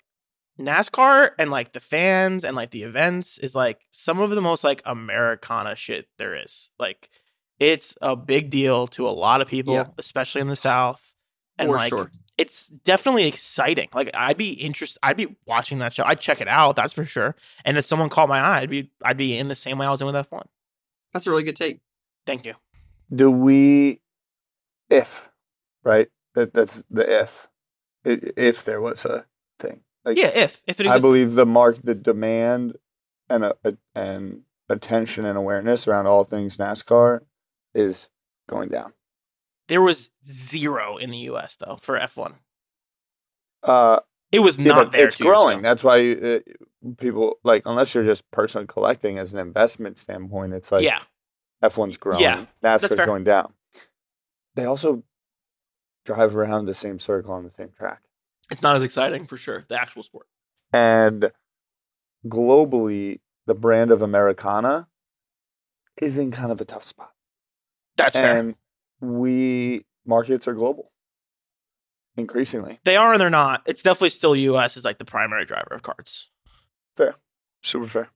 NASCAR 0.59 1.33
and 1.38 1.51
like 1.51 1.73
the 1.73 1.81
fans 1.81 2.43
and 2.45 2.57
like 2.57 2.71
the 2.71 2.83
events 2.83 3.38
is 3.38 3.55
like 3.55 3.83
some 3.91 4.19
of 4.19 4.31
the 4.31 4.41
most 4.43 4.64
like 4.64 4.83
Americana 4.87 5.77
shit 5.77 6.09
there 6.19 6.35
is. 6.35 6.71
Like 6.79 7.11
it's 7.59 7.97
a 8.01 8.17
big 8.17 8.51
deal 8.51 8.87
to 8.88 9.07
a 9.07 9.11
lot 9.11 9.41
of 9.41 9.49
people, 9.49 9.75
Yeah. 9.75 9.88
especially 9.99 10.41
in 10.41 10.49
the 10.49 10.57
South. 10.57 11.12
And 11.59 11.69
for 11.69 11.75
like 11.77 11.91
sure. 11.91 12.11
It's 12.38 12.68
definitely 12.68 13.27
exciting. 13.27 13.88
Like 13.92 14.11
I'd 14.14 14.37
be 14.38 14.53
interested 14.53 14.98
I'd 15.03 15.16
be 15.16 15.37
watching 15.46 15.81
that 15.81 15.92
show. 15.92 16.05
I'd 16.07 16.20
check 16.20 16.40
it 16.40 16.48
out, 16.48 16.77
that's 16.77 16.92
for 16.94 17.05
sure. 17.05 17.35
And 17.64 17.77
if 17.77 17.85
someone 17.85 18.09
caught 18.09 18.29
my 18.29 18.38
eye, 18.38 18.61
I'd 18.61 18.70
be 18.70 18.90
I'd 19.05 19.16
be 19.18 19.37
in 19.37 19.48
the 19.48 19.57
same 19.57 19.77
way 19.79 19.87
I 19.87 19.90
was 19.90 20.01
in 20.01 20.07
with 20.07 20.14
F1. 20.14 20.44
That's 21.12 21.27
a 21.27 21.31
really 21.31 21.42
good 21.42 21.57
take. 21.57 21.81
Thank 22.27 22.46
you. 22.46 22.55
Do 23.14 23.31
we, 23.31 24.01
if, 24.90 25.31
right? 25.83 26.09
That 26.35 26.53
that's 26.55 26.85
the 26.90 27.20
if, 27.20 27.48
if 28.05 28.64
there 28.64 28.81
was 28.81 29.05
a 29.05 29.24
thing. 29.59 29.81
Like, 30.05 30.16
Yeah, 30.18 30.29
if 30.29 30.62
if 30.66 30.79
it 30.81 30.87
I 30.87 30.98
believe 30.98 31.33
the 31.35 31.46
mark, 31.46 31.79
the 31.83 31.94
demand, 31.94 32.77
and 33.29 33.44
a, 33.44 33.55
a- 33.64 33.77
and 33.94 34.42
attention 34.68 35.24
and 35.24 35.38
awareness 35.38 35.88
around 35.88 36.07
all 36.07 36.24
things 36.24 36.59
NASCAR 36.59 37.20
is 37.74 38.11
going 38.48 38.68
down. 38.68 38.92
There 39.69 39.83
was 39.83 40.11
zero 40.25 40.97
in 40.97 41.11
the 41.11 41.19
US 41.31 41.57
though 41.57 41.77
for 41.81 41.99
F1. 41.99 42.35
Uh, 43.63 44.01
It 44.33 44.41
was 44.41 44.59
yeah, 44.59 44.65
not 44.75 44.93
there. 44.93 45.09
it's 45.09 45.17
growing. 45.17 45.63
That's 45.63 45.83
why 45.85 46.13
uh, 46.13 46.39
people 46.99 47.39
like, 47.45 47.63
unless 47.67 47.95
you're 47.95 48.05
just 48.05 48.29
personally 48.31 48.67
collecting 48.67 49.19
as 49.19 49.33
an 49.33 49.39
investment 49.41 49.99
standpoint, 49.99 50.53
it's 50.55 50.71
like 50.73 50.85
yeah. 50.85 51.01
F1's 51.63 51.97
growing, 51.97 52.21
Yeah, 52.21 52.47
that's 52.61 52.85
NASCAR's 52.85 52.97
fair. 52.97 53.07
going 53.07 53.25
down. 53.25 53.53
They 54.55 54.65
also 54.65 55.03
drive 56.05 56.37
around 56.37 56.67
the 56.67 56.75
same 56.75 56.99
circle 56.99 57.33
on 57.35 57.45
the 57.45 57.51
same 57.51 57.71
track. 57.77 58.03
It's 58.51 58.63
not 58.63 58.77
as 58.77 58.83
exciting 58.83 59.27
for 59.27 59.37
sure. 59.37 59.65
The 59.69 59.81
actual 59.81 60.03
sport. 60.03 60.27
And 60.73 61.33
globally, 62.27 63.21
the 63.47 63.55
brand 63.55 63.91
of 63.91 64.03
Americana 64.03 64.89
is 66.01 66.17
in 66.17 66.31
kind 66.31 66.53
of 66.53 66.61
a 66.61 66.65
tough 66.65 66.85
spot. 66.85 67.13
That's 67.97 68.15
fair. 68.15 68.55
And 69.01 69.19
we 69.19 69.85
markets 70.07 70.49
are 70.49 70.55
global 70.55 70.93
increasingly. 72.17 72.81
They 72.85 72.97
are 72.97 73.13
and 73.13 73.21
they're 73.21 73.31
not. 73.31 73.63
It's 73.67 73.83
definitely 73.83 74.11
still 74.11 74.35
US 74.35 74.77
is 74.77 74.85
like 74.85 74.99
the 74.99 75.05
primary 75.05 75.45
driver 75.45 75.75
of 75.75 75.83
cards. 75.83 76.29
Fair. 76.97 77.15
Super 77.63 77.87
fair. 77.87 78.09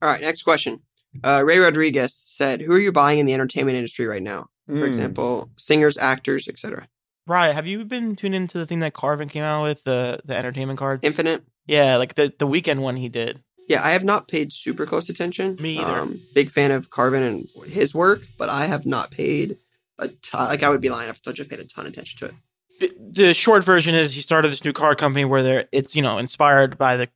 All 0.00 0.08
right, 0.10 0.20
next 0.20 0.42
question. 0.42 0.80
Uh, 1.22 1.42
Ray 1.44 1.58
Rodriguez 1.58 2.14
said, 2.14 2.62
"Who 2.62 2.72
are 2.72 2.78
you 2.80 2.90
buying 2.92 3.18
in 3.18 3.26
the 3.26 3.34
entertainment 3.34 3.76
industry 3.76 4.06
right 4.06 4.22
now? 4.22 4.48
For 4.66 4.74
Mm. 4.74 4.86
example, 4.88 5.50
singers, 5.58 5.98
actors, 5.98 6.48
etc. 6.48 6.88
Right. 7.26 7.54
Have 7.54 7.66
you 7.66 7.84
been 7.84 8.16
tuned 8.16 8.34
into 8.34 8.58
the 8.58 8.66
thing 8.66 8.78
that 8.80 8.94
Carvin 8.94 9.28
came 9.28 9.44
out 9.44 9.64
with 9.64 9.84
the 9.84 10.20
the 10.24 10.34
entertainment 10.36 10.78
cards? 10.78 11.00
Infinite. 11.04 11.42
Yeah, 11.66 11.96
like 11.96 12.14
the 12.14 12.32
the 12.38 12.46
Weeknd 12.46 12.80
one 12.80 12.96
he 12.96 13.08
did. 13.08 13.42
Yeah, 13.68 13.84
I 13.84 13.90
have 13.90 14.04
not 14.04 14.26
paid 14.28 14.52
super 14.52 14.86
close 14.86 15.08
attention. 15.08 15.56
Me 15.60 15.78
either. 15.78 16.00
Um, 16.00 16.20
big 16.34 16.50
fan 16.50 16.70
of 16.72 16.90
Carvin 16.90 17.22
and 17.22 17.48
his 17.66 17.94
work, 17.94 18.26
but 18.38 18.48
I 18.48 18.66
have 18.66 18.86
not 18.86 19.10
paid 19.10 19.58
a 19.98 20.08
ton. 20.08 20.48
Like 20.48 20.62
I 20.62 20.68
would 20.68 20.80
be 20.80 20.90
lying 20.90 21.10
if 21.10 21.20
I 21.26 21.30
I 21.30 21.34
paid 21.44 21.60
a 21.60 21.64
ton 21.64 21.86
of 21.86 21.92
attention 21.92 22.18
to 22.20 22.26
it. 22.26 23.14
The- 23.14 23.34
short 23.34 23.64
version 23.64 23.94
is 23.94 24.14
he 24.14 24.22
started 24.22 24.50
this 24.50 24.64
new 24.64 24.72
card 24.72 24.98
company 24.98 25.24
where 25.24 25.42
they're 25.42 25.68
it's 25.72 25.94
you 25.94 26.02
know 26.02 26.18
inspired 26.18 26.76
by 26.78 26.96
the 26.96 27.08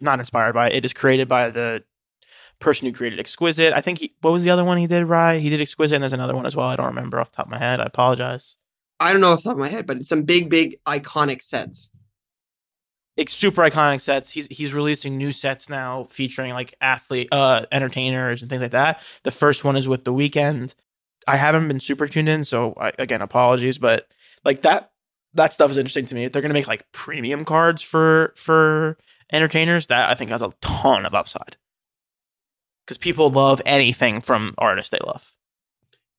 not 0.00 0.18
inspired 0.18 0.54
by 0.54 0.70
it 0.70 0.84
is 0.84 0.92
created 0.92 1.28
by 1.28 1.50
the 1.50 1.82
person 2.58 2.86
who 2.86 2.92
created 2.92 3.18
Exquisite. 3.18 3.72
I 3.72 3.80
think 3.80 3.98
he 3.98 4.14
what 4.20 4.32
was 4.32 4.44
the 4.44 4.50
other 4.50 4.64
one 4.64 4.78
he 4.78 4.86
did? 4.86 5.04
Right, 5.04 5.40
he 5.40 5.48
did 5.48 5.60
Exquisite, 5.60 5.94
and 5.94 6.02
there's 6.02 6.12
another 6.12 6.34
one 6.34 6.46
as 6.46 6.56
well. 6.56 6.68
I 6.68 6.76
don't 6.76 6.86
remember 6.86 7.20
off 7.20 7.30
the 7.30 7.36
top 7.36 7.46
of 7.46 7.50
my 7.50 7.58
head. 7.58 7.80
I 7.80 7.84
apologize. 7.84 8.56
I 9.00 9.12
don't 9.12 9.20
know 9.20 9.32
off 9.32 9.42
the 9.42 9.50
top 9.50 9.52
of 9.54 9.58
my 9.58 9.68
head, 9.68 9.86
but 9.86 9.98
it's 9.98 10.08
some 10.08 10.22
big, 10.22 10.48
big 10.48 10.76
iconic 10.86 11.42
sets. 11.42 11.90
It's 13.16 13.32
super 13.32 13.62
iconic 13.62 14.00
sets. 14.00 14.30
He's 14.30 14.46
he's 14.48 14.72
releasing 14.72 15.16
new 15.16 15.30
sets 15.30 15.68
now 15.68 16.04
featuring 16.04 16.52
like 16.52 16.74
athlete 16.80 17.28
uh 17.30 17.66
entertainers 17.70 18.42
and 18.42 18.50
things 18.50 18.62
like 18.62 18.72
that. 18.72 19.00
The 19.22 19.30
first 19.30 19.62
one 19.62 19.76
is 19.76 19.86
with 19.86 20.04
The 20.04 20.12
Weeknd. 20.12 20.74
I 21.26 21.36
haven't 21.36 21.68
been 21.68 21.80
super 21.80 22.06
tuned 22.06 22.28
in, 22.28 22.44
so 22.44 22.74
I, 22.78 22.92
again, 22.98 23.22
apologies, 23.22 23.78
but 23.78 24.08
like 24.44 24.62
that 24.62 24.90
that 25.34 25.52
stuff 25.52 25.70
is 25.70 25.76
interesting 25.76 26.06
to 26.06 26.14
me. 26.14 26.24
If 26.24 26.32
they're 26.32 26.42
gonna 26.42 26.54
make 26.54 26.68
like 26.68 26.90
premium 26.92 27.44
cards 27.44 27.82
for 27.82 28.32
for 28.36 28.98
entertainers, 29.32 29.86
that 29.88 30.08
I 30.10 30.14
think 30.14 30.30
has 30.30 30.42
a 30.42 30.52
ton 30.60 31.06
of 31.06 31.14
upside. 31.14 31.56
Because 32.84 32.98
people 32.98 33.30
love 33.30 33.62
anything 33.64 34.20
from 34.20 34.54
artists 34.58 34.90
they 34.90 34.98
love. 35.04 35.32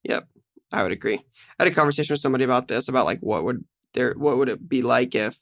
Yep, 0.04 0.28
I 0.72 0.84
would 0.84 0.92
agree. 0.92 1.16
I 1.60 1.64
had 1.64 1.72
a 1.72 1.76
conversation 1.76 2.14
with 2.14 2.22
somebody 2.22 2.44
about 2.44 2.68
this, 2.68 2.88
about 2.88 3.06
like 3.06 3.20
what 3.20 3.44
would 3.44 3.64
there 3.94 4.14
what 4.18 4.38
would 4.38 4.50
it 4.50 4.68
be 4.68 4.82
like 4.82 5.16
if, 5.16 5.40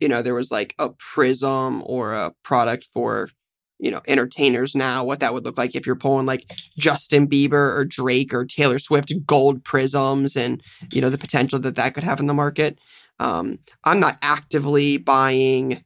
you 0.00 0.08
know, 0.08 0.22
there 0.22 0.34
was 0.34 0.50
like 0.50 0.74
a 0.78 0.90
prism 0.90 1.82
or 1.86 2.12
a 2.14 2.32
product 2.42 2.86
for, 2.92 3.30
you 3.82 3.90
know, 3.90 4.00
entertainers 4.06 4.74
now, 4.74 5.04
what 5.04 5.20
that 5.20 5.34
would 5.34 5.44
look 5.44 5.58
like 5.58 5.74
if 5.74 5.86
you're 5.86 5.96
pulling 5.96 6.24
like 6.24 6.50
Justin 6.78 7.28
Bieber 7.28 7.76
or 7.76 7.84
Drake 7.84 8.32
or 8.32 8.44
Taylor 8.44 8.78
Swift 8.78 9.12
gold 9.26 9.64
prisms 9.64 10.36
and, 10.36 10.62
you 10.92 11.00
know, 11.00 11.10
the 11.10 11.18
potential 11.18 11.58
that 11.58 11.76
that 11.76 11.92
could 11.92 12.04
have 12.04 12.20
in 12.20 12.26
the 12.26 12.34
market. 12.34 12.78
Um, 13.18 13.58
I'm 13.84 14.00
not 14.00 14.16
actively 14.22 14.96
buying 14.96 15.84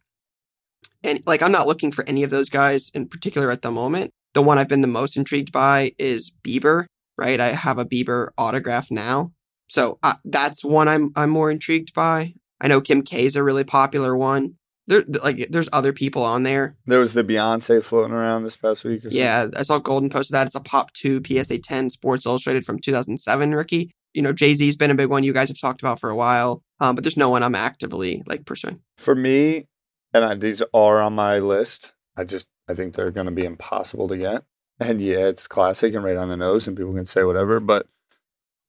and 1.03 1.23
like 1.27 1.43
I'm 1.43 1.53
not 1.53 1.67
looking 1.67 1.91
for 1.91 2.05
any 2.09 2.23
of 2.23 2.31
those 2.31 2.49
guys 2.49 2.91
in 2.95 3.09
particular 3.09 3.51
at 3.51 3.63
the 3.63 3.71
moment. 3.71 4.13
The 4.35 4.43
one 4.43 4.59
I've 4.59 4.69
been 4.69 4.83
the 4.83 4.87
most 4.87 5.17
intrigued 5.17 5.51
by 5.51 5.93
is 5.99 6.33
Bieber 6.47 6.87
right? 7.19 7.41
I 7.41 7.49
have 7.49 7.79
a 7.79 7.85
Bieber 7.85 8.29
autograph 8.37 8.91
now, 8.91 9.33
so 9.69 9.99
uh, 10.03 10.15
that's 10.25 10.65
one 10.65 10.89
I'm 10.89 11.13
I'm 11.17 11.31
more 11.31 11.51
intrigued 11.51 11.95
by. 11.95 12.35
I 12.61 12.69
know 12.69 12.81
Kim 12.81 13.03
K 13.03 13.27
is 13.27 13.37
a 13.37 13.43
really 13.43 13.65
popular 13.65 14.17
one. 14.17 14.55
There, 14.89 15.03
like, 15.23 15.49
there's 15.51 15.69
other 15.73 15.93
people 15.93 16.23
on 16.23 16.45
there. 16.45 16.77
There 16.87 17.01
was 17.01 17.15
the 17.15 17.25
Beyonce 17.25 17.83
floating 17.83 18.15
around 18.15 18.45
this 18.45 18.57
past 18.57 18.85
week. 18.85 19.03
Yeah, 19.05 19.49
I 19.57 19.65
saw 19.65 19.81
Goldin 19.81 20.13
posted 20.13 20.35
that. 20.35 20.47
It's 20.47 20.55
a 20.55 20.61
Pop 20.61 20.93
Two 20.93 21.21
PSA 21.27 21.59
10 21.59 21.91
Sports 21.91 22.25
Illustrated 22.25 22.65
from 22.65 22.79
2007 22.79 23.53
rookie. 23.53 23.91
You 24.15 24.23
know, 24.23 24.33
Jay 24.33 24.55
Z's 24.55 24.77
been 24.77 24.91
a 24.91 24.95
big 24.95 25.11
one. 25.11 25.25
You 25.25 25.33
guys 25.33 25.49
have 25.49 25.61
talked 25.61 25.83
about 25.83 26.01
for 26.01 26.09
a 26.09 26.17
while, 26.17 26.63
um, 26.81 26.95
but 26.95 27.05
there's 27.05 27.17
no 27.17 27.31
one 27.31 27.43
I'm 27.43 27.55
actively 27.55 28.23
like 28.27 28.47
pursuing. 28.47 28.81
For 28.97 29.15
me, 29.15 29.67
and 30.15 30.25
I, 30.25 30.35
these 30.35 30.63
are 30.73 31.01
on 31.01 31.15
my 31.15 31.39
list. 31.39 31.93
I 32.17 32.25
just 32.25 32.47
I 32.69 32.75
think 32.75 32.95
they're 32.95 33.11
going 33.11 33.27
to 33.27 33.33
be 33.33 33.45
impossible 33.45 34.09
to 34.09 34.17
get. 34.17 34.45
And 34.79 35.01
yeah, 35.01 35.27
it's 35.27 35.47
classic 35.49 35.95
and 35.95 36.05
right 36.05 36.17
on 36.17 36.29
the 36.29 36.37
nose, 36.37 36.67
and 36.67 36.77
people 36.77 36.95
can 36.95 37.07
say 37.07 37.25
whatever. 37.25 37.61
But 37.61 37.87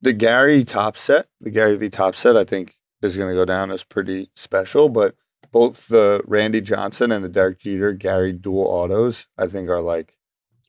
the 0.01 0.13
Gary 0.13 0.63
Topps 0.63 1.01
set, 1.01 1.27
the 1.41 1.49
Gary 1.49 1.75
V 1.77 1.89
Topps 1.89 2.19
set, 2.19 2.38
I 2.38 2.43
think 2.43 2.77
is 3.01 3.17
going 3.17 3.30
to 3.30 3.36
go 3.36 3.45
down 3.45 3.71
as 3.71 3.84
pretty 3.84 4.30
special. 4.36 4.89
But 4.89 5.15
both 5.58 5.88
the 5.88 6.22
Randy 6.26 6.62
Johnson 6.62 7.12
and 7.12 7.26
the 7.26 7.30
Derek 7.30 7.60
Jeter 7.62 7.91
Gary 7.91 8.32
dual 8.32 8.65
autos, 8.67 9.26
I 9.39 9.48
think 9.48 9.70
are 9.70 9.82
like 9.82 10.15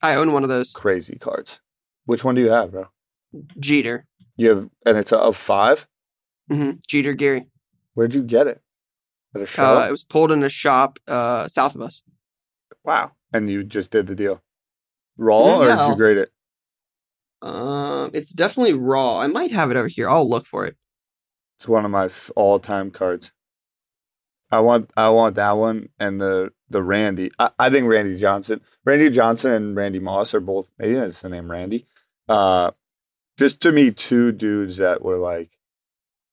I 0.01 0.14
own 0.14 0.33
one 0.33 0.44
of 0.44 0.48
those 0.48 0.72
crazy 0.72 1.18
cards. 1.18 1.61
Which 2.07 2.24
one 2.24 2.35
do 2.37 2.40
you 2.40 2.51
have, 2.51 2.70
bro? 2.72 2.87
Jeter, 3.59 4.07
You 4.38 4.48
have, 4.48 4.70
and 4.87 4.96
it's 4.96 5.12
a 5.12 5.18
of 5.18 5.37
five. 5.37 5.87
hmm 6.51 6.72
Jeter 6.88 7.12
Gary. 7.12 7.44
Where'd 7.92 8.14
you 8.14 8.22
get 8.22 8.46
it? 8.46 8.62
At 9.35 9.42
a 9.42 9.46
shop. 9.46 9.83
Uh, 9.85 9.88
it 9.88 9.90
was 9.90 10.05
pulled 10.05 10.33
in 10.33 10.42
a 10.42 10.48
shop 10.48 10.98
uh, 11.07 11.48
south 11.48 11.74
of 11.74 11.83
us. 11.83 12.03
wow. 12.83 13.12
And 13.31 13.51
you 13.51 13.62
just 13.64 13.90
did 13.90 14.07
the 14.07 14.14
deal. 14.14 14.42
Raw, 15.18 15.59
or 15.61 15.66
did 15.77 15.87
you 15.87 15.96
grade 15.96 16.16
it? 16.16 16.33
Um, 17.42 18.11
it's 18.14 18.33
definitely 18.33 18.72
raw. 18.72 19.18
I 19.18 19.27
might 19.27 19.51
have 19.51 19.70
it 19.70 19.77
over 19.77 19.88
here. 19.88 20.09
I'll 20.09 20.27
look 20.29 20.46
for 20.46 20.64
it. 20.64 20.77
It's 21.59 21.68
one 21.68 21.85
of 21.85 21.90
my 21.90 22.07
f- 22.07 22.31
all-time 22.37 22.90
cards. 22.90 23.33
I 24.50 24.61
want 24.61 24.90
I 24.96 25.11
want 25.11 25.37
that 25.37 25.52
one 25.52 25.88
and 25.98 26.20
the 26.20 26.52
the 26.70 26.82
Randy. 26.82 27.30
I, 27.38 27.50
I 27.58 27.70
think 27.70 27.88
Randy 27.88 28.18
Johnson, 28.18 28.61
Randy 28.84 29.11
Johnson 29.11 29.52
and 29.52 29.76
Randy 29.76 29.98
Moss 29.98 30.34
are 30.34 30.40
both 30.40 30.70
maybe 30.78 30.94
that's 30.94 31.20
the 31.20 31.28
name 31.28 31.50
Randy. 31.50 31.87
Uh, 32.28 32.70
just 33.38 33.61
to 33.62 33.72
me, 33.72 33.90
two 33.90 34.32
dudes 34.32 34.78
that 34.78 35.02
were 35.02 35.18
like 35.18 35.50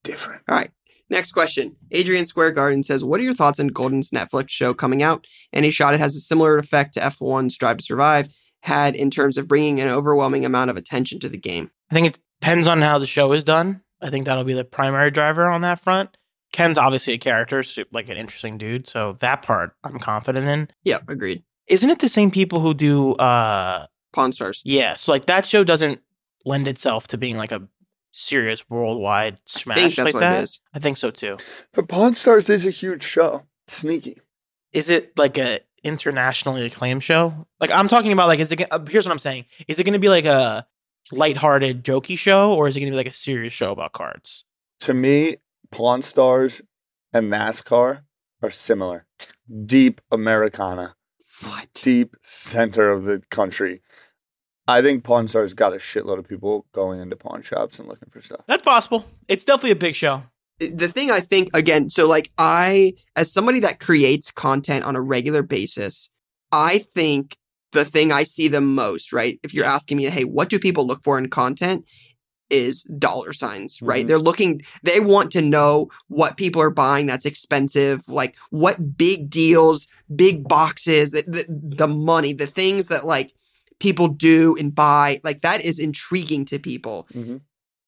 different. 0.04 0.41
All 0.49 0.58
right. 0.58 0.71
Next 1.10 1.34
question. 1.34 1.75
Adrian 1.91 2.25
Square 2.25 2.51
Garden 2.51 2.82
says, 2.82 3.04
What 3.04 3.19
are 3.19 3.23
your 3.23 3.36
thoughts 3.36 3.60
on 3.60 3.67
Goldin's 3.67 4.10
Netflix 4.10 4.49
show 4.49 4.73
coming 4.73 5.04
out? 5.04 5.28
Any 5.54 5.69
shot 5.69 5.93
it 5.93 5.99
has 5.99 6.15
a 6.15 6.19
similar 6.19 6.58
effect 6.58 6.95
to 6.95 6.99
F1's 6.99 7.58
Drive 7.58 7.78
to 7.78 7.84
Survive 7.84 8.30
had 8.63 8.95
in 8.95 9.12
terms 9.12 9.38
of 9.38 9.47
bringing 9.47 9.80
an 9.80 9.89
overwhelming 9.89 10.45
amount 10.45 10.71
of 10.71 10.78
attention 10.78 11.19
to 11.19 11.30
the 11.30 11.38
game? 11.38 11.69
I 11.91 11.93
think 11.93 12.08
it 12.08 12.19
depends 12.41 12.67
on 12.67 12.82
how 12.82 12.97
the 12.97 13.06
show 13.06 13.32
is 13.34 13.43
done. 13.43 13.82
I 14.01 14.10
think 14.10 14.25
that'll 14.25 14.43
be 14.43 14.54
the 14.54 14.63
primary 14.63 15.12
driver 15.12 15.47
on 15.47 15.62
that 15.62 15.80
front. 15.80 16.17
Ken's 16.56 16.78
obviously 16.78 17.13
a 17.13 17.18
character, 17.18 17.63
su- 17.63 17.84
like 17.91 18.08
an 18.08 18.15
interesting 18.18 18.58
dude, 18.58 18.88
so 18.88 19.13
that 19.20 19.41
part 19.41 19.76
I'm 19.84 20.00
confident 20.00 20.48
in. 20.48 20.70
Yeah, 20.86 21.00
agreed. 21.08 21.44
Isn't 21.68 21.89
it 21.89 22.00
the 22.00 22.08
same 22.10 22.32
people 22.32 22.62
who 22.62 22.74
do 22.74 23.13
uh 23.15 23.88
Pawn 24.13 24.32
Stars. 24.32 24.62
yeah, 24.63 24.96
so 24.96 25.12
like 25.12 25.26
that 25.26 25.46
show 25.46 25.63
doesn't 25.65 26.00
lend 26.46 26.68
itself 26.70 27.08
to 27.08 27.18
being 27.18 27.36
like 27.38 27.52
a 27.52 27.68
serious 28.13 28.70
worldwide 28.70 29.38
smash 29.46 29.78
I 29.78 29.82
think 29.82 29.96
that's 29.96 30.06
like 30.06 30.13
what 30.13 30.20
that. 30.22 30.39
it 30.39 30.44
is. 30.44 30.62
I 30.74 30.80
think 30.80 30.96
so 30.98 31.12
too. 31.12 31.38
But 31.74 31.89
Pawn 31.89 32.13
Stars 32.13 32.50
is 32.50 32.65
a 32.65 32.70
huge 32.72 33.04
show. 33.04 33.44
Sneaky. 33.68 34.22
Is 34.72 34.89
it 34.89 35.18
like 35.18 35.38
a 35.38 35.60
internationally 35.84 36.65
acclaimed 36.65 37.04
show? 37.04 37.46
Like 37.60 37.72
I'm 37.72 37.89
talking 37.89 38.13
about 38.13 38.28
like 38.28 38.39
is 38.39 38.52
it 38.54 38.56
gonna- 38.56 38.70
uh, 38.72 38.86
here's 38.89 39.06
what 39.06 39.12
I'm 39.12 39.20
saying. 39.20 39.46
Is 39.68 39.80
it 39.80 39.84
going 39.84 39.94
to 39.94 40.00
be 40.00 40.08
like 40.10 40.26
a 40.26 40.65
lighthearted 41.12 41.84
jokey 41.84 42.18
show 42.18 42.54
or 42.54 42.68
is 42.68 42.76
it 42.76 42.80
going 42.80 42.88
to 42.91 42.94
be 42.94 42.98
like 42.98 43.08
a 43.08 43.13
serious 43.13 43.54
show 43.54 43.72
about 43.72 43.91
cards? 43.94 44.46
To 44.82 44.94
me, 44.94 45.38
Pawn 45.76 46.02
Stars 46.02 46.62
and 47.12 47.30
NASCAR 47.30 48.04
are 48.42 48.50
similar. 48.50 49.08
Deep 49.66 50.00
Americana. 50.10 50.96
What? 51.44 51.68
deep 51.74 52.16
center 52.24 52.90
of 52.90 53.04
the 53.04 53.24
country. 53.30 53.82
I 54.70 54.82
think 54.82 55.04
Pawn 55.04 55.28
Stars 55.28 55.54
got 55.54 55.74
a 55.74 55.76
shitload 55.76 56.18
of 56.18 56.30
people 56.30 56.66
going 56.72 57.02
into 57.02 57.18
pawn 57.18 57.42
shops 57.42 57.78
and 57.78 57.90
looking 57.90 58.08
for 58.10 58.22
stuff. 58.22 58.40
That's 58.48 58.64
possible. 58.64 59.04
It's 59.28 59.44
definitely 59.44 59.72
a 59.72 59.76
big 59.76 59.96
show. 59.96 60.24
the 60.60 60.88
thing 60.88 61.12
I 61.12 61.20
think 61.20 61.50
again, 61.54 61.90
so 61.90 62.08
like 62.08 62.32
I, 62.38 62.94
as 63.18 63.34
somebody 63.34 63.60
that 63.60 63.82
creates 63.82 64.32
content 64.32 64.86
on 64.86 64.96
a 64.96 65.02
regular 65.02 65.44
basis, 65.44 66.10
I 66.54 66.78
think 66.78 67.36
the 67.74 67.84
thing 67.84 68.14
I 68.14 68.24
see 68.24 68.48
the 68.48 68.62
most, 68.62 69.12
right? 69.12 69.42
If 69.44 69.54
you're 69.54 69.66
asking 69.66 69.98
me, 69.98 70.06
hey, 70.06 70.24
what 70.24 70.48
do 70.48 70.58
people 70.58 70.88
look 70.88 71.04
for 71.04 71.18
in 71.18 71.30
content? 71.30 71.84
Is 72.52 72.84
dollar 72.84 73.34
signs, 73.34 73.82
right? 73.82 74.06
Mhm. 74.06 74.08
They're 74.08 74.20
looking, 74.20 74.62
they 74.84 75.00
want 75.00 75.32
to 75.32 75.42
know 75.42 75.90
what 76.10 76.38
people 76.38 76.62
are 76.62 76.70
buying 76.70 77.08
that's 77.08 77.26
expensive, 77.26 78.08
like 78.08 78.36
what 78.52 78.96
big 78.98 79.32
deals, 79.32 79.88
big 80.16 80.48
boxes, 80.48 81.10
the, 81.10 81.24
the, 81.24 81.46
the 81.78 81.88
money, 81.88 82.34
the 82.34 82.46
things 82.46 82.88
that 82.90 83.06
like 83.06 83.34
people 83.80 84.08
do 84.10 84.56
and 84.60 84.76
buy, 84.76 85.20
like 85.24 85.42
that 85.42 85.66
is 85.66 85.80
intriguing 85.80 86.46
to 86.46 86.60
people. 86.60 87.08
Mhm. 87.16 87.42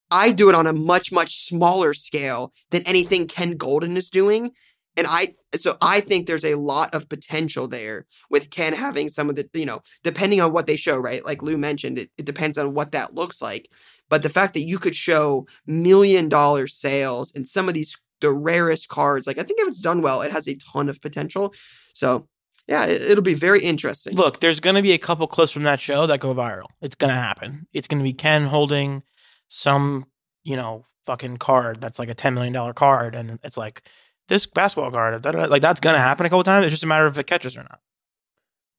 I 0.10 0.32
do 0.32 0.50
it 0.50 0.56
on 0.56 0.66
a 0.66 0.74
much, 0.74 1.12
much 1.12 1.36
smaller 1.46 1.94
scale 1.94 2.52
than 2.72 2.82
anything 2.84 3.28
Ken 3.28 3.58
Goldin 3.58 3.96
is 3.96 4.10
doing. 4.10 4.52
And 4.98 5.06
I, 5.08 5.36
so 5.56 5.76
I 5.80 6.02
think 6.02 6.26
there's 6.26 6.44
a 6.44 6.56
lot 6.56 6.94
of 6.96 7.08
potential 7.08 7.68
there 7.68 8.08
with 8.32 8.50
Ken 8.50 8.74
having 8.74 9.10
some 9.10 9.30
of 9.30 9.36
the, 9.36 9.48
you 9.54 9.66
know, 9.66 9.82
depending 10.04 10.42
on 10.42 10.52
what 10.52 10.66
they 10.66 10.76
show, 10.76 10.98
right? 10.98 11.24
Like 11.24 11.44
Lou 11.44 11.58
mentioned, 11.58 12.00
it, 12.00 12.10
it 12.18 12.26
depends 12.26 12.58
on 12.58 12.74
what 12.74 12.92
that 12.94 13.14
looks 13.14 13.42
like. 13.42 13.70
But 14.10 14.24
the 14.24 14.30
fact 14.30 14.56
that 14.56 14.66
you 14.66 14.80
could 14.80 14.96
show 14.96 15.46
million 15.68 16.30
dollar 16.30 16.66
sales 16.66 17.32
and 17.36 17.46
some 17.46 17.68
of 17.68 17.76
these, 17.76 17.96
the 18.22 18.32
rarest 18.32 18.88
cards, 18.88 19.28
like 19.28 19.38
I 19.38 19.44
think 19.44 19.60
if 19.60 19.68
it's 19.68 19.82
done 19.82 20.02
well, 20.02 20.24
it 20.24 20.32
has 20.32 20.48
a 20.48 20.56
ton 20.56 20.90
of 20.90 21.00
potential. 21.00 21.54
So 21.94 22.28
yeah, 22.68 22.86
it, 22.86 23.02
it'll 23.04 23.24
be 23.24 23.36
very 23.36 23.62
interesting. 23.62 24.16
Look, 24.16 24.40
there's 24.40 24.60
going 24.60 24.76
to 24.78 24.82
be 24.82 24.94
a 24.94 24.98
couple 24.98 25.28
clips 25.28 25.52
from 25.52 25.64
that 25.64 25.80
show 25.80 26.08
that 26.08 26.20
go 26.20 26.34
viral. 26.34 26.68
It's 26.82 26.96
going 26.96 27.14
to 27.14 27.20
happen. 27.20 27.68
It's 27.72 27.88
going 27.88 28.00
to 28.00 28.04
be 28.04 28.14
Ken 28.14 28.48
holding 28.48 29.04
some, 29.48 30.06
you 30.44 30.56
know, 30.56 30.86
fucking 31.06 31.38
card 31.38 31.80
that's 31.80 32.00
like 32.00 32.10
a 32.10 32.16
$10 32.16 32.34
million 32.34 32.74
card. 32.74 33.16
And 33.16 33.40
it's 33.44 33.58
like, 33.58 33.84
this 34.28 34.46
basketball 34.46 34.92
card, 34.92 35.22
da, 35.22 35.32
da, 35.32 35.40
da. 35.44 35.46
like 35.48 35.62
that's 35.62 35.80
going 35.80 35.96
to 35.96 36.00
happen 36.00 36.26
a 36.26 36.30
couple 36.30 36.44
times. 36.44 36.66
It's 36.66 36.72
just 36.72 36.84
a 36.84 36.88
matter 36.88 37.06
of 37.06 37.16
if 37.16 37.20
it 37.20 37.28
catches 37.28 37.56
or 37.56 37.64
not. 37.64 37.80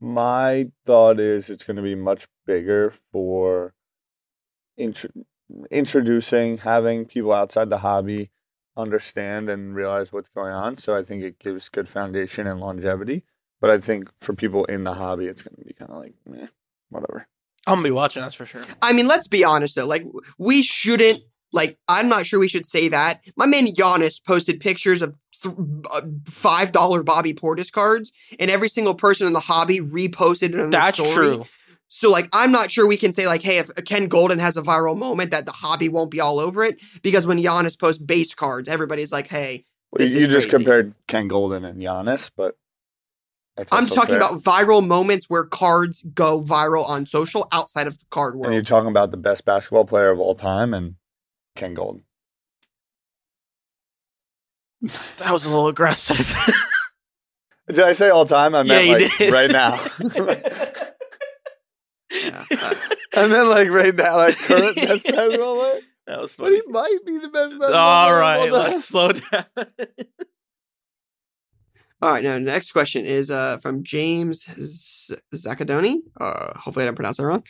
My 0.01 0.71
thought 0.87 1.19
is 1.19 1.51
it's 1.51 1.65
going 1.65 1.77
to 1.77 1.83
be 1.83 1.95
much 1.95 2.27
bigger 2.47 2.93
for 3.13 3.75
intro- 4.77 5.11
introducing, 5.71 6.59
having 6.59 7.05
people 7.05 7.33
outside 7.33 7.71
the 7.71 7.79
hobby 7.79 8.31
understand 8.77 9.49
and 9.51 9.75
realize 9.75 10.13
what's 10.13 10.29
going 10.29 10.53
on. 10.53 10.77
So 10.77 10.97
I 10.97 11.03
think 11.03 11.25
it 11.25 11.39
gives 11.39 11.69
good 11.69 11.89
foundation 11.89 12.47
and 12.47 12.61
longevity. 12.61 13.25
But 13.61 13.71
I 13.71 13.79
think 13.79 14.09
for 14.21 14.35
people 14.35 14.65
in 14.67 14.85
the 14.85 14.95
hobby, 14.95 15.27
it's 15.27 15.43
going 15.43 15.57
to 15.57 15.65
be 15.65 15.73
kind 15.73 15.91
of 15.91 15.97
like, 15.97 16.15
meh, 16.25 16.47
whatever. 16.91 17.27
I'm 17.67 17.75
gonna 17.75 17.85
be 17.85 17.91
watching. 17.91 18.23
That's 18.23 18.35
for 18.35 18.47
sure. 18.47 18.65
I 18.81 18.95
mean, 18.95 19.07
let's 19.07 19.29
be 19.29 19.45
honest 19.45 19.75
though. 19.75 19.87
Like, 19.87 20.05
we 20.39 20.63
shouldn't. 20.63 21.21
Like, 21.53 21.79
I'm 21.87 22.09
not 22.09 22.25
sure 22.25 22.39
we 22.41 22.49
should 22.49 22.65
say 22.65 22.89
that. 22.89 23.23
My 23.37 23.47
man 23.47 23.67
Giannis 23.67 24.25
posted 24.25 24.61
pictures 24.61 25.03
of 25.03 25.11
th- 25.11 25.19
Uh, 25.45 26.01
five 26.27 26.73
dollar 26.73 27.03
Bobby 27.05 27.33
Portis 27.33 27.71
cards, 27.71 28.13
and 28.41 28.51
every 28.51 28.69
single 28.69 28.95
person 28.95 29.27
in 29.27 29.33
the 29.33 29.41
hobby 29.41 29.79
reposted 29.79 30.53
it 30.55 30.61
on 30.61 30.71
That's 30.71 30.97
story. 30.97 31.15
true. 31.15 31.45
So, 31.91 32.11
like, 32.11 32.29
I'm 32.33 32.51
not 32.53 32.71
sure 32.71 32.87
we 32.87 32.97
can 32.97 33.13
say 33.13 33.27
like, 33.27 33.43
hey, 33.43 33.59
if 33.59 33.73
Ken 33.87 34.09
Goldin 34.09 34.41
has 34.41 34.57
a 34.57 34.63
viral 34.63 34.97
moment, 34.99 35.31
that 35.31 35.47
the 35.47 35.53
hobby 35.53 35.89
won't 35.89 36.11
be 36.11 36.21
all 36.21 36.39
over 36.41 36.65
it 36.65 36.79
because 37.03 37.27
when 37.27 37.39
Giannis 37.39 37.79
posts 37.79 38.03
base 38.03 38.35
cards, 38.35 38.69
everybody's 38.69 39.13
like, 39.13 39.29
hey, 39.29 39.65
Well, 39.93 40.05
This 40.05 40.13
you 40.13 40.21
is 40.23 40.29
just 40.29 40.49
crazy. 40.51 40.65
compared 40.65 40.95
Ken 41.07 41.29
Goldin 41.31 41.65
and 41.65 41.81
Giannis, 41.81 42.31
but 42.37 42.57
I'm 43.73 43.87
talking 43.87 44.17
fair. 44.17 44.17
about 44.19 44.43
viral 44.43 44.87
moments 44.87 45.31
where 45.31 45.45
cards 45.45 46.03
go 46.15 46.43
viral 46.43 46.87
on 46.89 47.07
social 47.07 47.49
outside 47.53 47.87
of 47.87 47.99
the 47.99 48.05
card 48.11 48.35
world. 48.35 48.47
And 48.47 48.55
you're 48.55 48.63
talking 48.63 48.91
about 48.91 49.11
the 49.13 49.17
best 49.17 49.45
basketball 49.45 49.85
player 49.85 50.11
of 50.11 50.21
all 50.21 50.35
time 50.35 50.75
and 50.75 50.97
Ken 51.57 51.75
Goldin. 51.75 52.03
That 54.83 55.31
was 55.33 55.45
a 55.45 55.49
little 55.49 55.69
aggressive. 55.69 56.19
Did 57.69 57.81
I 57.81 57.93
say 57.93 58.11
all 58.11 58.25
time? 58.25 58.55
I 58.55 58.63
meant 58.63 58.87
Yeah, 58.87 58.93
like 58.95 59.19
did. 59.19 59.33
right 59.33 59.51
now. 59.51 59.79
Yeah, 62.11 62.45
uh, 62.51 62.75
I 63.15 63.27
meant 63.27 63.49
like 63.49 63.69
right 63.71 63.95
now, 63.95 64.17
like 64.17 64.37
current 64.39 64.77
best 64.77 65.05
basketball 65.07 65.57
player. 65.57 65.81
that 66.07 66.21
was 66.21 66.35
funny. 66.35 66.51
But 66.51 66.65
he 66.65 66.73
might 66.73 66.99
be 67.05 67.19
the 67.19 67.29
best 67.29 67.51
basketball 67.59 67.75
All 67.75 68.09
player 68.09 68.23
of 68.49 68.53
all 68.55 68.63
time. 68.63 68.71
let's 68.73 68.85
slow 68.87 69.13
down. 69.13 69.45
All 72.01 72.13
right, 72.13 72.23
now 72.23 72.39
next 72.39 72.71
question 72.71 73.05
is 73.05 73.29
uh, 73.29 73.59
from 73.59 73.83
James 73.83 74.45
Z- 74.57 75.17
Zacadoni. 75.35 75.97
Uh, 76.21 76.57
hopefully, 76.57 76.85
I 76.85 76.87
didn't 76.87 76.97
pronounce 76.97 77.17
that 77.17 77.27
wrong. 77.27 77.43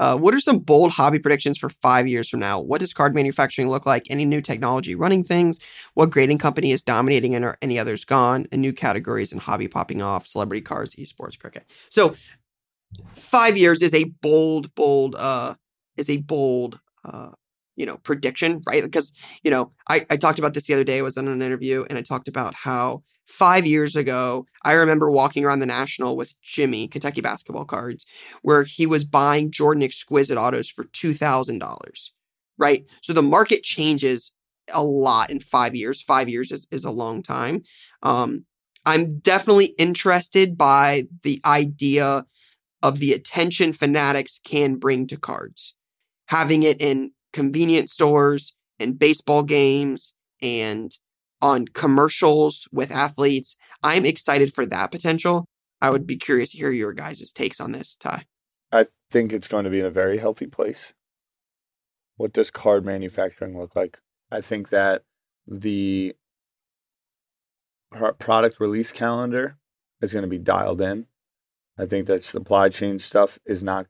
Uh, 0.00 0.16
what 0.16 0.34
are 0.34 0.40
some 0.40 0.58
bold 0.58 0.90
hobby 0.90 1.20
predictions 1.20 1.56
for 1.56 1.68
five 1.68 2.08
years 2.08 2.28
from 2.28 2.40
now? 2.40 2.58
What 2.58 2.80
does 2.80 2.92
card 2.92 3.14
manufacturing 3.14 3.68
look 3.68 3.86
like? 3.86 4.10
Any 4.10 4.24
new 4.24 4.40
technology 4.40 4.96
running 4.96 5.22
things? 5.22 5.60
What 5.94 6.10
grading 6.10 6.38
company 6.38 6.72
is 6.72 6.82
dominating 6.82 7.36
and 7.36 7.44
are 7.44 7.56
any 7.62 7.78
others 7.78 8.04
gone? 8.04 8.48
And 8.50 8.60
new 8.60 8.72
categories 8.72 9.30
and 9.30 9.40
hobby 9.40 9.68
popping 9.68 10.02
off? 10.02 10.26
Celebrity 10.26 10.62
cards, 10.62 10.96
esports, 10.96 11.38
cricket. 11.38 11.64
So, 11.88 12.16
five 13.14 13.56
years 13.56 13.82
is 13.82 13.94
a 13.94 14.04
bold, 14.20 14.74
bold, 14.74 15.14
uh, 15.14 15.54
is 15.96 16.10
a 16.10 16.16
bold, 16.16 16.80
uh, 17.04 17.30
you 17.76 17.86
know, 17.86 17.96
prediction, 17.98 18.62
right? 18.66 18.82
Because 18.82 19.12
you 19.42 19.50
know, 19.50 19.72
I 19.88 20.06
I 20.10 20.16
talked 20.16 20.38
about 20.38 20.54
this 20.54 20.66
the 20.66 20.74
other 20.74 20.84
day. 20.84 20.98
I 20.98 21.02
was 21.02 21.16
on 21.16 21.28
an 21.28 21.42
interview 21.42 21.84
and 21.88 21.98
I 21.98 22.02
talked 22.02 22.28
about 22.28 22.54
how 22.54 23.02
five 23.26 23.66
years 23.66 23.96
ago, 23.96 24.46
I 24.62 24.74
remember 24.74 25.10
walking 25.10 25.44
around 25.44 25.60
the 25.60 25.66
National 25.66 26.16
with 26.16 26.34
Jimmy, 26.42 26.88
Kentucky 26.88 27.20
basketball 27.20 27.64
cards, 27.64 28.04
where 28.42 28.64
he 28.64 28.86
was 28.86 29.04
buying 29.04 29.50
Jordan 29.50 29.82
Exquisite 29.82 30.36
autos 30.36 30.68
for 30.68 30.84
$2,000, 30.84 32.10
right? 32.58 32.84
So 33.00 33.12
the 33.12 33.22
market 33.22 33.62
changes 33.62 34.32
a 34.72 34.82
lot 34.82 35.30
in 35.30 35.40
five 35.40 35.74
years. 35.74 36.02
Five 36.02 36.28
years 36.28 36.52
is, 36.52 36.66
is 36.70 36.84
a 36.84 36.90
long 36.90 37.22
time. 37.22 37.62
Um, 38.02 38.44
I'm 38.84 39.18
definitely 39.18 39.74
interested 39.78 40.58
by 40.58 41.06
the 41.22 41.40
idea 41.44 42.26
of 42.82 42.98
the 42.98 43.12
attention 43.12 43.72
fanatics 43.72 44.40
can 44.44 44.76
bring 44.76 45.06
to 45.06 45.16
cards. 45.16 45.74
Having 46.26 46.64
it 46.64 46.80
in 46.80 47.12
convenience 47.32 47.92
stores 47.92 48.54
and 48.78 48.98
baseball 48.98 49.42
games 49.42 50.14
and 50.40 50.98
on 51.40 51.66
commercials 51.66 52.68
with 52.72 52.90
athletes. 52.90 53.56
I'm 53.82 54.04
excited 54.04 54.54
for 54.54 54.64
that 54.66 54.90
potential. 54.90 55.46
I 55.80 55.90
would 55.90 56.06
be 56.06 56.16
curious 56.16 56.52
to 56.52 56.58
hear 56.58 56.70
your 56.70 56.92
guys' 56.92 57.32
takes 57.32 57.60
on 57.60 57.72
this, 57.72 57.96
Ty. 57.96 58.24
I 58.70 58.86
think 59.10 59.32
it's 59.32 59.48
going 59.48 59.64
to 59.64 59.70
be 59.70 59.80
in 59.80 59.86
a 59.86 59.90
very 59.90 60.18
healthy 60.18 60.46
place. 60.46 60.94
What 62.16 62.32
does 62.32 62.50
card 62.50 62.84
manufacturing 62.84 63.58
look 63.58 63.74
like? 63.74 63.98
I 64.30 64.40
think 64.40 64.68
that 64.68 65.02
the 65.46 66.14
product 68.18 68.60
release 68.60 68.92
calendar 68.92 69.58
is 70.00 70.12
going 70.12 70.22
to 70.22 70.28
be 70.28 70.38
dialed 70.38 70.80
in. 70.80 71.06
I 71.76 71.86
think 71.86 72.06
that 72.06 72.24
supply 72.24 72.68
chain 72.68 72.98
stuff 72.98 73.38
is 73.44 73.62
not 73.62 73.86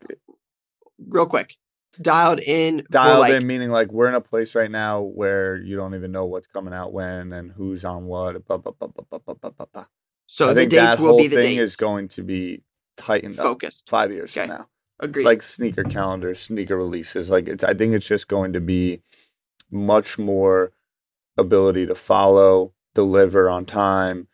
Real 1.09 1.25
quick, 1.25 1.57
dialed 2.01 2.39
in. 2.41 2.85
Dialed 2.89 3.19
like, 3.19 3.33
in 3.33 3.47
meaning 3.47 3.69
like 3.69 3.91
we're 3.91 4.07
in 4.07 4.15
a 4.15 4.21
place 4.21 4.55
right 4.55 4.71
now 4.71 5.01
where 5.01 5.55
you 5.55 5.75
don't 5.75 5.95
even 5.95 6.11
know 6.11 6.25
what's 6.25 6.47
coming 6.47 6.73
out 6.73 6.93
when 6.93 7.33
and 7.33 7.51
who's 7.51 7.85
on 7.85 8.05
what. 8.05 8.45
Blah, 8.45 8.57
blah, 8.57 8.71
blah, 8.71 8.87
blah, 8.87 9.19
blah, 9.19 9.33
blah, 9.35 9.49
blah, 9.49 9.65
blah. 9.73 9.85
So 10.27 10.49
I 10.49 10.53
the 10.53 10.65
dates 10.65 10.99
will 10.99 11.17
be 11.17 11.27
the 11.27 11.35
thing 11.35 11.57
dates. 11.57 11.73
is 11.73 11.75
going 11.75 12.07
to 12.09 12.23
be 12.23 12.63
tightened 12.97 13.35
focused 13.35 13.89
five 13.89 14.11
years 14.11 14.35
okay. 14.35 14.47
from 14.47 14.57
now. 14.57 14.67
Agreed. 14.99 15.25
Like 15.25 15.43
sneaker 15.43 15.83
calendars, 15.83 16.39
sneaker 16.39 16.77
releases. 16.77 17.29
Like 17.29 17.47
it's 17.47 17.63
I 17.63 17.73
think 17.73 17.93
it's 17.93 18.07
just 18.07 18.27
going 18.27 18.53
to 18.53 18.61
be 18.61 19.01
much 19.69 20.17
more 20.17 20.71
ability 21.37 21.85
to 21.87 21.95
follow, 21.95 22.73
deliver 22.93 23.49
on 23.49 23.65
time. 23.65 24.27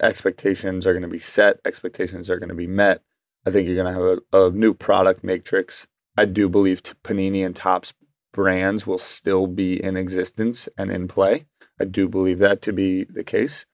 Expectations 0.00 0.86
are 0.86 0.92
going 0.92 1.02
to 1.02 1.08
be 1.08 1.18
set. 1.18 1.60
Expectations 1.64 2.28
are 2.28 2.38
going 2.38 2.48
to 2.48 2.54
be 2.54 2.66
met. 2.66 3.02
I 3.46 3.50
think 3.50 3.66
you're 3.66 3.76
going 3.76 3.92
to 3.92 4.00
have 4.00 4.18
a, 4.32 4.46
a 4.46 4.50
new 4.50 4.74
product 4.74 5.24
matrix 5.24 5.86
I 6.16 6.26
do 6.26 6.48
believe 6.48 6.82
Panini 6.82 7.44
and 7.44 7.56
Topps 7.56 7.94
brands 8.32 8.86
will 8.86 8.98
still 8.98 9.46
be 9.46 9.82
in 9.82 9.96
existence 9.96 10.68
and 10.76 10.90
in 10.90 11.08
play. 11.08 11.46
I 11.80 11.84
do 11.84 12.08
believe 12.08 12.38
that 12.38 12.62
to 12.62 12.72
be 12.72 13.04
the 13.04 13.24
case. 13.24 13.66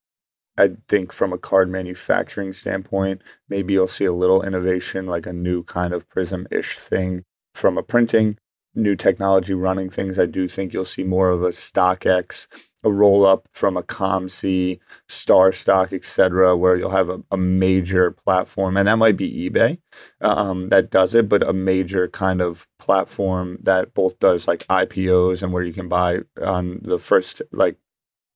I 0.57 0.71
think 0.89 1.13
from 1.13 1.33
a 1.33 1.39
card 1.39 1.71
manufacturing 1.71 2.53
standpoint, 2.53 3.23
maybe 3.49 3.75
you'll 3.75 3.87
see 3.87 4.05
a 4.05 4.13
little 4.13 4.43
innovation, 4.43 5.07
like 5.07 5.27
a 5.27 5.33
new 5.33 5.63
kind 5.63 5.93
of 5.93 6.09
prism 6.09 6.49
ish 6.51 6.79
thing 6.79 7.25
from 7.55 7.79
a 7.79 7.83
printing, 7.83 8.39
new 8.75 8.97
technology 8.97 9.55
running 9.55 9.89
things. 9.89 10.19
I 10.19 10.27
do 10.27 10.49
think 10.49 10.73
you'll 10.73 10.85
see 10.85 11.05
more 11.05 11.31
of 11.31 11.43
a 11.43 11.51
StockX, 11.51 12.49
a 12.85 12.91
roll 12.91 13.27
up 13.27 13.49
from 13.53 13.77
a 13.77 13.83
COMC, 13.83 14.79
Star 15.09 15.53
Stock, 15.53 15.93
etc., 15.93 16.57
where 16.57 16.77
you'll 16.77 16.91
have 16.91 17.09
a, 17.09 17.23
a 17.31 17.37
major 17.37 18.11
platform, 18.11 18.77
and 18.77 18.87
that 18.89 18.97
might 18.97 19.17
be 19.17 19.51
eBay 19.51 19.79
um, 20.21 20.69
that 20.69 20.91
does 20.91 21.15
it, 21.15 21.29
but 21.29 21.43
a 21.43 21.53
major 21.53 22.09
kind 22.09 22.41
of 22.41 22.67
platform 22.79 23.59
that 23.63 23.95
both 23.95 24.19
does 24.19 24.49
like 24.49 24.67
IPOs 24.67 25.43
and 25.43 25.53
where 25.53 25.63
you 25.63 25.73
can 25.73 25.89
buy 25.89 26.21
on 26.43 26.81
the 26.83 26.99
first 26.99 27.43
like 27.53 27.77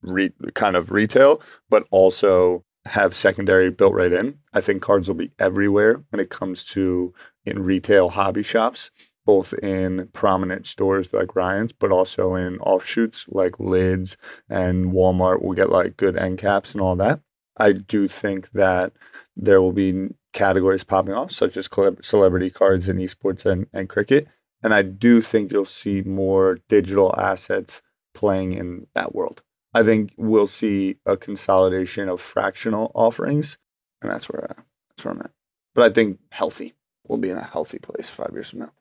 re- 0.02 0.32
kind 0.54 0.76
of 0.76 0.92
retail, 0.92 1.40
but 1.68 1.86
also 1.90 2.64
have 2.86 3.14
secondary 3.14 3.70
built 3.70 3.94
right 3.94 4.12
in. 4.12 4.38
I 4.52 4.60
think 4.60 4.82
cards 4.82 5.08
will 5.08 5.14
be 5.14 5.32
everywhere 5.38 6.02
when 6.10 6.20
it 6.20 6.30
comes 6.30 6.64
to 6.66 7.14
in 7.44 7.62
retail 7.62 8.10
hobby 8.10 8.42
shops, 8.42 8.90
both 9.24 9.54
in 9.54 10.08
prominent 10.12 10.66
stores 10.66 11.12
like 11.12 11.36
Ryan's, 11.36 11.72
but 11.72 11.92
also 11.92 12.34
in 12.34 12.58
offshoots 12.58 13.26
like 13.28 13.60
Lids 13.60 14.16
and 14.48 14.92
Walmart 14.92 15.42
will 15.42 15.52
get 15.52 15.70
like 15.70 15.96
good 15.96 16.16
end 16.16 16.38
caps 16.38 16.72
and 16.72 16.80
all 16.80 16.96
that. 16.96 17.20
I 17.56 17.72
do 17.72 18.08
think 18.08 18.50
that 18.52 18.92
there 19.36 19.60
will 19.60 19.72
be 19.72 20.08
categories 20.32 20.84
popping 20.84 21.14
off, 21.14 21.30
such 21.30 21.56
as 21.56 21.68
celebrity 22.02 22.50
cards 22.50 22.88
in 22.88 22.96
esports 22.96 23.44
and, 23.44 23.66
and 23.72 23.88
cricket. 23.88 24.26
And 24.62 24.72
I 24.72 24.82
do 24.82 25.20
think 25.20 25.52
you'll 25.52 25.64
see 25.64 26.02
more 26.02 26.58
digital 26.68 27.14
assets 27.18 27.82
playing 28.14 28.52
in 28.52 28.86
that 28.94 29.14
world. 29.14 29.42
I 29.74 29.82
think 29.82 30.12
we'll 30.16 30.46
see 30.46 30.96
a 31.06 31.16
consolidation 31.16 32.08
of 32.08 32.20
fractional 32.20 32.92
offerings, 32.94 33.56
and 34.00 34.10
that's 34.10 34.28
where 34.28 34.50
uh, 34.50 34.62
that's 34.90 35.04
where 35.04 35.14
I'm 35.14 35.20
at. 35.20 35.30
But 35.74 35.84
I 35.84 35.94
think 35.94 36.18
healthy. 36.30 36.74
We'll 37.08 37.18
be 37.18 37.30
in 37.30 37.38
a 37.38 37.42
healthy 37.42 37.78
place 37.78 38.10
five 38.10 38.30
years 38.32 38.50
from 38.50 38.60
now. 38.60 38.72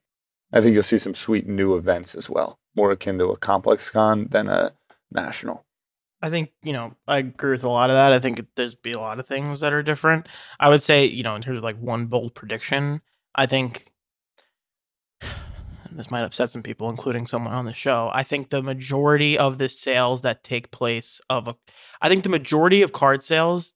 I 0.54 0.62
think 0.62 0.74
you'll 0.74 0.84
see 0.84 0.98
some 0.98 1.14
sweet 1.14 1.48
new 1.48 1.76
events 1.76 2.16
as 2.16 2.30
well, 2.30 2.60
more 2.76 2.92
akin 2.92 3.18
to 3.20 3.30
a 3.30 3.38
complex 3.38 3.90
con 3.90 4.28
than 4.30 4.48
a 4.48 4.74
national. 5.12 5.66
I 6.22 6.30
think 6.30 6.52
you 6.64 6.74
know 6.74 6.96
I 7.08 7.18
agree 7.18 7.52
with 7.52 7.64
a 7.64 7.70
lot 7.70 7.90
of 7.90 7.96
that. 7.96 8.14
I 8.14 8.20
think 8.20 8.46
there's 8.56 8.76
be 8.76 8.92
a 8.92 9.00
lot 9.00 9.20
of 9.20 9.28
things 9.28 9.62
that 9.62 9.74
are 9.74 9.84
different. 9.84 10.28
I 10.60 10.70
would 10.70 10.84
say 10.84 11.06
you 11.06 11.24
know 11.24 11.36
in 11.36 11.42
terms 11.42 11.58
of 11.58 11.64
like 11.64 11.80
one 11.80 12.06
bold 12.06 12.36
prediction, 12.36 13.02
I 13.34 13.46
think 13.46 13.92
this 15.92 16.12
might 16.12 16.24
upset 16.24 16.50
some 16.50 16.64
people, 16.64 16.90
including 16.90 17.28
someone 17.28 17.54
on 17.54 17.66
the 17.66 17.74
show. 17.74 18.12
I 18.14 18.24
think 18.24 18.50
the 18.50 18.62
majority 18.62 19.38
of 19.38 19.58
the 19.58 19.70
sales 19.70 20.22
that 20.22 20.44
take 20.44 20.72
place 20.72 21.20
of 21.30 21.48
a, 21.48 21.56
I 22.02 22.10
think 22.10 22.24
the 22.24 22.30
majority 22.30 22.82
of 22.82 22.94
card 22.94 23.24
sales 23.24 23.74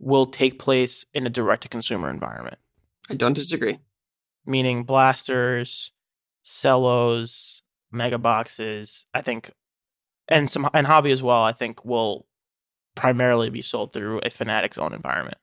will 0.00 0.26
take 0.26 0.58
place 0.58 1.06
in 1.14 1.26
a 1.26 1.30
direct 1.30 1.62
to 1.62 1.68
consumer 1.68 2.10
environment, 2.10 2.58
I 3.08 3.14
don't 3.14 3.32
disagree. 3.32 3.78
meaning 4.44 4.82
blasters, 4.82 5.92
cellos, 6.44 7.62
mega 7.90 8.18
boxes. 8.18 9.06
I 9.12 9.22
think, 9.22 9.50
and 10.28 10.48
some 10.48 10.68
and 10.72 10.86
hobby 10.86 11.10
as 11.10 11.22
well. 11.22 11.42
I 11.42 11.52
think 11.52 11.84
will 11.84 12.26
primarily 12.94 13.50
be 13.50 13.62
sold 13.62 13.92
through 13.92 14.20
a 14.22 14.30
Fanatics 14.30 14.78
own 14.78 14.94
environment. 14.94 15.38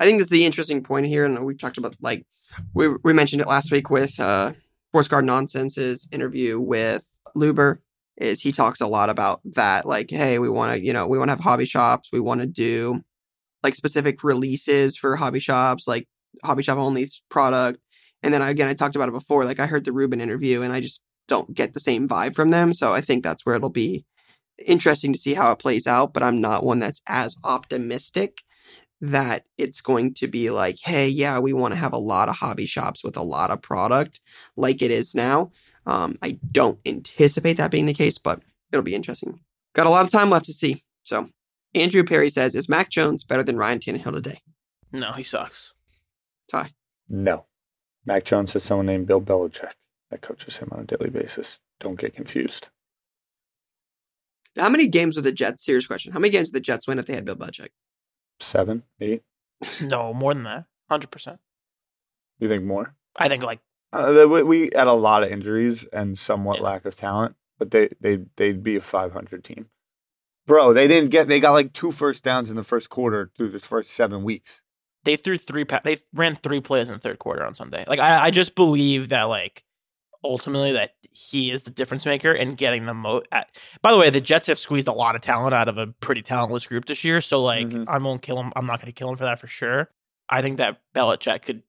I 0.00 0.04
think 0.04 0.18
that's 0.18 0.30
the 0.30 0.46
interesting 0.46 0.82
point 0.82 1.06
here, 1.06 1.26
and 1.26 1.44
we've 1.44 1.58
talked 1.58 1.78
about 1.78 1.94
like 2.00 2.26
we 2.72 2.88
we 3.04 3.12
mentioned 3.12 3.42
it 3.42 3.48
last 3.48 3.70
week 3.70 3.90
with 3.90 4.18
uh 4.18 4.52
Sports 4.90 5.08
Card 5.08 5.24
Nonsense's 5.24 6.08
interview 6.12 6.58
with 6.58 7.06
Luber. 7.36 7.78
Is 8.16 8.40
he 8.40 8.52
talks 8.52 8.80
a 8.80 8.86
lot 8.86 9.10
about 9.10 9.40
that, 9.56 9.86
like, 9.86 10.08
hey, 10.08 10.38
we 10.38 10.48
want 10.48 10.72
to, 10.72 10.80
you 10.80 10.92
know, 10.92 11.08
we 11.08 11.18
want 11.18 11.30
to 11.30 11.32
have 11.32 11.40
hobby 11.40 11.64
shops, 11.64 12.10
we 12.12 12.20
want 12.20 12.40
to 12.40 12.46
do 12.46 13.02
like 13.64 13.74
specific 13.74 14.22
releases 14.22 14.96
for 14.96 15.16
hobby 15.16 15.40
shops, 15.40 15.88
like 15.88 16.06
hobby 16.44 16.62
shop 16.62 16.78
only 16.78 17.08
product. 17.28 17.80
And 18.24 18.32
then 18.32 18.42
again, 18.42 18.68
I 18.68 18.74
talked 18.74 18.96
about 18.96 19.10
it 19.10 19.12
before. 19.12 19.44
Like 19.44 19.60
I 19.60 19.66
heard 19.66 19.84
the 19.84 19.92
Rubin 19.92 20.20
interview, 20.20 20.62
and 20.62 20.72
I 20.72 20.80
just 20.80 21.02
don't 21.28 21.54
get 21.54 21.74
the 21.74 21.80
same 21.80 22.08
vibe 22.08 22.34
from 22.34 22.48
them. 22.48 22.72
So 22.72 22.92
I 22.92 23.00
think 23.02 23.22
that's 23.22 23.44
where 23.44 23.54
it'll 23.54 23.68
be 23.68 24.04
interesting 24.66 25.12
to 25.12 25.18
see 25.18 25.34
how 25.34 25.52
it 25.52 25.58
plays 25.58 25.86
out. 25.86 26.14
But 26.14 26.22
I'm 26.22 26.40
not 26.40 26.64
one 26.64 26.78
that's 26.78 27.02
as 27.06 27.36
optimistic 27.44 28.42
that 29.02 29.44
it's 29.58 29.82
going 29.82 30.14
to 30.14 30.26
be 30.26 30.50
like, 30.50 30.78
hey, 30.82 31.06
yeah, 31.06 31.38
we 31.38 31.52
want 31.52 31.74
to 31.74 31.78
have 31.78 31.92
a 31.92 31.98
lot 31.98 32.30
of 32.30 32.36
hobby 32.36 32.64
shops 32.64 33.04
with 33.04 33.16
a 33.16 33.22
lot 33.22 33.50
of 33.50 33.60
product 33.60 34.20
like 34.56 34.80
it 34.80 34.90
is 34.90 35.14
now. 35.14 35.52
Um, 35.86 36.16
I 36.22 36.38
don't 36.50 36.78
anticipate 36.86 37.58
that 37.58 37.70
being 37.70 37.84
the 37.84 37.92
case, 37.92 38.16
but 38.16 38.40
it'll 38.72 38.82
be 38.82 38.94
interesting. 38.94 39.40
Got 39.74 39.86
a 39.86 39.90
lot 39.90 40.06
of 40.06 40.10
time 40.10 40.30
left 40.30 40.46
to 40.46 40.54
see. 40.54 40.82
So 41.02 41.28
Andrew 41.74 42.04
Perry 42.04 42.30
says, 42.30 42.54
is 42.54 42.70
Mac 42.70 42.88
Jones 42.88 43.22
better 43.22 43.42
than 43.42 43.58
Ryan 43.58 43.80
Tannehill 43.80 44.14
today? 44.14 44.40
No, 44.92 45.12
he 45.12 45.24
sucks. 45.24 45.74
Ty. 46.50 46.70
No. 47.06 47.44
Mac 48.06 48.24
Jones 48.24 48.52
has 48.52 48.62
someone 48.62 48.86
named 48.86 49.06
Bill 49.06 49.20
Belichick 49.20 49.72
that 50.10 50.20
coaches 50.20 50.58
him 50.58 50.68
on 50.72 50.80
a 50.80 50.84
daily 50.84 51.10
basis. 51.10 51.58
Don't 51.80 51.98
get 51.98 52.14
confused. 52.14 52.68
How 54.56 54.68
many 54.68 54.86
games 54.86 55.16
would 55.16 55.24
the 55.24 55.32
Jets? 55.32 55.64
Serious 55.64 55.86
question. 55.86 56.12
How 56.12 56.20
many 56.20 56.30
games 56.30 56.48
would 56.48 56.54
the 56.54 56.60
Jets 56.64 56.86
win 56.86 56.98
if 56.98 57.06
they 57.06 57.14
had 57.14 57.24
Bill 57.24 57.36
Belichick? 57.36 57.70
Seven, 58.40 58.84
eight. 59.00 59.22
No, 59.82 60.12
more 60.12 60.34
than 60.34 60.44
that. 60.44 60.66
Hundred 60.90 61.10
percent. 61.10 61.40
You 62.38 62.48
think 62.48 62.64
more? 62.64 62.94
I 63.16 63.28
think 63.28 63.42
like 63.42 63.60
Uh, 63.92 64.26
we, 64.28 64.42
we 64.42 64.60
had 64.74 64.86
a 64.86 64.92
lot 64.92 65.22
of 65.22 65.30
injuries 65.32 65.84
and 65.92 66.18
somewhat 66.18 66.56
Yeah. 66.58 66.64
lack 66.64 66.84
of 66.84 66.94
talent, 66.96 67.36
but 67.58 67.70
they 67.70 67.88
they 68.00 68.24
they'd 68.36 68.62
be 68.62 68.76
a 68.76 68.80
500 68.80 69.42
team. 69.42 69.66
Bro, 70.46 70.74
they 70.74 70.86
didn't 70.86 71.10
get. 71.10 71.26
They 71.28 71.40
got 71.40 71.52
like 71.52 71.72
two 71.72 71.90
first 71.90 72.22
downs 72.22 72.50
in 72.50 72.56
the 72.56 72.62
first 72.64 72.90
quarter 72.90 73.30
through 73.36 73.50
the 73.50 73.60
first 73.60 73.90
seven 73.92 74.22
weeks. 74.24 74.60
They 75.04 75.16
threw 75.16 75.38
three. 75.38 75.64
Pa- 75.64 75.80
they 75.84 75.98
ran 76.12 76.34
three 76.34 76.60
plays 76.60 76.88
in 76.88 76.94
the 76.94 77.00
third 77.00 77.18
quarter 77.18 77.44
on 77.44 77.54
Sunday. 77.54 77.84
Like 77.86 77.98
I, 78.00 78.26
I 78.26 78.30
just 78.30 78.54
believe 78.54 79.10
that 79.10 79.24
like 79.24 79.64
ultimately 80.22 80.72
that 80.72 80.94
he 81.10 81.50
is 81.50 81.62
the 81.64 81.70
difference 81.70 82.06
maker 82.06 82.32
in 82.32 82.54
getting 82.54 82.86
the 82.86 82.94
most. 82.94 83.26
By 83.82 83.92
the 83.92 83.98
way, 83.98 84.10
the 84.10 84.20
Jets 84.20 84.46
have 84.46 84.58
squeezed 84.58 84.88
a 84.88 84.92
lot 84.92 85.14
of 85.14 85.20
talent 85.20 85.54
out 85.54 85.68
of 85.68 85.78
a 85.78 85.86
pretty 85.88 86.22
talentless 86.22 86.66
group 86.66 86.86
this 86.86 87.04
year. 87.04 87.20
So 87.20 87.42
like 87.42 87.68
Mhm. 87.68 87.84
I 87.88 87.98
won't 87.98 88.22
kill 88.22 88.40
him. 88.40 88.52
I'm 88.56 88.66
not 88.66 88.80
going 88.80 88.86
to 88.92 88.98
kill 88.98 89.10
him 89.10 89.16
for 89.16 89.24
that 89.24 89.38
for 89.38 89.46
sure. 89.46 89.90
I 90.28 90.40
think 90.42 90.56
that 90.56 90.80
Belichick 90.94 91.42
could 91.42 91.62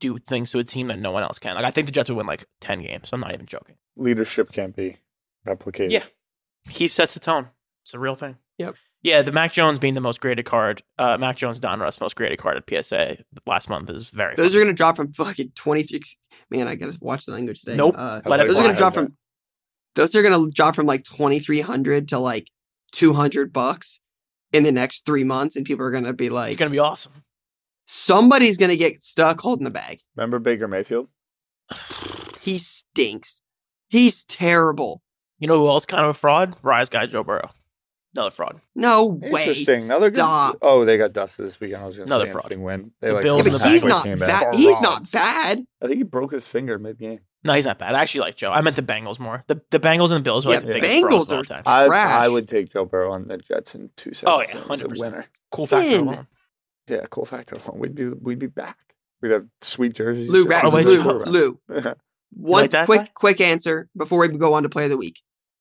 do 0.00 0.18
things 0.18 0.50
to 0.50 0.58
a 0.58 0.64
team 0.64 0.88
that 0.88 0.98
no 0.98 1.12
one 1.12 1.22
else 1.22 1.38
can. 1.38 1.54
Like 1.54 1.64
I 1.64 1.70
think 1.70 1.86
the 1.86 1.92
Jets 1.92 2.10
would 2.10 2.16
win 2.16 2.26
like 2.26 2.44
ten 2.60 2.82
games. 2.82 3.10
I'm 3.12 3.20
not 3.20 3.32
even 3.32 3.46
joking. 3.46 3.76
Leadership 3.96 4.50
can't 4.52 4.74
be 4.74 4.96
replicated. 5.46 5.90
Yeah. 5.92 6.04
He 6.68 6.88
sets 6.88 7.14
the 7.14 7.20
tone. 7.20 7.48
It's 7.82 7.94
a 7.94 7.98
real 7.98 8.16
thing. 8.16 8.36
Yep. 8.58 8.74
Yeah, 9.02 9.22
the 9.22 9.32
Mac 9.32 9.52
Jones 9.52 9.78
being 9.78 9.94
the 9.94 10.00
most 10.00 10.20
graded 10.20 10.44
card, 10.44 10.82
uh, 10.98 11.16
Mac 11.18 11.36
Jones 11.36 11.58
Donruss 11.58 12.00
most 12.00 12.16
graded 12.16 12.38
card 12.38 12.58
at 12.58 12.84
PSA 12.84 13.16
last 13.46 13.70
month 13.70 13.88
is 13.88 14.10
very. 14.10 14.34
Those 14.36 14.48
funny. 14.48 14.56
are 14.58 14.64
going 14.64 14.74
to 14.74 14.76
drop 14.76 14.96
from 14.96 15.12
fucking 15.14 15.52
23. 15.54 16.00
Man, 16.50 16.68
I 16.68 16.74
got 16.74 16.92
to 16.92 16.98
watch 17.00 17.24
the 17.24 17.32
language 17.32 17.60
today. 17.60 17.76
Nope. 17.76 17.94
Uh, 17.96 18.20
those 18.20 18.50
are 18.50 18.52
going 18.52 18.70
to 18.70 18.76
drop 18.76 18.92
from. 18.94 19.14
Those 19.94 20.14
are 20.14 20.22
going 20.22 20.46
to 20.46 20.50
drop 20.54 20.74
from 20.74 20.86
like 20.86 21.02
2,300 21.04 22.08
to 22.08 22.18
like 22.18 22.48
200 22.92 23.52
bucks 23.52 24.00
in 24.52 24.64
the 24.64 24.72
next 24.72 25.06
three 25.06 25.24
months, 25.24 25.56
and 25.56 25.64
people 25.64 25.86
are 25.86 25.90
going 25.90 26.04
to 26.04 26.12
be 26.12 26.28
like, 26.28 26.50
It's 26.50 26.58
gonna 26.58 26.70
be 26.70 26.78
awesome. 26.78 27.12
somebody's 27.86 28.56
going 28.56 28.70
to 28.70 28.76
get 28.76 29.02
stuck 29.02 29.40
holding 29.40 29.64
the 29.64 29.70
bag. 29.70 30.00
Remember 30.16 30.38
Baker 30.38 30.68
Mayfield? 30.68 31.08
He 32.40 32.56
stinks. 32.58 33.42
He's 33.88 34.24
terrible. 34.24 35.02
You 35.38 35.46
know 35.46 35.58
who 35.58 35.68
else 35.68 35.84
kind 35.84 36.04
of 36.04 36.10
a 36.10 36.14
fraud? 36.14 36.56
Rise 36.62 36.88
guy 36.88 37.04
Joe 37.04 37.22
Burrow, 37.22 37.50
another 38.14 38.30
fraud. 38.30 38.60
No 38.74 39.06
way. 39.06 39.40
Interesting. 39.42 39.84
Another 39.84 40.10
good. 40.10 40.24
Oh, 40.62 40.84
they 40.84 40.96
got 40.98 41.12
dusted 41.12 41.46
this 41.46 41.58
weekend. 41.60 41.82
I 41.82 41.86
was 41.86 41.96
going 41.96 42.08
to 42.08 42.14
Another 42.14 42.26
say 42.26 42.32
fraud. 42.32 42.44
interesting 42.52 42.62
win. 42.64 42.92
They 43.00 43.08
The 43.08 43.14
like 43.14 43.22
Bills 43.22 43.46
Yeah, 43.46 43.52
but 43.52 43.58
the 43.62 43.68
he's 43.68 43.84
not 43.84 44.04
bad. 44.04 44.18
back. 44.18 44.54
He's 44.54 44.80
not 44.80 45.10
bad. 45.12 45.64
I 45.82 45.86
think 45.86 45.98
he 45.98 46.02
broke 46.04 46.32
his 46.32 46.46
finger 46.46 46.78
mid 46.78 46.98
game. 46.98 47.20
No, 47.42 47.54
he's 47.54 47.64
not 47.64 47.78
bad. 47.78 47.94
I 47.94 48.02
actually 48.02 48.20
like 48.20 48.36
Joe. 48.36 48.50
I 48.52 48.60
meant 48.60 48.76
the 48.76 48.82
Bengals 48.82 49.18
more. 49.18 49.44
The 49.46 49.62
the 49.70 49.80
Bengals 49.80 50.10
and 50.10 50.16
the 50.18 50.20
Bills 50.20 50.44
are 50.44 50.50
like 50.50 50.60
Yeah, 50.60 50.66
the 50.66 50.72
biggest 50.74 50.92
Bengals 50.92 51.00
frauds 51.08 51.30
of 51.30 51.36
all 51.36 51.40
are- 51.40 51.44
time. 51.44 51.62
I 51.66 51.86
Trash. 51.86 52.10
I 52.22 52.28
would 52.28 52.48
take 52.48 52.70
Joe 52.72 52.84
Burrow 52.84 53.12
on 53.12 53.28
the 53.28 53.38
Jets 53.38 53.74
in 53.74 53.90
two 53.96 54.12
seconds. 54.12 54.50
Oh 54.52 54.58
yeah, 54.58 54.64
100%. 54.64 54.98
winner. 54.98 55.26
cool 55.50 55.66
factor 55.66 55.88
Win. 55.90 56.08
alone. 56.08 56.26
Yeah, 56.88 57.06
cool 57.10 57.24
factor. 57.24 57.56
alone. 57.56 57.78
We'd 57.78 57.94
be 57.94 58.08
we'd 58.08 58.38
be 58.38 58.46
back. 58.46 58.76
We'd 59.22 59.32
have 59.32 59.46
sweet 59.62 59.94
jerseys. 59.94 60.28
Lou, 60.28 60.46
just 60.46 60.64
Oh, 60.64 60.70
wait, 60.70 60.86
as 60.86 61.04
Lou. 61.04 61.24
Lou. 61.24 61.60
One 62.32 62.68
like 62.70 62.86
quick, 62.86 63.00
Ty? 63.00 63.10
quick 63.14 63.40
answer 63.40 63.88
before 63.96 64.20
we 64.20 64.28
go 64.28 64.54
on 64.54 64.62
to 64.64 64.68
play 64.68 64.84
of 64.84 64.90
the 64.90 64.96
week. 64.96 65.20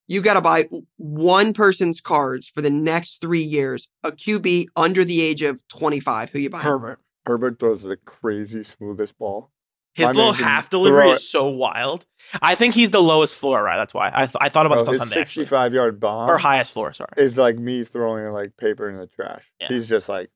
You 0.10 0.24
got 0.24 0.34
to 0.34 0.42
buy 0.42 0.68
one 0.98 1.54
person's 1.54 2.02
cards 2.02 2.50
for 2.50 2.62
the 2.62 2.72
next 2.72 3.22
three 3.22 3.44
years. 3.44 3.90
A 4.04 4.12
QB 4.12 4.66
under 4.76 5.06
the 5.06 5.22
age 5.22 5.44
of 5.44 5.66
25. 5.68 6.32
Who 6.32 6.40
you 6.40 6.50
buy? 6.50 6.62
Herbert. 6.62 7.00
Herbert 7.28 7.60
throws 7.60 7.84
the 7.84 7.96
crazy 7.96 8.64
smoothest 8.64 9.20
ball. 9.20 9.52
His 9.94 10.06
My 10.06 10.12
little 10.12 10.34
half 10.34 10.70
delivery 10.70 11.10
is 11.10 11.30
so 11.30 11.48
wild. 11.48 12.08
I 12.42 12.56
think 12.56 12.74
he's 12.74 12.90
the 12.90 13.04
lowest 13.04 13.36
floor, 13.36 13.62
right? 13.62 13.78
That's 13.78 13.94
why 13.94 14.12
I, 14.12 14.26
th- 14.26 14.38
I 14.42 14.50
thought 14.50 14.66
about 14.66 14.86
Bro, 14.86 14.86
this 14.86 14.88
on 14.88 14.94
his 14.94 15.02
Sunday 15.10 15.22
actually. 15.22 15.44
65 15.44 15.74
yard 15.74 16.00
bomb 16.00 16.30
or 16.30 16.38
highest 16.40 16.72
floor. 16.72 16.92
Sorry, 16.94 17.10
is 17.18 17.38
like 17.38 17.58
me 17.58 17.84
throwing 17.84 18.26
like 18.32 18.58
paper 18.58 18.90
in 18.90 18.98
the 18.98 19.08
trash. 19.08 19.52
Yeah. 19.60 19.68
He's 19.68 19.90
just 19.90 20.08
like 20.10 20.32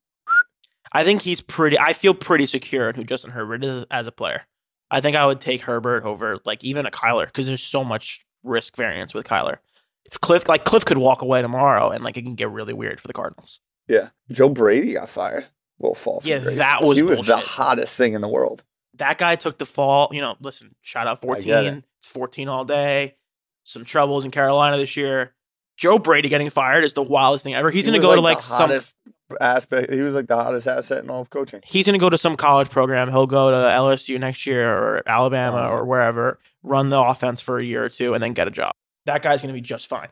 I 0.91 1.03
think 1.03 1.21
he's 1.21 1.41
pretty. 1.41 1.80
I 1.80 1.93
feel 1.93 2.13
pretty 2.13 2.45
secure 2.45 2.89
in 2.89 2.95
who 2.95 3.03
Justin 3.03 3.32
Herbert 3.32 3.63
is 3.63 3.86
as 3.89 4.05
a 4.05 4.11
player. 4.11 4.43
I 4.91 5.01
think 5.01 5.15
I 5.15 5.26
would 5.26 5.39
take 5.41 5.61
Herbert 5.61 6.03
over 6.03 6.39
like 6.45 6.63
even 6.63 6.86
a 6.86 6.91
Kyler 6.91 7.26
because 7.26 7.47
there's 7.47 7.63
so 7.63 7.84
much 7.84 8.24
risk 8.43 8.75
variance 8.75 9.13
with 9.13 9.25
Kyler. 9.25 9.57
If 10.05 10.19
Kliff 10.19 10.47
like 10.47 10.65
Kliff 10.65 10.85
could 10.85 10.97
walk 10.97 11.21
away 11.21 11.41
tomorrow 11.41 11.89
and 11.89 12.03
like 12.03 12.17
it 12.17 12.23
can 12.23 12.35
get 12.35 12.49
really 12.49 12.73
weird 12.73 12.99
for 13.01 13.07
the 13.07 13.13
Cardinals. 13.13 13.59
yeah. 13.87 14.09
Joe 14.31 14.49
Brady 14.49 14.93
got 14.93 15.09
fired. 15.09 15.45
Will 15.79 15.95
fall. 15.95 16.21
Yeah, 16.23 16.39
grace. 16.39 16.57
that 16.59 16.83
was 16.83 16.97
he 16.97 17.03
was 17.03 17.21
the 17.21 17.37
hottest 17.37 17.97
thing 17.97 18.13
in 18.13 18.21
the 18.21 18.27
world. 18.27 18.63
That 18.97 19.17
guy 19.17 19.35
took 19.35 19.57
the 19.57 19.65
fall. 19.65 20.09
You 20.11 20.21
know, 20.21 20.35
listen, 20.39 20.75
shout 20.81 21.07
out 21.07 21.17
I 21.23 21.39
get 21.39 21.43
14. 21.43 21.83
It's 21.99 22.07
14 22.07 22.47
all 22.47 22.63
day. 22.63 23.15
Some 23.63 23.83
troubles 23.85 24.23
in 24.25 24.31
Carolina 24.31 24.77
this 24.77 24.95
year. 24.95 25.33
Joe 25.77 25.97
Brady 25.97 26.29
getting 26.29 26.49
fired 26.51 26.83
is 26.83 26.93
the 26.93 27.01
wildest 27.01 27.43
thing 27.43 27.55
ever. 27.55 27.71
He's 27.71 27.85
He 27.85 27.91
going 27.91 27.99
to 27.99 28.07
go 28.07 28.13
to 28.13 28.21
like 28.21 28.41
some 28.41 28.69
hottest 28.69 28.95
aspect. 29.41 29.91
He 29.91 30.01
was 30.01 30.13
like 30.13 30.27
the 30.27 30.35
hottest 30.35 30.67
asset 30.67 31.03
in 31.03 31.09
all 31.09 31.21
of 31.21 31.29
coaching. 31.31 31.61
he's 31.65 31.85
going 31.87 31.97
to 31.97 31.99
go 31.99 32.09
to 32.09 32.17
some 32.17 32.35
college 32.35 32.69
program. 32.69 33.09
He'll 33.09 33.25
go 33.25 33.49
to 33.51 33.57
LSU 33.57 34.19
next 34.19 34.45
year 34.45 34.71
or 34.71 35.01
Alabama 35.07 35.67
Oh. 35.69 35.77
or 35.77 35.85
wherever, 35.85 36.37
run 36.64 36.89
the 36.89 36.99
offense 36.99 37.41
for 37.41 37.59
a 37.59 37.64
year 37.64 37.84
or 37.84 37.89
two, 37.89 38.14
and 38.14 38.24
then 38.24 38.34
get 38.34 38.47
a 38.47 38.51
job. 38.51 38.74
That 39.05 39.22
guy's 39.22 39.41
going 39.41 39.53
to 39.53 39.59
be 39.59 39.61
just 39.61 39.88
fine. 39.88 40.09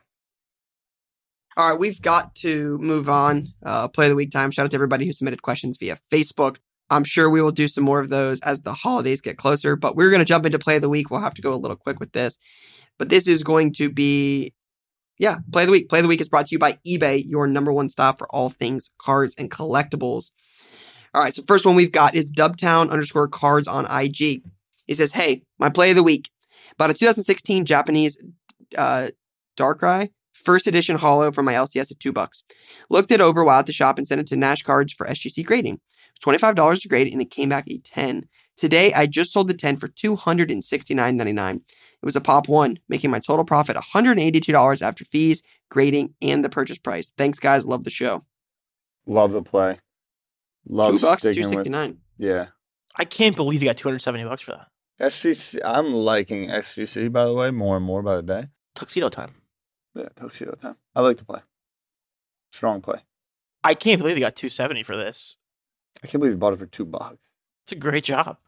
All 1.56 1.70
right, 1.70 1.78
we've 1.78 2.00
got 2.00 2.34
to 2.36 2.78
move 2.78 3.08
on. 3.08 3.48
Uh, 3.64 3.88
play 3.88 4.06
of 4.06 4.10
the 4.10 4.16
week 4.16 4.30
time. 4.30 4.50
Shout 4.50 4.64
out 4.64 4.70
to 4.70 4.76
everybody 4.76 5.04
who 5.04 5.12
submitted 5.12 5.42
questions 5.42 5.76
via 5.76 5.98
Facebook. 6.10 6.56
I'm 6.88 7.04
sure 7.04 7.30
we 7.30 7.42
will 7.42 7.52
do 7.52 7.68
some 7.68 7.84
more 7.84 8.00
of 8.00 8.08
those 8.08 8.40
as 8.40 8.60
the 8.60 8.72
holidays 8.72 9.20
get 9.20 9.38
closer, 9.38 9.76
but 9.76 9.96
we're 9.96 10.10
going 10.10 10.20
to 10.20 10.26
jump 10.26 10.46
into 10.46 10.58
play 10.58 10.76
of 10.76 10.82
the 10.82 10.88
week. 10.88 11.10
We'll 11.10 11.20
have 11.20 11.34
to 11.34 11.42
go 11.42 11.54
a 11.54 11.56
little 11.56 11.76
quick 11.76 12.00
with 12.00 12.12
this, 12.12 12.38
but 12.98 13.08
this 13.08 13.26
is 13.26 13.42
going 13.42 13.72
to 13.74 13.90
be, 13.90 14.54
yeah, 15.18 15.38
play 15.52 15.62
of 15.62 15.68
the 15.68 15.72
week. 15.72 15.88
Play 15.88 16.00
of 16.00 16.04
the 16.04 16.08
week 16.08 16.20
is 16.20 16.28
brought 16.28 16.46
to 16.46 16.54
you 16.54 16.58
by 16.58 16.78
eBay, 16.86 17.22
your 17.26 17.46
number 17.46 17.72
one 17.72 17.88
stop 17.88 18.18
for 18.18 18.26
all 18.30 18.50
things 18.50 18.90
cards 18.98 19.34
and 19.38 19.50
collectibles. 19.50 20.30
All 21.14 21.22
right, 21.22 21.34
so 21.34 21.42
first 21.46 21.66
one 21.66 21.76
we've 21.76 21.92
got 21.92 22.14
is 22.14 22.32
Dubtown 22.32 22.90
underscore 22.90 23.28
cards 23.28 23.68
on 23.68 23.84
IG. 23.90 24.42
He 24.86 24.94
says, 24.94 25.12
Hey, 25.12 25.42
my 25.58 25.68
play 25.68 25.90
of 25.90 25.96
the 25.96 26.02
week. 26.02 26.30
About 26.74 26.90
a 26.90 26.94
2016 26.94 27.64
Japanese 27.64 28.20
uh, 28.76 29.08
Darkrai 29.56 30.10
first 30.42 30.66
edition 30.66 30.96
holo 30.96 31.30
from 31.30 31.44
my 31.44 31.54
LCS 31.54 31.92
at 31.92 32.00
two 32.00 32.12
bucks. 32.12 32.42
Looked 32.90 33.10
it 33.10 33.20
over 33.20 33.44
while 33.44 33.60
at 33.60 33.66
the 33.66 33.72
shop 33.72 33.98
and 33.98 34.06
sent 34.06 34.20
it 34.20 34.26
to 34.28 34.36
Nash 34.36 34.62
Cards 34.62 34.92
for 34.92 35.06
SGC 35.06 35.44
grading. 35.44 35.74
It 35.74 36.26
was 36.26 36.38
$25 36.40 36.80
to 36.82 36.88
grade 36.88 37.12
and 37.12 37.22
it 37.22 37.30
came 37.30 37.48
back 37.48 37.64
a 37.68 37.78
10. 37.78 38.28
Today, 38.56 38.92
I 38.92 39.06
just 39.06 39.32
sold 39.32 39.48
the 39.48 39.54
10 39.54 39.78
for 39.78 39.88
$269.99. 39.88 41.56
It 41.56 41.62
was 42.02 42.16
a 42.16 42.20
pop 42.20 42.48
one, 42.48 42.78
making 42.88 43.10
my 43.10 43.18
total 43.18 43.44
profit 43.44 43.76
$182 43.76 44.82
after 44.82 45.04
fees, 45.04 45.42
grading, 45.70 46.14
and 46.20 46.44
the 46.44 46.48
purchase 46.50 46.78
price. 46.78 47.12
Thanks, 47.16 47.38
guys. 47.38 47.64
Love 47.64 47.84
the 47.84 47.90
show. 47.90 48.22
Love 49.06 49.32
the 49.32 49.42
play. 49.42 49.78
Love 50.68 51.00
two 51.00 51.06
bucks, 51.06 51.22
sticking 51.22 51.44
with. 51.44 51.64
269 51.64 51.98
Yeah. 52.18 52.48
I 52.96 53.04
can't 53.04 53.34
believe 53.34 53.62
you 53.62 53.68
got 53.68 53.78
270 53.78 54.24
bucks 54.24 54.42
for 54.42 54.52
that. 54.52 54.68
SGC. 55.02 55.58
I'm 55.64 55.92
liking 55.92 56.48
SGC 56.48 57.10
by 57.12 57.24
the 57.24 57.34
way 57.34 57.50
more 57.50 57.76
and 57.76 57.84
more 57.84 58.02
by 58.02 58.16
the 58.16 58.22
day. 58.22 58.46
Tuxedo 58.74 59.08
time. 59.08 59.34
Yeah, 59.94 60.08
tuxedo 60.16 60.52
time. 60.52 60.76
I 60.94 61.00
like 61.02 61.18
to 61.18 61.24
play. 61.24 61.40
Strong 62.52 62.82
play. 62.82 63.00
I 63.64 63.74
can't 63.74 64.00
believe 64.00 64.16
you 64.16 64.20
got 64.20 64.36
270 64.36 64.82
for 64.82 64.96
this. 64.96 65.36
I 66.02 66.06
can't 66.06 66.20
believe 66.20 66.32
you 66.34 66.38
bought 66.38 66.52
it 66.52 66.58
for 66.58 66.66
two 66.66 66.84
bucks. 66.84 67.28
It's 67.64 67.72
a 67.72 67.76
great 67.76 68.04
job. 68.04 68.38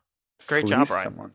Great 0.48 0.66
job, 0.66 0.86
Fleece 0.86 0.90
Ryan. 0.90 1.04
Someone. 1.04 1.32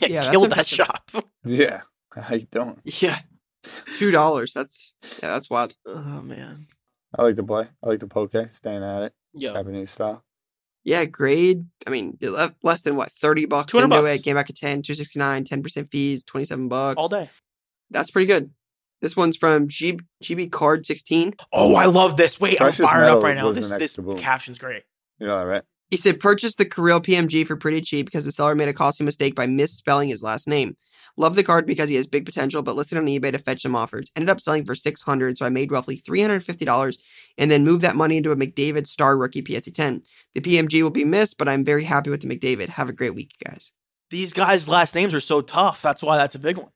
Yeah, 0.00 0.08
Yeah, 0.08 0.30
killed 0.30 0.50
that 0.52 0.66
shop. 0.66 1.10
Yeah. 1.44 1.80
How 2.14 2.34
you 2.34 2.46
doing? 2.50 2.80
Yeah. 2.84 3.20
$2. 3.64 4.52
That's, 4.52 4.94
yeah, 5.22 5.30
that's 5.30 5.48
wild. 5.50 5.74
oh 5.86 6.22
man. 6.22 6.66
I 7.18 7.22
like 7.22 7.36
to 7.36 7.42
play. 7.42 7.68
I 7.82 7.88
like 7.88 8.00
to 8.00 8.06
poke, 8.06 8.34
staying 8.50 8.82
at 8.84 9.02
it, 9.02 9.14
Yeah. 9.34 9.52
Japanese 9.54 9.90
style. 9.90 10.22
Yeah, 10.84 11.04
grade. 11.04 11.64
I 11.86 11.90
mean, 11.90 12.18
less 12.62 12.82
than 12.82 12.96
what 12.96 13.12
thirty 13.20 13.44
bucks 13.46 13.72
200 13.72 13.84
into 13.94 14.02
bucks. 14.08 14.20
it. 14.20 14.22
Came 14.24 14.34
back 14.36 14.48
at 14.50 14.56
10, 14.56 14.82
269, 14.82 15.44
10 15.44 15.62
percent 15.62 15.90
fees, 15.90 16.22
twenty 16.24 16.46
seven 16.46 16.68
bucks. 16.68 16.96
all 16.96 17.08
day. 17.08 17.28
That's 17.90 18.10
pretty 18.10 18.26
good. 18.26 18.50
This 19.02 19.16
one's 19.16 19.36
from 19.36 19.68
G- 19.68 19.98
GB 20.22 20.50
Card 20.52 20.84
sixteen. 20.86 21.34
Oh, 21.52 21.74
I 21.74 21.86
love 21.86 22.16
this. 22.16 22.38
Wait, 22.40 22.58
Precious 22.58 22.80
I'm 22.86 22.92
fired 22.92 23.08
up 23.08 23.22
right 23.22 23.34
now. 23.34 23.52
This 23.52 23.68
this 23.70 23.96
boom. 23.96 24.16
caption's 24.18 24.58
great. 24.58 24.82
You 25.18 25.26
know 25.26 25.38
that, 25.38 25.46
right? 25.46 25.62
He 25.90 25.96
said 25.96 26.20
purchase 26.20 26.54
the 26.54 26.64
Kirill 26.64 27.00
PMG 27.00 27.46
for 27.46 27.56
pretty 27.56 27.80
cheap 27.80 28.06
because 28.06 28.24
the 28.24 28.32
seller 28.32 28.54
made 28.54 28.68
a 28.68 28.72
costly 28.72 29.04
mistake 29.04 29.34
by 29.34 29.46
misspelling 29.46 30.08
his 30.08 30.22
last 30.22 30.46
name. 30.46 30.76
Love 31.16 31.34
the 31.34 31.44
card 31.44 31.66
because 31.66 31.88
he 31.88 31.94
has 31.96 32.06
big 32.06 32.24
potential, 32.24 32.62
but 32.62 32.76
listed 32.76 32.98
on 32.98 33.06
eBay 33.06 33.32
to 33.32 33.38
fetch 33.38 33.62
some 33.62 33.76
offers. 33.76 34.10
Ended 34.16 34.30
up 34.30 34.40
selling 34.40 34.64
for 34.64 34.74
six 34.74 35.02
hundred, 35.02 35.38
so 35.38 35.46
I 35.46 35.50
made 35.50 35.72
roughly 35.72 35.96
three 35.96 36.20
hundred 36.20 36.44
fifty 36.44 36.64
dollars, 36.64 36.98
and 37.38 37.50
then 37.50 37.64
moved 37.64 37.82
that 37.82 37.96
money 37.96 38.16
into 38.16 38.32
a 38.32 38.36
McDavid 38.36 38.86
Star 38.86 39.16
Rookie 39.16 39.42
PSE 39.42 39.74
ten. 39.74 40.02
The 40.34 40.40
PMG 40.40 40.82
will 40.82 40.90
be 40.90 41.04
missed, 41.04 41.38
but 41.38 41.48
I'm 41.48 41.64
very 41.64 41.84
happy 41.84 42.10
with 42.10 42.22
the 42.22 42.28
McDavid. 42.28 42.68
Have 42.68 42.88
a 42.88 42.94
great 42.94 43.14
week, 43.14 43.34
guys. 43.44 43.72
These 44.10 44.32
guys' 44.32 44.68
last 44.68 44.94
names 44.94 45.14
are 45.14 45.20
so 45.20 45.40
tough. 45.40 45.82
That's 45.82 46.02
why 46.02 46.16
that's 46.16 46.34
a 46.34 46.40
big 46.40 46.56
one. 46.56 46.70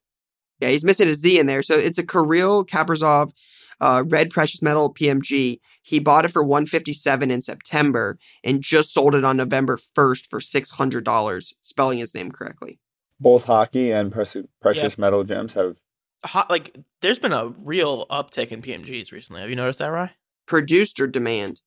Yeah, 0.61 0.68
he's 0.68 0.85
missing 0.85 1.09
a 1.09 1.14
Z 1.14 1.39
in 1.39 1.47
there. 1.47 1.62
So 1.62 1.74
it's 1.74 1.99
a 1.99 2.07
Kirill 2.07 2.64
Kaprizov 2.64 3.32
uh, 3.80 4.05
red 4.07 4.30
precious 4.30 4.62
metal 4.62 4.93
PMG. 4.93 5.61
He 5.82 5.99
bought 5.99 6.24
it 6.24 6.32
for 6.32 6.43
157 6.43 7.30
in 7.30 7.43
September 7.43 8.18
and 8.43 8.62
just 8.62 8.93
sold 8.93 9.14
it 9.14 9.24
on 9.24 9.37
November 9.37 9.78
1st 9.97 10.30
for 10.30 10.41
$600, 10.41 11.53
spelling 11.61 11.99
his 11.99 12.14
name 12.14 12.30
correctly. 12.30 12.78
Both 13.20 13.44
hockey 13.44 13.90
and 13.92 14.10
precious, 14.12 14.46
precious 14.60 14.98
metal 14.98 15.24
gems 15.24 15.54
have. 15.54 15.76
Hot, 16.24 16.48
like, 16.50 16.76
there's 17.02 17.18
been 17.18 17.32
a 17.32 17.48
real 17.48 18.06
uptick 18.06 18.48
in 18.48 18.62
PMGs 18.62 19.12
recently. 19.12 19.40
Have 19.42 19.50
you 19.50 19.56
noticed 19.56 19.78
that, 19.78 19.86
Rye? 19.88 20.10
Produced 20.46 20.98
or 21.00 21.06
demand? 21.06 21.60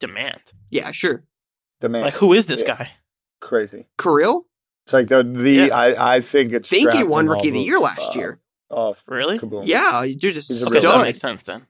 Demand. 0.00 0.40
Yeah, 0.70 0.92
sure. 0.92 1.24
Demand. 1.80 2.04
Like, 2.04 2.14
who 2.14 2.32
is 2.32 2.46
this 2.46 2.62
Yeah. 2.66 2.76
guy? 2.76 2.90
crazy. 3.40 3.86
Kirill? 3.98 4.46
It's 4.86 4.92
like 4.92 5.08
the 5.08 5.22
the 5.22 5.50
Yeah. 5.52 5.76
I 5.76 6.14
I 6.16 6.20
think 6.20 6.52
it's. 6.52 6.68
think 6.68 6.80
he 6.80 6.84
drafting 6.86 7.08
won 7.10 7.26
Rookie 7.28 7.48
of 7.48 7.54
the 7.54 7.60
Year 7.60 7.78
last 7.78 8.16
uh, 8.16 8.18
year. 8.18 8.40
Oh 8.70 8.96
Really? 9.06 9.38
Kaboom. 9.38 9.64
Yeah, 9.66 10.04
dude's 10.18 10.38
a 10.50 10.52
He's 10.52 10.62
a 10.62 10.66
Okay, 10.68 10.80
so 10.80 10.92
that 10.92 11.02
makes 11.02 11.18
sense 11.20 11.44
then. 11.44 11.66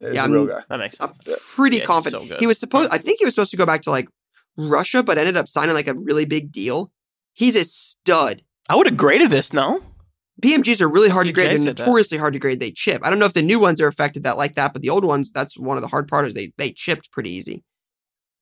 He's 0.00 0.14
Yeah, 0.14 0.26
a 0.26 0.28
real 0.28 0.40
I'm- 0.40 0.48
guy. 0.48 0.64
That 0.68 0.78
makes 0.78 0.98
sense. 0.98 1.16
I'm 1.18 1.24
sense. 1.24 1.54
pretty 1.54 1.78
Yeah, 1.78 1.84
confident. 1.84 2.28
so 2.28 2.36
he 2.38 2.46
was 2.46 2.58
supposed. 2.58 2.90
I 2.92 2.98
think 2.98 3.18
he 3.20 3.24
was 3.24 3.34
supposed 3.34 3.50
to 3.52 3.56
go 3.56 3.64
back 3.66 3.82
to 3.82 3.90
like 3.90 4.08
Russia, 4.56 5.02
but 5.02 5.16
ended 5.16 5.36
up 5.36 5.48
signing 5.48 5.74
like 5.74 5.88
a 5.88 5.94
really 5.94 6.24
big 6.24 6.50
deal. 6.52 6.92
He's 7.36 7.54
a 7.54 7.64
stud. 7.64 8.42
I 8.68 8.74
would 8.74 8.86
have 8.86 8.96
graded 8.96 9.30
this, 9.30 9.52
no? 9.52 9.80
PMGs 10.42 10.80
are 10.80 10.88
really 10.88 11.08
hard 11.08 11.26
to 11.28 11.32
grade. 11.32 11.50
They're 11.50 11.58
said 11.58 11.76
that. 11.76 11.84
notoriously 11.86 12.18
hard 12.18 12.32
to 12.32 12.38
grade. 12.38 12.60
They 12.60 12.70
chip. 12.70 13.02
I 13.04 13.10
don't 13.10 13.18
know 13.18 13.26
if 13.26 13.34
the 13.34 13.42
new 13.42 13.60
ones 13.60 13.80
are 13.80 13.86
affected 13.86 14.24
that 14.24 14.36
like 14.36 14.54
that, 14.56 14.72
but 14.72 14.82
the 14.82 14.90
old 14.90 15.04
ones, 15.04 15.30
that's 15.32 15.56
one 15.56 15.76
of 15.76 15.82
the 15.82 15.88
hard 15.88 16.08
parts. 16.08 16.28
Is 16.28 16.34
they 16.34 16.52
they 16.58 16.72
chipped 16.72 17.12
pretty 17.12 17.30
easy. 17.30 17.62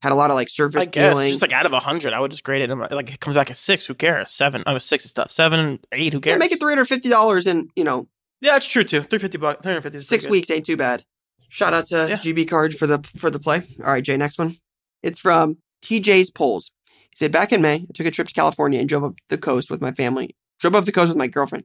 Had 0.02 0.12
a 0.12 0.16
lot 0.16 0.30
of 0.30 0.34
like 0.36 0.48
surface 0.48 0.82
I 0.82 0.84
guess. 0.86 1.12
peeling. 1.12 1.30
Just 1.30 1.42
like 1.42 1.52
out 1.52 1.66
of 1.66 1.72
100, 1.72 2.12
I 2.12 2.20
would 2.20 2.30
just 2.30 2.42
grade 2.44 2.68
it. 2.68 2.74
Like, 2.74 3.12
it 3.12 3.20
comes 3.20 3.36
back 3.36 3.50
at 3.50 3.56
six. 3.56 3.86
Who 3.86 3.94
cares? 3.94 4.32
Seven. 4.32 4.62
I 4.66 4.72
was 4.74 4.84
six 4.84 5.04
and 5.04 5.10
stuff. 5.10 5.30
Seven, 5.32 5.80
eight. 5.92 6.12
Who 6.12 6.20
cares? 6.20 6.34
yeah, 6.34 6.38
make 6.38 6.52
it 6.52 6.60
three 6.60 6.72
hundred 6.72 6.86
fifty 6.86 7.08
dollars 7.08 7.46
and 7.46 7.70
you 7.74 7.84
know 7.84 8.06
Yeah, 8.40 8.52
that's 8.52 8.66
true 8.66 8.84
too. 8.84 9.00
350 9.00 9.38
bucks. 9.38 9.62
350 9.62 10.00
six 10.00 10.24
good. 10.24 10.30
weeks 10.30 10.50
ain't 10.50 10.66
too 10.66 10.76
bad. 10.76 11.04
Shout 11.48 11.72
out 11.74 11.86
to 11.86 12.06
Yeah. 12.08 12.16
GB 12.16 12.48
Card 12.48 12.76
for 12.76 12.86
the 12.86 12.98
for 13.16 13.30
the 13.30 13.38
play. 13.40 13.62
All 13.84 13.92
right, 13.92 14.02
Jay, 14.04 14.16
next 14.16 14.38
one. 14.38 14.56
It's 15.02 15.20
from 15.20 15.58
TJ's 15.84 16.30
Polls. 16.30 16.72
He 17.14 17.24
said 17.24 17.32
back 17.32 17.52
in 17.52 17.62
May, 17.62 17.74
I 17.74 17.86
took 17.94 18.06
a 18.06 18.10
trip 18.10 18.26
to 18.28 18.34
California 18.34 18.80
and 18.80 18.88
drove 18.88 19.04
up 19.04 19.14
the 19.28 19.38
coast 19.38 19.70
with 19.70 19.80
my 19.80 19.92
family. 19.92 20.36
Drove 20.60 20.74
up 20.74 20.84
the 20.84 20.92
coast 20.92 21.08
with 21.08 21.16
my 21.16 21.28
girlfriend. 21.28 21.64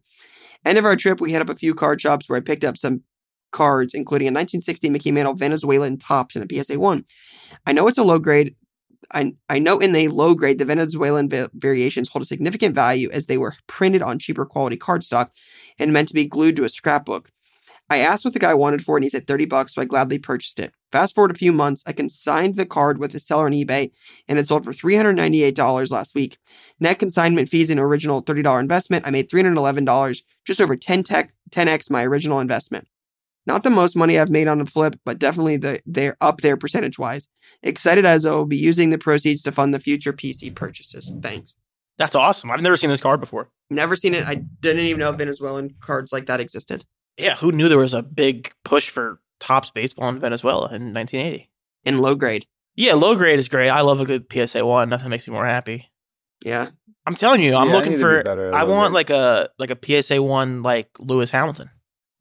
End 0.63 0.77
of 0.77 0.85
our 0.85 0.95
trip, 0.95 1.19
we 1.19 1.31
hit 1.31 1.41
up 1.41 1.49
a 1.49 1.55
few 1.55 1.73
card 1.73 1.99
shops 2.01 2.29
where 2.29 2.37
I 2.37 2.41
picked 2.41 2.63
up 2.63 2.77
some 2.77 3.01
cards, 3.51 3.95
including 3.95 4.27
a 4.27 4.31
1960 4.31 4.89
Mickey 4.89 5.11
Mantle 5.11 5.33
Venezuelan 5.33 5.97
Topps 5.97 6.35
and 6.35 6.49
a 6.49 6.63
PSA 6.63 6.79
one. 6.79 7.03
I 7.65 7.73
know 7.73 7.87
it's 7.87 7.97
a 7.97 8.03
low 8.03 8.19
grade. 8.19 8.55
I, 9.11 9.33
I 9.49 9.57
know 9.57 9.79
in 9.79 9.95
a 9.95 10.09
low 10.09 10.35
grade, 10.35 10.59
the 10.59 10.65
Venezuelan 10.65 11.29
va- 11.29 11.49
variations 11.53 12.09
hold 12.09 12.21
a 12.21 12.25
significant 12.25 12.75
value 12.75 13.09
as 13.11 13.25
they 13.25 13.39
were 13.39 13.55
printed 13.65 14.03
on 14.03 14.19
cheaper 14.19 14.45
quality 14.45 14.77
cardstock 14.77 15.31
and 15.79 15.91
meant 15.91 16.09
to 16.09 16.13
be 16.13 16.27
glued 16.27 16.57
to 16.57 16.63
a 16.65 16.69
scrapbook. 16.69 17.31
I 17.89 17.99
asked 17.99 18.23
what 18.23 18.33
the 18.33 18.39
guy 18.39 18.53
wanted 18.53 18.83
for 18.83 18.97
it, 18.97 18.99
and 18.99 19.03
he 19.05 19.09
said 19.09 19.25
30 19.25 19.45
bucks, 19.45 19.73
so 19.73 19.81
I 19.81 19.85
gladly 19.85 20.19
purchased 20.19 20.59
it. 20.59 20.73
Fast 20.91 21.13
forward 21.13 21.31
a 21.31 21.35
few 21.35 21.51
months, 21.51 21.83
I 21.85 21.91
consigned 21.91 22.55
the 22.55 22.65
card 22.65 22.97
with 22.97 23.11
the 23.11 23.19
seller 23.19 23.45
on 23.45 23.51
eBay, 23.51 23.91
and 24.27 24.39
it 24.39 24.47
sold 24.47 24.65
for 24.65 24.73
$398 24.73 25.91
last 25.91 26.15
week. 26.15 26.37
Net 26.79 26.97
consignment 26.97 27.49
fees 27.49 27.69
and 27.69 27.79
original 27.79 28.23
$30 28.23 28.59
investment, 28.59 29.05
I 29.05 29.11
made 29.11 29.29
$311, 29.29 30.21
just 30.45 30.61
over 30.61 30.75
10 30.75 31.03
tech, 31.03 31.33
10x 31.51 31.91
my 31.91 32.03
original 32.05 32.39
investment. 32.39 32.87
Not 33.45 33.63
the 33.63 33.69
most 33.69 33.95
money 33.95 34.19
I've 34.19 34.29
made 34.29 34.47
on 34.47 34.61
a 34.61 34.65
flip, 34.65 34.99
but 35.05 35.19
definitely 35.19 35.57
the, 35.57 35.81
they're 35.85 36.17
up 36.21 36.41
there 36.41 36.57
percentage 36.57 36.99
wise. 36.99 37.27
Excited 37.63 38.05
as 38.05 38.25
I 38.25 38.31
will 38.31 38.45
be 38.45 38.57
using 38.57 38.89
the 38.89 38.97
proceeds 38.97 39.41
to 39.43 39.51
fund 39.51 39.73
the 39.73 39.79
future 39.79 40.13
PC 40.13 40.53
purchases. 40.53 41.13
Thanks. 41.21 41.55
That's 41.97 42.15
awesome. 42.15 42.51
I've 42.51 42.61
never 42.61 42.77
seen 42.77 42.89
this 42.89 43.01
card 43.01 43.19
before. 43.19 43.49
Never 43.69 43.95
seen 43.95 44.13
it. 44.13 44.25
I 44.25 44.35
didn't 44.35 44.85
even 44.85 44.99
know 44.99 45.11
Venezuelan 45.11 45.75
cards 45.79 46.11
like 46.11 46.27
that 46.27 46.39
existed. 46.39 46.85
Yeah, 47.17 47.35
who 47.35 47.51
knew 47.51 47.69
there 47.69 47.77
was 47.77 47.93
a 47.93 48.01
big 48.01 48.51
push 48.63 48.89
for 48.89 49.19
Topps 49.39 49.71
baseball 49.71 50.09
in 50.09 50.19
Venezuela 50.19 50.65
in 50.67 50.93
1980? 50.93 51.49
In 51.85 51.99
low 51.99 52.15
grade. 52.15 52.45
Yeah, 52.75 52.93
low 52.93 53.15
grade 53.15 53.39
is 53.39 53.49
great. 53.49 53.69
I 53.69 53.81
love 53.81 53.99
a 53.99 54.05
good 54.05 54.25
PSA 54.31 54.65
one. 54.65 54.89
Nothing 54.89 55.09
makes 55.09 55.27
me 55.27 55.33
more 55.33 55.45
happy. 55.45 55.89
Yeah. 56.45 56.67
I'm 57.05 57.15
telling 57.15 57.41
you, 57.41 57.55
I'm 57.55 57.69
Yeah, 57.69 57.73
looking 57.75 57.91
need 57.93 57.97
to 57.97 58.01
for. 58.01 58.23
be 58.23 58.29
I 58.55 58.63
want 58.63 58.93
grade. 58.93 58.93
like 58.93 59.09
a 59.09 59.49
like 59.57 59.69
a 59.71 60.01
PSA 60.03 60.21
one 60.21 60.61
like 60.61 60.89
Lewis 60.99 61.29
Hamilton. 61.31 61.69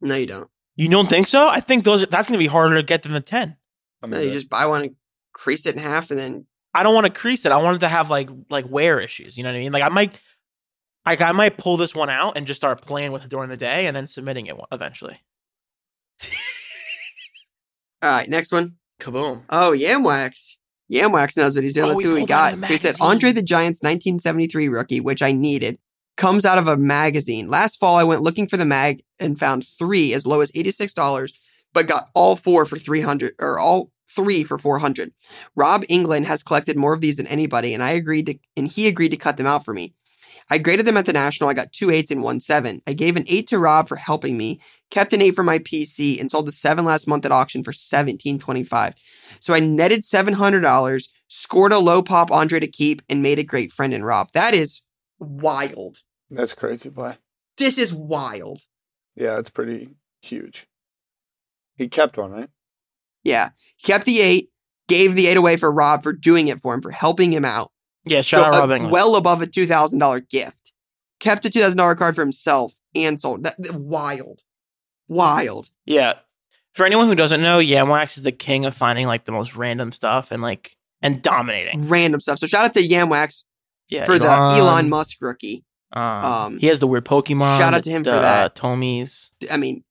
No, 0.01 0.15
you 0.17 0.27
don't. 0.27 0.49
You 0.77 0.89
don't 0.89 1.09
think 1.09 1.27
so? 1.27 1.49
I 1.49 1.61
think 1.61 1.85
those 1.85 2.07
that's 2.07 2.27
going 2.29 2.39
to 2.39 2.43
be 2.43 2.47
harder 2.47 2.77
to 2.77 2.83
get 2.83 3.03
than 3.03 3.13
the 3.13 3.21
ten. 3.21 3.57
I 4.03 4.07
No, 4.07 4.17
mean, 4.17 4.27
you 4.27 4.33
just 4.33 4.49
buy 4.49 4.67
one 4.67 4.83
and 4.83 4.97
crease 5.33 5.67
it 5.67 5.75
in 5.75 5.81
half 5.83 6.11
and 6.11 6.19
then 6.19 6.47
I 6.75 6.83
don't 6.83 6.95
want 6.95 7.07
to 7.07 7.13
crease 7.13 7.45
it. 7.45 7.53
I 7.53 7.57
want 7.59 7.77
it 7.77 7.81
to 7.81 7.89
have 7.89 8.11
like 8.11 8.29
like 8.51 8.69
wear 8.69 9.01
issues. 9.01 9.37
You 9.37 9.43
know 9.43 9.51
what 9.51 9.57
I 9.57 9.61
mean? 9.61 9.73
Like 9.73 9.83
I 9.83 9.89
might, 9.89 10.19
like 11.05 11.21
I 11.21 11.33
might 11.33 11.59
pull 11.59 11.77
this 11.77 11.95
one 11.95 12.11
out 12.11 12.37
and 12.37 12.47
just 12.47 12.61
start 12.61 12.81
playing 12.83 13.13
with 13.13 13.25
it 13.25 13.31
during 13.31 13.51
the 13.51 13.57
day 13.57 13.87
and 13.87 13.95
then 13.97 14.07
submitting 14.07 14.47
it 14.47 14.57
eventually. 14.73 15.19
All 18.03 18.11
right, 18.11 18.29
next 18.29 18.53
one. 18.53 18.77
Kaboom! 19.01 19.43
Oh, 19.51 19.73
Yamwax. 19.77 20.57
Yamwax 20.91 21.37
knows 21.37 21.55
what 21.55 21.65
he's 21.65 21.73
doing. 21.73 21.87
Oh, 21.87 21.89
Let's 21.91 22.03
see 22.03 22.09
what 22.09 22.15
we 22.15 22.27
got. 22.27 22.55
So 22.55 22.67
he 22.67 22.79
said. 22.79 22.95
Andre 23.01 23.33
the 23.33 23.43
Giant's 23.43 23.83
1973 23.83 24.69
rookie, 24.69 25.01
which 25.01 25.23
I 25.23 25.33
needed, 25.33 25.79
comes 26.17 26.45
out 26.45 26.59
of 26.59 26.67
a 26.67 26.77
magazine. 26.77 27.49
Last 27.49 27.79
fall, 27.79 27.97
I 27.97 28.05
went 28.05 28.23
looking 28.23 28.49
for 28.49 28.57
the 28.57 28.65
mag 28.65 29.03
and 29.21 29.39
found 29.39 29.67
three 29.67 30.13
as 30.15 30.27
low 30.27 30.41
as 30.41 30.51
$86, 30.53 31.33
but 31.73 31.87
got 31.87 32.05
all 32.15 32.37
four 32.37 32.65
for 32.65 32.79
300 32.79 33.35
or 33.39 33.59
all 33.59 33.91
three 34.11 34.43
for 34.43 34.59
400. 34.59 35.13
Rob 35.55 35.85
England 35.89 36.27
has 36.27 36.43
collected 36.43 36.77
more 36.77 36.95
of 36.95 37.01
these 37.01 37.19
than 37.19 37.27
anybody, 37.27 37.75
and 37.75 37.83
I 37.83 37.91
agreed 37.91 38.27
to, 38.27 38.39
and 38.57 38.67
he 38.69 38.89
agreed 38.89 39.11
to 39.11 39.17
cut 39.17 39.37
them 39.37 39.47
out 39.47 39.65
for 39.65 39.75
me. 39.75 39.95
I 40.51 40.59
graded 40.59 40.87
them 40.87 40.97
at 40.97 41.05
the 41.05 41.13
national. 41.13 41.51
I 41.51 41.55
got 41.55 41.73
two 41.73 41.91
eights 41.91 42.11
and 42.11 42.23
one 42.23 42.41
seven. 42.41 42.83
I 42.87 42.95
gave 42.95 43.17
an 43.17 43.25
eight 43.29 43.47
to 43.49 43.59
Rob 43.59 43.87
for 43.87 43.97
helping 43.97 44.37
me, 44.37 44.61
kept 44.91 45.13
an 45.13 45.23
eight 45.23 45.35
for 45.35 45.43
my 45.43 45.59
PC, 45.59 46.21
and 46.21 46.31
sold 46.31 46.47
the 46.47 46.53
seven 46.53 46.85
last 46.85 47.07
month 47.07 47.25
at 47.25 47.33
auction 47.33 47.63
for 47.65 47.73
seventeen 47.73 48.39
twenty 48.39 48.65
five. 48.65 48.95
So 49.41 49.55
I 49.55 49.61
netted 49.61 50.05
seven 50.05 50.35
hundred 50.35 50.61
dollars, 50.61 51.09
scored 51.29 51.73
a 51.73 51.79
low 51.79 52.03
pop 52.03 52.31
Andre 52.31 52.61
to 52.61 52.67
keep, 52.67 53.03
and 53.09 53.23
made 53.23 53.39
a 53.39 53.45
great 53.45 53.73
friend 53.73 53.93
in 53.95 54.05
Rob. 54.05 54.31
That 54.33 54.55
is 54.55 54.83
wild. 55.19 55.99
that's 56.31 56.55
crazy 56.55 56.89
boy. 56.89 57.17
This 57.57 57.79
is 57.79 57.93
wild. 57.93 58.61
Yeah, 59.17 59.39
it's 59.39 59.51
pretty 59.51 59.91
huge. 60.23 60.67
He 61.77 61.89
kept 61.89 62.17
one, 62.17 62.31
right? 62.31 62.49
Yeah, 63.25 63.51
kept 63.83 64.05
the 64.05 64.21
eight, 64.21 64.51
gave 64.89 65.15
the 65.15 65.27
eight 65.27 65.37
away 65.37 65.57
for 65.57 65.71
Rob 65.71 66.03
for 66.03 66.13
doing 66.13 66.49
it 66.49 66.61
for 66.61 66.73
him, 66.75 66.81
for 66.83 66.91
helping 66.91 67.33
him 67.33 67.45
out. 67.45 67.73
Yeah, 68.05 68.23
shout 68.23 68.53
So, 68.55 68.63
uh, 68.63 68.67
Rob 68.67 68.91
well 68.91 69.17
above 69.17 69.43
a 69.43 69.47
two 69.47 69.67
thousand 69.67 69.99
dollar 69.99 70.21
gift. 70.21 70.73
Kept 71.21 71.45
a 71.45 71.51
two 71.51 71.61
thousand 71.61 71.79
dollar 71.79 71.95
card 71.97 72.15
for 72.15 72.23
himself 72.23 72.75
and 72.95 73.21
sold. 73.21 73.43
That, 73.43 73.55
that- 73.59 73.75
wild, 73.75 74.43
wild. 75.09 75.71
yeah. 75.85 76.15
For 76.75 76.87
anyone 76.87 77.09
who 77.09 77.17
doesn't 77.17 77.43
know, 77.43 77.59
Yamwax 77.59 78.17
is 78.19 78.23
the 78.23 78.31
king 78.31 78.65
of 78.65 78.73
finding 78.75 79.07
like 79.09 79.25
the 79.25 79.33
most 79.33 79.57
random 79.57 79.91
stuff 79.91 80.31
and 80.31 80.41
like 80.41 80.77
and 81.03 81.21
dominating. 81.21 81.89
Random 81.89 82.21
stuff. 82.21 82.39
So 82.39 82.47
shout 82.47 82.65
out 82.67 82.75
to 82.75 82.81
Yamwax 82.81 83.43
Yeah, 83.89 84.05
for 84.05 84.17
the 84.19 84.27
Elon 84.31 84.89
Musk 84.89 85.17
rookie. 85.21 85.65
Um, 85.93 86.03
Um, 86.25 86.59
he 86.59 86.67
has 86.69 86.79
the 86.79 86.87
weird 86.87 87.05
Pokemon. 87.05 87.59
shout 87.59 87.75
out 87.75 87.83
to 87.83 87.91
him 87.91 88.05
the, 88.05 88.13
for 88.13 88.21
that. 88.21 88.55
Tomies. 88.55 89.31
I 89.51 89.57
mean, 89.57 89.83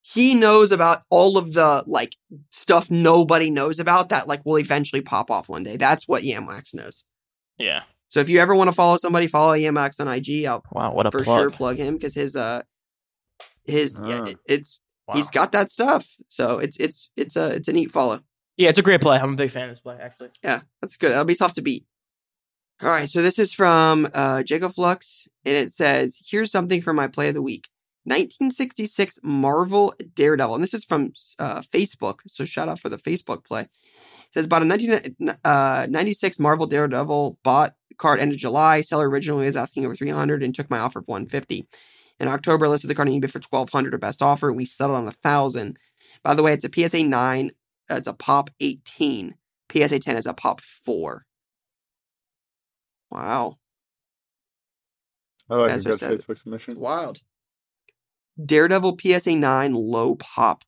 he 0.00 0.34
knows 0.34 0.72
about 0.72 1.02
all 1.10 1.36
of 1.36 1.52
the 1.52 1.84
like 1.86 2.14
stuff 2.50 2.90
nobody 2.90 3.50
knows 3.50 3.78
about 3.78 4.08
that 4.10 4.26
like 4.26 4.46
will 4.46 4.58
eventually 4.58 5.02
pop 5.02 5.30
off 5.30 5.48
one 5.50 5.62
day. 5.62 5.76
That's 5.76 6.08
what 6.08 6.22
Yamwax 6.22 6.72
knows. 6.74 7.04
Yeah. 7.58 7.82
So 8.08 8.20
if 8.20 8.28
you 8.30 8.38
ever 8.38 8.54
want 8.54 8.68
to 8.68 8.72
follow 8.72 8.96
somebody, 8.96 9.26
follow 9.26 9.52
Yamwax 9.54 10.00
on 10.00 10.08
IG. 10.08 10.46
I'll 10.46 10.62
Wow, 10.72 10.94
what 10.94 11.04
a 11.06 11.10
for 11.10 11.22
plug. 11.22 11.40
sure 11.40 11.50
plug 11.50 11.76
him 11.76 11.94
because 11.94 12.14
his 12.14 12.34
uh 12.36 12.62
his 13.64 14.00
Ah. 14.02 14.26
it's 14.46 14.80
Wow. 15.06 15.16
he's 15.16 15.30
got 15.30 15.52
that 15.52 15.70
stuff. 15.70 16.08
So 16.28 16.58
it's 16.58 16.76
it's 16.78 17.10
it's 17.16 17.36
a 17.36 17.54
it's 17.54 17.68
a 17.68 17.72
neat 17.72 17.92
follow. 17.92 18.20
Yeah, 18.56 18.70
it's 18.70 18.78
a 18.78 18.82
great 18.82 19.00
play. 19.00 19.18
I'm 19.18 19.34
a 19.34 19.36
big 19.36 19.50
fan 19.50 19.64
of 19.64 19.70
this 19.70 19.80
play, 19.80 19.98
actually. 20.00 20.30
Yeah, 20.42 20.60
that's 20.80 20.96
good. 20.96 21.10
That'll 21.10 21.24
be 21.24 21.34
tough 21.34 21.54
to 21.54 21.62
beat. 21.62 21.84
All 22.82 22.88
right, 22.88 23.10
so 23.10 23.20
this 23.22 23.38
is 23.38 23.52
from 23.52 24.08
uh, 24.14 24.42
Jacob 24.42 24.72
Flux, 24.72 25.28
and 25.44 25.54
it 25.56 25.72
says, 25.72 26.20
"Here's 26.26 26.50
something 26.50 26.80
for 26.80 26.92
my 26.92 27.06
play 27.06 27.28
of 27.28 27.34
the 27.34 27.42
week: 27.42 27.68
1966 28.04 29.20
Marvel 29.22 29.94
Daredevil." 30.14 30.54
And 30.54 30.64
this 30.64 30.74
is 30.74 30.84
from 30.84 31.12
uh, 31.38 31.60
Facebook, 31.62 32.20
so 32.26 32.44
shout 32.44 32.68
out 32.68 32.80
for 32.80 32.88
the 32.88 32.96
Facebook 32.98 33.44
play. 33.44 33.62
It 33.62 33.68
says 34.32 34.46
bought 34.46 34.62
a 34.62 34.66
1996 34.66 36.40
uh, 36.40 36.42
Marvel 36.42 36.66
Daredevil 36.66 37.38
bought 37.42 37.74
card 37.98 38.20
end 38.20 38.32
of 38.32 38.38
July. 38.38 38.80
Seller 38.80 39.08
originally 39.08 39.46
was 39.46 39.56
asking 39.56 39.84
over 39.84 39.94
300 39.94 40.42
and 40.42 40.54
took 40.54 40.70
my 40.70 40.78
offer 40.78 41.00
of 41.00 41.06
150. 41.06 41.66
In 42.20 42.28
October, 42.28 42.66
I 42.66 42.68
listed 42.68 42.90
the 42.90 42.94
card 42.94 43.08
on 43.08 43.14
eBay 43.14 43.30
for 43.30 43.40
1200 43.40 43.94
or 43.94 43.98
best 43.98 44.22
offer. 44.22 44.52
We 44.52 44.64
settled 44.64 44.98
on 44.98 45.08
a 45.08 45.12
thousand. 45.12 45.78
By 46.22 46.34
the 46.34 46.42
way, 46.42 46.52
it's 46.52 46.64
a 46.64 46.70
PSA 46.72 47.04
9. 47.04 47.50
Uh, 47.90 47.94
it's 47.96 48.08
a 48.08 48.12
pop 48.12 48.50
18. 48.60 49.34
PSA 49.72 49.98
10 49.98 50.16
is 50.16 50.26
a 50.26 50.34
pop 50.34 50.60
4. 50.60 51.22
Wow. 53.10 53.58
I 55.50 55.56
like 55.56 55.70
As 55.72 55.84
a 55.84 55.88
I 55.88 55.90
good 55.92 55.98
said, 55.98 56.10
Facebook 56.20 56.38
submission. 56.38 56.72
It's 56.72 56.80
wild. 56.80 57.20
Daredevil 58.42 58.98
PSA 59.00 59.34
9 59.36 59.74
low 59.74 60.14
pop. 60.16 60.64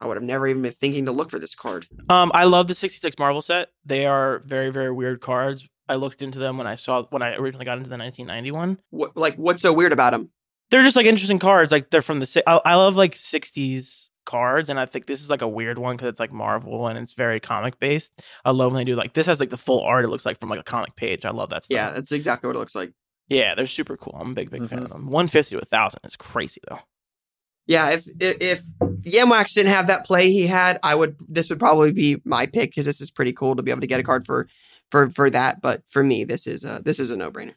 I 0.00 0.06
would 0.06 0.16
have 0.16 0.24
never 0.24 0.48
even 0.48 0.62
been 0.62 0.72
thinking 0.72 1.06
to 1.06 1.12
look 1.12 1.30
for 1.30 1.38
this 1.38 1.54
card. 1.54 1.86
Um, 2.08 2.32
I 2.34 2.44
love 2.44 2.66
the 2.66 2.74
66 2.74 3.16
Marvel 3.20 3.40
set. 3.40 3.68
They 3.84 4.04
are 4.06 4.40
very, 4.40 4.70
very 4.70 4.90
weird 4.90 5.20
cards. 5.20 5.68
I 5.88 5.96
looked 5.96 6.22
into 6.22 6.38
them 6.38 6.58
when 6.58 6.66
I 6.66 6.74
saw 6.76 7.04
when 7.10 7.22
I 7.22 7.34
originally 7.36 7.64
got 7.64 7.78
into 7.78 7.90
the 7.90 7.98
1991. 7.98 8.78
What 8.90 9.16
like 9.16 9.34
what's 9.36 9.62
so 9.62 9.72
weird 9.72 9.92
about 9.92 10.10
them? 10.12 10.30
They're 10.70 10.82
just 10.82 10.96
like 10.96 11.06
interesting 11.06 11.38
cards. 11.38 11.70
Like 11.72 11.90
they're 11.90 12.02
from 12.02 12.20
the 12.20 12.42
I, 12.46 12.60
I 12.64 12.74
love 12.76 12.96
like 12.96 13.12
60s 13.14 14.08
cards, 14.24 14.68
and 14.70 14.78
I 14.80 14.86
think 14.86 15.06
this 15.06 15.22
is 15.22 15.28
like 15.28 15.42
a 15.42 15.48
weird 15.48 15.78
one 15.78 15.96
because 15.96 16.08
it's 16.08 16.20
like 16.20 16.32
Marvel 16.32 16.86
and 16.86 16.98
it's 16.98 17.12
very 17.12 17.40
comic 17.40 17.78
based. 17.78 18.12
I 18.44 18.52
love 18.52 18.72
when 18.72 18.80
they 18.80 18.84
do 18.90 18.96
like 18.96 19.12
this 19.12 19.26
has 19.26 19.40
like 19.40 19.50
the 19.50 19.56
full 19.58 19.80
art. 19.82 20.04
It 20.04 20.08
looks 20.08 20.24
like 20.24 20.38
from 20.40 20.48
like 20.48 20.60
a 20.60 20.64
comic 20.64 20.96
page. 20.96 21.24
I 21.26 21.30
love 21.30 21.50
that 21.50 21.64
stuff. 21.64 21.74
Yeah, 21.74 21.90
that's 21.90 22.12
exactly 22.12 22.46
what 22.46 22.56
it 22.56 22.60
looks 22.60 22.74
like. 22.74 22.92
yeah, 23.28 23.54
they're 23.54 23.66
super 23.66 23.96
cool. 23.96 24.16
I'm 24.18 24.30
a 24.32 24.34
big, 24.34 24.50
big 24.50 24.66
fan 24.66 24.80
Mhm. 24.80 24.84
of 24.84 24.90
them. 24.90 25.06
150 25.06 25.56
to 25.56 25.62
a 25.62 25.64
thousand 25.64 26.00
is 26.04 26.16
crazy 26.16 26.60
though. 26.68 26.80
Yeah, 27.66 27.90
if 27.90 28.06
if, 28.20 28.36
if 28.40 28.62
Yamwax 29.04 29.54
didn't 29.54 29.72
have 29.72 29.86
that 29.88 30.04
play 30.04 30.30
he 30.30 30.46
had, 30.46 30.78
I 30.82 30.94
would 30.94 31.16
this 31.28 31.48
would 31.50 31.58
probably 31.60 31.92
be 31.92 32.20
my 32.24 32.46
pick 32.46 32.70
because 32.70 32.86
this 32.86 33.00
is 33.00 33.10
pretty 33.10 33.32
cool 33.32 33.54
to 33.56 33.62
be 33.62 33.70
able 33.70 33.80
to 33.82 33.86
get 33.86 34.00
a 34.00 34.02
card 34.02 34.24
for 34.26 34.48
for 34.92 35.10
for 35.10 35.28
that. 35.30 35.60
But 35.60 35.82
for 35.88 36.04
me, 36.04 36.22
this 36.22 36.46
is 36.46 36.62
a 36.64 36.80
this 36.84 37.00
is 37.00 37.10
a 37.10 37.16
no 37.16 37.32
brainer. 37.32 37.54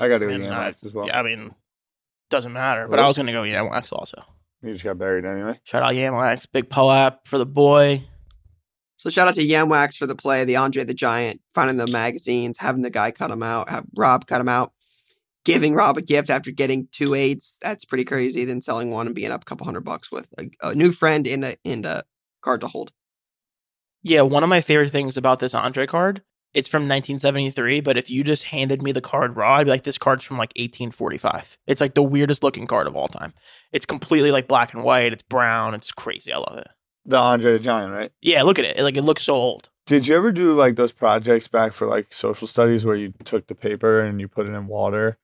I 0.00 0.08
got 0.08 0.18
to 0.18 0.26
go 0.26 0.32
And, 0.32 0.44
uh, 0.44 0.48
Yamax 0.50 0.84
as 0.84 0.92
well. 0.94 1.06
Yeah, 1.06 1.20
I 1.20 1.22
mean, 1.22 1.54
doesn't 2.30 2.52
matter. 2.52 2.88
But 2.88 2.96
Well- 2.96 3.04
I 3.04 3.08
was 3.08 3.16
gonna 3.16 3.30
go 3.32 3.42
Yamwax 3.42 3.92
also. 3.92 4.24
He 4.62 4.72
just 4.72 4.84
got 4.84 4.98
buried 4.98 5.24
anyway. 5.24 5.58
Shout 5.64 5.82
out 5.82 5.92
Yamwax, 5.94 6.46
big 6.52 6.68
Poap 6.68 7.18
for 7.24 7.38
the 7.38 7.46
boy. 7.46 8.02
So 8.96 9.08
shout 9.08 9.26
out 9.28 9.34
to 9.36 9.46
Yamwax 9.46 9.96
for 9.96 10.06
the 10.06 10.14
play, 10.14 10.44
the 10.44 10.56
Andre 10.56 10.84
the 10.84 10.92
Giant, 10.92 11.40
finding 11.54 11.78
the 11.78 11.86
magazines, 11.86 12.58
having 12.58 12.82
the 12.82 12.90
guy 12.90 13.10
cut 13.12 13.30
him 13.30 13.42
out, 13.42 13.70
have 13.70 13.86
Rob 13.96 14.26
cut 14.26 14.42
him 14.42 14.48
out, 14.50 14.72
giving 15.46 15.72
Rob 15.72 15.96
a 15.96 16.02
gift 16.02 16.28
after 16.28 16.50
getting 16.50 16.88
two 16.92 17.14
eights. 17.14 17.56
That's 17.62 17.86
pretty 17.86 18.04
crazy. 18.04 18.44
Then 18.44 18.60
selling 18.60 18.90
one 18.90 19.06
and 19.06 19.14
being 19.14 19.30
up 19.32 19.40
a 19.42 19.44
couple 19.46 19.64
hundred 19.64 19.84
bucks 19.84 20.12
with 20.12 20.28
a, 20.38 20.50
a 20.62 20.74
new 20.74 20.92
friend 20.92 21.26
and 21.26 21.44
a 21.46 21.56
and 21.64 21.86
a 21.86 22.04
card 22.42 22.60
to 22.60 22.66
hold. 22.68 22.92
Yeah, 24.02 24.22
one 24.22 24.42
of 24.42 24.50
my 24.50 24.60
favorite 24.60 24.90
things 24.90 25.16
about 25.16 25.38
this 25.38 25.54
Andre 25.54 25.86
card, 25.86 26.22
it's 26.52 26.68
from 26.68 26.82
1973, 26.82 27.80
but 27.80 27.96
if 27.96 28.10
you 28.10 28.24
just 28.24 28.44
handed 28.44 28.82
me 28.82 28.92
the 28.92 29.00
card 29.00 29.36
raw, 29.36 29.54
I'd 29.56 29.64
be 29.64 29.70
like, 29.70 29.84
this 29.84 29.98
card's 29.98 30.24
from 30.24 30.36
like 30.36 30.50
1845. 30.56 31.58
It's 31.66 31.80
like 31.80 31.94
the 31.94 32.02
weirdest 32.02 32.42
looking 32.42 32.66
card 32.66 32.86
of 32.86 32.96
all 32.96 33.08
time. 33.08 33.32
It's 33.72 33.86
completely 33.86 34.32
like 34.32 34.48
black 34.48 34.74
and 34.74 34.82
white. 34.82 35.12
It's 35.12 35.22
brown. 35.22 35.74
It's 35.74 35.92
crazy. 35.92 36.32
I 36.32 36.38
love 36.38 36.58
it. 36.58 36.68
The 37.06 37.16
Andre 37.18 37.52
the 37.52 37.58
Giant, 37.60 37.92
right? 37.92 38.12
Yeah, 38.20 38.42
look 38.42 38.58
at 38.58 38.64
it. 38.64 38.80
Like 38.80 38.96
it 38.96 39.02
looks 39.02 39.22
so 39.22 39.34
old. 39.34 39.68
Did 39.86 40.06
you 40.06 40.16
ever 40.16 40.30
do 40.32 40.54
like 40.54 40.76
those 40.76 40.92
projects 40.92 41.48
back 41.48 41.72
for 41.72 41.86
like 41.86 42.12
social 42.12 42.46
studies 42.46 42.84
where 42.84 42.94
you 42.96 43.12
took 43.24 43.46
the 43.46 43.54
paper 43.54 44.00
and 44.00 44.20
you 44.20 44.28
put 44.28 44.46
it 44.46 44.52
in 44.52 44.66
water, 44.66 45.18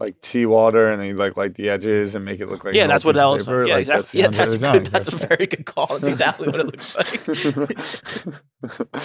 like 0.00 0.20
tea 0.20 0.46
water, 0.46 0.90
and 0.90 1.00
then 1.00 1.08
you 1.08 1.14
like 1.14 1.36
light 1.36 1.54
the 1.54 1.68
edges 1.68 2.14
and 2.14 2.24
make 2.24 2.40
it 2.40 2.48
look 2.48 2.64
like 2.64 2.74
yeah, 2.74 2.86
that's 2.86 3.04
what 3.04 3.12
piece 3.14 3.20
that 3.20 3.26
looks 3.26 3.44
paper? 3.44 3.60
like. 3.66 3.68
Yeah, 3.68 3.74
Like, 3.74 3.80
exactly. 3.98 4.20
Yeah, 4.20 4.28
that's 4.28 4.50
good. 4.56 4.60
Giant 4.60 4.90
That's 4.90 5.08
a 5.08 5.16
very 5.16 5.46
good 5.46 5.66
call. 5.66 5.86
That's 5.98 6.04
exactly 6.04 6.48
what 6.48 6.60
it 6.60 6.66
looks 6.66 6.96
like. 7.56 9.02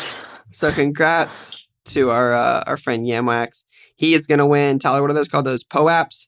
So 0.51 0.71
congrats 0.71 1.62
to 1.85 2.11
our 2.11 2.33
uh, 2.33 2.63
our 2.67 2.77
friend 2.77 3.05
Yamwax. 3.05 3.63
He 3.95 4.13
is 4.13 4.27
gonna 4.27 4.47
win. 4.47 4.79
Tyler, 4.79 5.01
what 5.01 5.11
are 5.11 5.15
those 5.15 5.27
called? 5.27 5.45
Those 5.45 5.63
POAPs? 5.63 6.27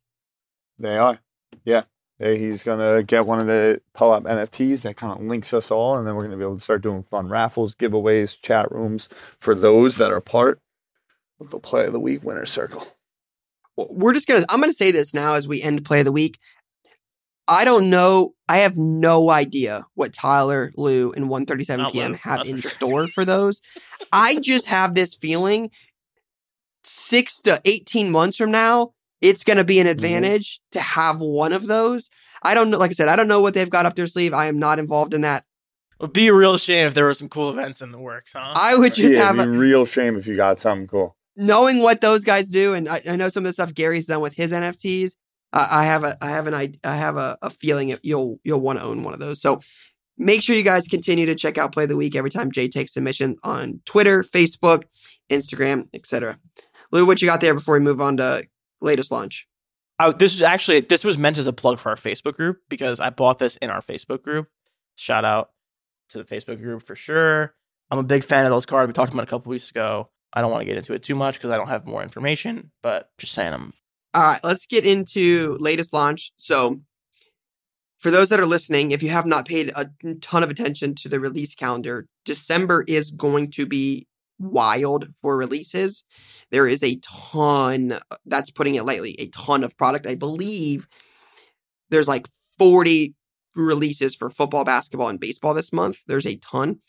they 0.78 0.98
are, 0.98 1.20
yeah. 1.64 1.84
He's 2.18 2.64
gonna 2.64 3.04
get 3.04 3.26
one 3.26 3.40
of 3.40 3.48
the 3.48 3.82
POAP 3.94 4.24
NFTs 4.24 4.84
that 4.84 4.96
kind 4.96 5.14
of 5.14 5.26
links 5.26 5.54
us 5.54 5.70
all, 5.70 5.98
and 5.98 6.08
then 6.08 6.16
we're 6.16 6.24
gonna 6.24 6.38
be 6.38 6.44
able 6.44 6.56
to 6.56 6.62
start 6.62 6.82
doing 6.82 7.04
fun 7.04 7.28
raffles, 7.28 7.76
giveaways, 7.76 8.40
chat 8.42 8.72
rooms 8.72 9.06
for 9.40 9.54
those 9.54 9.98
that 9.98 10.12
are 10.12 10.22
part 10.22 10.62
of 11.40 11.50
the 11.50 11.60
Play 11.60 11.86
of 11.86 11.94
the 11.94 12.00
Week 12.00 12.24
winner 12.24 12.46
circle. 12.46 12.88
We're 13.78 14.14
just 14.14 14.28
gonna. 14.28 14.46
I'm 14.50 14.62
gonna 14.62 14.72
say 14.72 14.92
this 14.92 15.14
now 15.14 15.34
as 15.36 15.48
we 15.48 15.62
end 15.62 15.84
play 15.84 16.00
of 16.00 16.06
the 16.06 16.12
week. 16.14 16.40
I 17.48 17.64
don't 17.66 17.90
know. 17.90 18.34
I 18.50 18.58
have 18.58 18.78
no 18.78 19.30
idea 19.30 19.86
what 19.94 20.14
Tyler, 20.14 20.72
Lou, 20.76 21.12
and 21.14 21.30
137 21.30 21.92
PM 21.92 22.12
Lou, 22.12 22.18
have 22.18 22.48
in 22.48 22.60
sure. 22.62 22.72
store 22.72 23.08
for 23.08 23.26
those. 23.26 23.62
I 24.12 24.40
just 24.40 24.66
have 24.68 24.96
this 24.96 25.14
feeling 25.14 25.70
six 26.84 27.42
to 27.42 27.60
18 27.66 28.12
months 28.12 28.38
from 28.38 28.52
now, 28.52 28.94
it's 29.22 29.44
going 29.44 29.58
to 29.58 29.64
be 29.64 29.76
Mm-hmm. 29.76 29.82
an 29.82 29.88
advantage 29.88 30.62
to 30.72 30.80
have 30.80 31.20
one 31.20 31.54
of 31.54 31.68
those. 31.68 32.10
I 32.44 32.54
don't 32.54 32.70
know. 32.70 32.78
Like 32.78 32.92
I 32.92 32.94
said, 32.94 33.08
I 33.08 33.16
don't 33.16 33.28
know 33.28 33.42
what 33.42 33.54
they've 33.54 33.70
got 33.70 33.86
up 33.86 33.96
their 33.96 34.08
sleeve. 34.08 34.34
I 34.34 34.48
am 34.48 34.60
not 34.60 34.78
involved 34.80 35.14
in 35.14 35.22
that. 35.22 35.44
It 36.00 36.04
would 36.04 36.14
be 36.14 36.28
a 36.28 36.34
real 36.34 36.58
shame 36.58 36.88
if 36.88 36.94
there 36.94 37.06
were 37.06 37.14
some 37.14 37.30
cool 37.30 37.50
events 37.50 37.82
in 37.82 37.92
the 37.92 37.98
works, 38.00 38.34
huh? 38.34 38.54
I 38.56 38.76
would 38.76 38.94
just 38.94 39.16
yeah, 39.16 39.24
have 39.24 39.36
it'd 39.40 39.48
be 39.48 39.56
a, 39.56 39.58
a 39.58 39.60
real 39.60 39.86
shame 39.86 40.18
if 40.18 40.28
you 40.28 40.36
got 40.36 40.60
something 40.60 40.88
cool. 40.88 41.16
knowing 41.38 41.82
what 41.82 42.02
those 42.02 42.24
guys 42.24 42.50
do, 42.50 42.74
and 42.74 42.88
I, 42.90 43.02
I 43.10 43.16
know 43.16 43.30
some 43.30 43.42
of 43.46 43.50
the 43.50 43.54
stuff 43.54 43.74
Gary's 43.74 44.06
done 44.06 44.20
with 44.22 44.34
his 44.34 44.52
NFTs. 44.52 45.16
I, 45.56 45.86
have 45.86 46.04
a 46.04 46.18
I 46.22 46.30
have 46.32 46.48
an 46.48 46.54
I, 46.54 46.74
I 46.84 46.96
have 46.96 47.18
a, 47.18 47.38
a 47.42 47.50
feeling 47.50 47.98
you'll 48.04 48.40
you'll 48.44 48.62
want 48.62 48.80
to 48.80 48.86
own 48.86 49.04
one 49.04 49.14
of 49.14 49.20
those. 49.20 49.42
So 49.42 49.62
make 50.18 50.42
sure 50.42 50.56
you 50.56 50.64
guys 50.64 50.88
continue 50.88 51.26
to 51.26 51.36
check 51.36 51.58
out 51.58 51.72
Play 51.72 51.86
the 51.86 51.96
Week 51.96 52.16
every 52.16 52.30
time 52.30 52.52
Jay 52.52 52.68
takes 52.68 52.94
submission 52.94 53.38
on 53.44 53.82
Twitter, 53.86 54.22
Facebook, 54.22 54.84
Instagram, 55.30 55.88
etc. 55.94 56.40
Lou, 56.92 57.06
what 57.06 57.22
you 57.22 57.28
got 57.28 57.42
there 57.42 57.54
before 57.54 57.76
we 57.76 57.80
move 57.80 58.02
on 58.02 58.18
to 58.18 58.44
latest 58.82 59.12
launch? 59.12 59.48
I, 59.98 60.12
this 60.12 60.34
was 60.34 60.42
actually 60.42 60.82
this 60.82 61.04
was 61.04 61.18
meant 61.18 61.38
as 61.38 61.48
a 61.48 61.54
plug 61.54 61.80
for 61.80 61.90
our 61.90 61.96
Facebook 61.96 62.34
group 62.34 62.60
because 62.70 63.00
I 63.00 63.10
bought 63.10 63.40
this 63.40 63.58
in 63.58 63.70
our 63.70 63.82
Facebook 63.82 64.24
group. 64.24 64.48
Shout 64.96 65.26
out 65.26 65.52
to 66.10 66.18
the 66.18 66.24
Facebook 66.24 66.62
group 66.62 66.84
for 66.84 66.96
sure. 66.96 67.54
I'm 67.92 68.00
a 68.00 68.04
big 68.04 68.24
fan 68.24 68.46
of 68.46 68.52
those 68.52 68.66
cards. 68.66 68.88
We 68.88 68.94
talked 68.94 69.14
about 69.14 69.24
a 69.24 69.30
couple 69.30 69.52
weeks 69.52 69.70
ago. 69.70 70.10
I 70.34 70.42
don't 70.42 70.52
want 70.52 70.62
to 70.62 70.66
get 70.66 70.78
into 70.78 70.94
it 70.94 71.04
too 71.04 71.16
much 71.16 71.36
because 71.36 71.52
I 71.52 71.58
don't 71.58 71.70
have 71.70 71.86
more 71.86 72.04
information, 72.04 72.72
but 72.84 73.10
just 73.18 73.34
saying 73.34 73.54
I'm 73.54 73.74
All 74.16 74.22
right, 74.22 74.40
let's 74.46 74.66
get 74.66 74.86
into 74.86 75.58
latest 75.60 75.92
launch. 75.92 76.32
So, 76.38 76.80
for 78.00 78.12
those 78.12 78.30
that 78.30 78.40
are 78.40 78.46
listening, 78.46 78.92
if 78.92 79.04
you 79.04 79.10
have 79.10 79.26
not 79.26 79.46
paid 79.46 79.74
a 79.76 79.90
ton 80.22 80.42
of 80.42 80.50
attention 80.50 80.96
to 80.96 81.10
the 81.10 81.20
release 81.20 81.54
calendar, 81.54 82.08
December 82.24 82.86
is 82.88 83.12
going 83.12 83.52
to 83.52 83.66
be 83.66 84.08
wild 84.40 85.08
for 85.22 85.36
releases. 85.36 86.06
There 86.50 86.66
is 86.66 86.82
a 86.82 86.98
ton, 87.02 88.00
that's 88.26 88.52
putting 88.52 88.76
it 88.76 88.86
lightly, 88.86 89.20
a 89.20 89.28
ton 89.28 89.66
of 89.66 89.78
product. 89.78 90.08
I 90.08 90.16
believe 90.16 90.88
there's 91.90 92.08
like 92.08 92.30
40 92.58 93.16
releases 93.54 94.16
for 94.16 94.30
football, 94.30 94.64
basketball, 94.64 95.10
and 95.10 95.20
baseball 95.20 95.54
this 95.54 95.74
month. 95.74 95.98
There's 96.08 96.28
a 96.28 96.38
ton. 96.38 96.80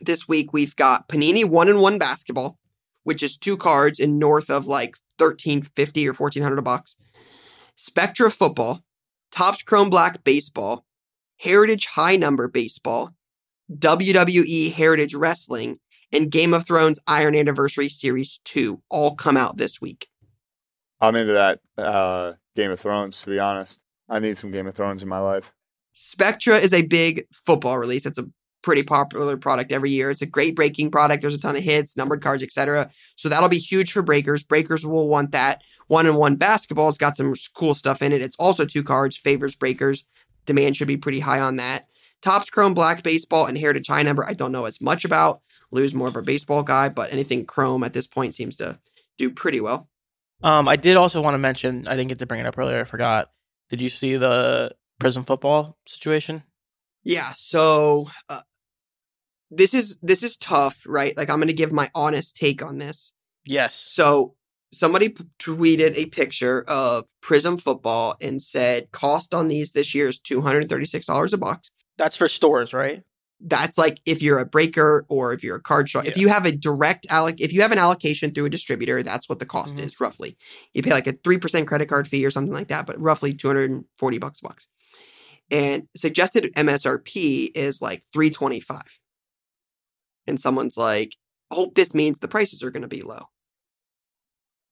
This 0.00 0.26
week 0.26 0.54
we've 0.54 0.76
got 0.76 1.08
Panini 1.08 1.46
one 1.46 1.68
and 1.68 1.80
one 1.80 1.98
basketball, 1.98 2.58
which 3.04 3.22
is 3.22 3.36
two 3.36 3.56
cards 3.56 4.00
and 4.00 4.18
north 4.18 4.50
of 4.50 4.66
like 4.66 4.96
1350 5.18 6.08
or 6.08 6.12
1400 6.12 6.60
bucks. 6.62 6.96
Spectra 7.76 8.30
football, 8.30 8.82
Topps 9.30 9.62
Chrome 9.62 9.90
Black 9.90 10.24
baseball, 10.24 10.84
Heritage 11.38 11.86
High 11.86 12.16
Number 12.16 12.48
baseball, 12.48 13.14
WWE 13.72 14.72
Heritage 14.72 15.14
Wrestling, 15.14 15.78
and 16.12 16.30
Game 16.30 16.54
of 16.54 16.66
Thrones 16.66 17.00
Iron 17.06 17.34
Anniversary 17.34 17.88
Series 17.88 18.40
2 18.44 18.80
all 18.88 19.14
come 19.14 19.36
out 19.36 19.56
this 19.56 19.80
week. 19.80 20.08
I'm 21.00 21.16
into 21.16 21.32
that 21.32 21.60
uh, 21.76 22.34
Game 22.54 22.70
of 22.70 22.80
Thrones, 22.80 23.20
to 23.22 23.30
be 23.30 23.38
honest. 23.38 23.80
I 24.08 24.18
need 24.18 24.38
some 24.38 24.50
Game 24.50 24.66
of 24.66 24.74
Thrones 24.74 25.02
in 25.02 25.08
my 25.08 25.18
life. 25.18 25.52
Spectra 25.92 26.56
is 26.56 26.72
a 26.72 26.82
big 26.82 27.26
football 27.32 27.78
release. 27.78 28.06
It's 28.06 28.18
a 28.18 28.26
pretty 28.64 28.82
popular 28.82 29.36
product 29.36 29.70
every 29.72 29.90
year. 29.90 30.10
It's 30.10 30.22
a 30.22 30.26
great 30.26 30.56
breaking 30.56 30.90
product. 30.90 31.20
There's 31.20 31.34
a 31.34 31.38
ton 31.38 31.54
of 31.54 31.62
hits, 31.62 31.98
numbered 31.98 32.22
cards, 32.22 32.42
etc. 32.42 32.90
So 33.14 33.28
that'll 33.28 33.50
be 33.50 33.58
huge 33.58 33.92
for 33.92 34.00
breakers. 34.00 34.42
Breakers 34.42 34.86
will 34.86 35.06
want 35.06 35.32
that. 35.32 35.62
One 35.88 36.06
and 36.06 36.16
one 36.16 36.36
basketball's 36.36 36.96
got 36.96 37.14
some 37.14 37.34
cool 37.54 37.74
stuff 37.74 38.00
in 38.00 38.10
it. 38.10 38.22
It's 38.22 38.36
also 38.38 38.64
two 38.64 38.82
cards, 38.82 39.18
favors 39.18 39.54
breakers. 39.54 40.04
Demand 40.46 40.76
should 40.76 40.88
be 40.88 40.96
pretty 40.96 41.20
high 41.20 41.40
on 41.40 41.56
that. 41.56 41.88
Topps 42.22 42.48
Chrome 42.48 42.72
Black 42.72 43.02
Baseball 43.02 43.44
and 43.44 43.58
Heritage 43.58 43.88
High 43.88 44.02
Number, 44.02 44.24
I 44.26 44.32
don't 44.32 44.50
know 44.50 44.64
as 44.64 44.80
much 44.80 45.04
about. 45.04 45.42
Lou's 45.70 45.94
more 45.94 46.08
of 46.08 46.16
a 46.16 46.22
baseball 46.22 46.62
guy, 46.62 46.88
but 46.88 47.12
anything 47.12 47.44
Chrome 47.44 47.84
at 47.84 47.92
this 47.92 48.06
point 48.06 48.34
seems 48.34 48.56
to 48.56 48.78
do 49.18 49.28
pretty 49.28 49.60
well. 49.60 49.90
Um, 50.42 50.68
I 50.68 50.76
did 50.76 50.96
also 50.96 51.20
want 51.20 51.34
to 51.34 51.38
mention. 51.38 51.86
I 51.86 51.96
didn't 51.96 52.08
get 52.08 52.20
to 52.20 52.26
bring 52.26 52.40
it 52.40 52.46
up 52.46 52.58
earlier. 52.58 52.80
I 52.80 52.84
forgot. 52.84 53.30
Did 53.68 53.82
you 53.82 53.90
see 53.90 54.16
the 54.16 54.74
Prizm 55.02 55.26
football 55.26 55.76
situation? 55.86 56.44
Yeah, 57.02 57.32
so 57.34 58.08
uh, 58.30 58.40
this 59.50 59.74
is 59.74 59.96
this 60.02 60.22
is 60.22 60.36
tough, 60.36 60.82
right? 60.86 61.16
Like 61.16 61.30
I'm 61.30 61.36
going 61.38 61.48
to 61.48 61.54
give 61.54 61.72
my 61.72 61.90
honest 61.94 62.36
take 62.36 62.62
on 62.62 62.78
this. 62.78 63.12
Yes. 63.44 63.74
So 63.90 64.34
somebody 64.72 65.10
p- 65.10 65.24
tweeted 65.38 65.94
a 65.96 66.06
picture 66.06 66.64
of 66.66 67.04
Prizm 67.22 67.60
football 67.60 68.16
and 68.20 68.40
said 68.42 68.90
cost 68.90 69.32
on 69.34 69.48
these 69.48 69.72
this 69.72 69.94
year 69.94 70.08
is 70.08 70.18
two 70.18 70.40
hundred 70.42 70.68
thirty 70.68 70.86
six 70.86 71.06
dollars 71.06 71.32
a 71.32 71.38
box. 71.38 71.70
That's 71.98 72.16
for 72.16 72.28
stores, 72.28 72.72
right? 72.74 73.02
that's 73.46 73.76
like 73.76 73.98
if 74.06 74.22
you're 74.22 74.38
a 74.38 74.46
breaker 74.46 75.04
or 75.10 75.34
if 75.34 75.44
you're 75.44 75.56
a 75.56 75.60
card 75.60 75.90
shop. 75.90 76.06
If 76.06 76.16
you 76.16 76.28
have 76.28 76.46
a 76.46 76.52
direct 76.52 77.06
alloc, 77.10 77.40
if 77.40 77.52
you 77.52 77.60
have 77.60 77.72
an 77.72 77.78
allocation 77.78 78.32
through 78.32 78.46
a 78.46 78.48
distributor, 78.50 79.02
that's 79.02 79.28
what 79.28 79.38
the 79.38 79.44
cost 79.44 79.76
Mhm. 79.76 79.84
is 79.84 80.00
roughly. 80.00 80.38
You 80.72 80.82
pay 80.82 80.92
like 80.92 81.06
a 81.06 81.12
three 81.12 81.36
percent 81.36 81.68
credit 81.68 81.86
card 81.88 82.08
fee 82.08 82.24
or 82.24 82.30
something 82.30 82.54
like 82.54 82.68
that, 82.68 82.86
but 82.86 82.98
roughly 82.98 83.34
two 83.34 83.48
hundred 83.48 83.70
and 83.70 83.84
forty 83.98 84.16
bucks 84.18 84.40
a 84.40 84.44
box. 84.48 84.66
And 85.50 85.88
suggested 85.94 86.52
MSRP 86.56 87.50
is 87.54 87.82
like 87.82 88.02
three 88.14 88.30
twenty 88.30 88.60
five. 88.60 88.98
And 90.26 90.40
someone's 90.40 90.76
like, 90.76 91.16
hope 91.52 91.74
this 91.74 91.94
means 91.94 92.18
the 92.18 92.28
prices 92.28 92.62
are 92.62 92.70
going 92.70 92.82
to 92.82 92.88
be 92.88 93.02
low." 93.02 93.28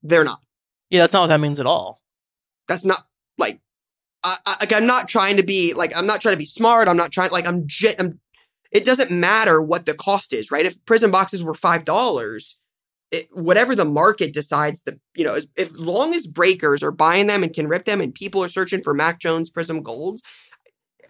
They're 0.02 0.24
not. 0.24 0.40
Yeah, 0.90 1.00
that's 1.00 1.12
not 1.12 1.20
what 1.22 1.28
that 1.28 1.40
means 1.40 1.60
at 1.60 1.66
all. 1.66 2.00
That's 2.68 2.84
not 2.84 3.04
like, 3.38 3.60
I, 4.24 4.36
I, 4.46 4.56
like 4.60 4.72
I'm 4.72 4.86
not 4.86 5.08
trying 5.08 5.36
to 5.36 5.42
be 5.42 5.74
like 5.74 5.96
I'm 5.96 6.06
not 6.06 6.20
trying 6.20 6.34
to 6.34 6.38
be 6.38 6.44
smart. 6.46 6.88
I'm 6.88 6.96
not 6.96 7.12
trying 7.12 7.30
like 7.30 7.46
I'm. 7.46 7.66
j- 7.66 7.94
I'm 7.98 8.20
it 8.70 8.86
doesn't 8.86 9.10
matter 9.10 9.60
what 9.60 9.84
the 9.84 9.94
cost 9.94 10.32
is, 10.32 10.50
right? 10.50 10.64
If 10.64 10.82
Prizm 10.86 11.12
boxes 11.12 11.44
were 11.44 11.54
five 11.54 11.84
dollars, 11.84 12.58
whatever 13.30 13.74
the 13.74 13.84
market 13.84 14.32
decides, 14.32 14.82
that 14.84 14.98
you 15.14 15.24
know, 15.24 15.34
as, 15.34 15.46
if 15.56 15.78
long 15.78 16.14
as 16.14 16.26
breakers 16.26 16.82
are 16.82 16.90
buying 16.90 17.26
them 17.26 17.42
and 17.42 17.52
can 17.52 17.68
rip 17.68 17.84
them, 17.84 18.00
and 18.00 18.14
people 18.14 18.42
are 18.42 18.48
searching 18.48 18.82
for 18.82 18.94
Mac 18.94 19.18
Jones 19.20 19.50
Prizm 19.50 19.82
Golds, 19.82 20.22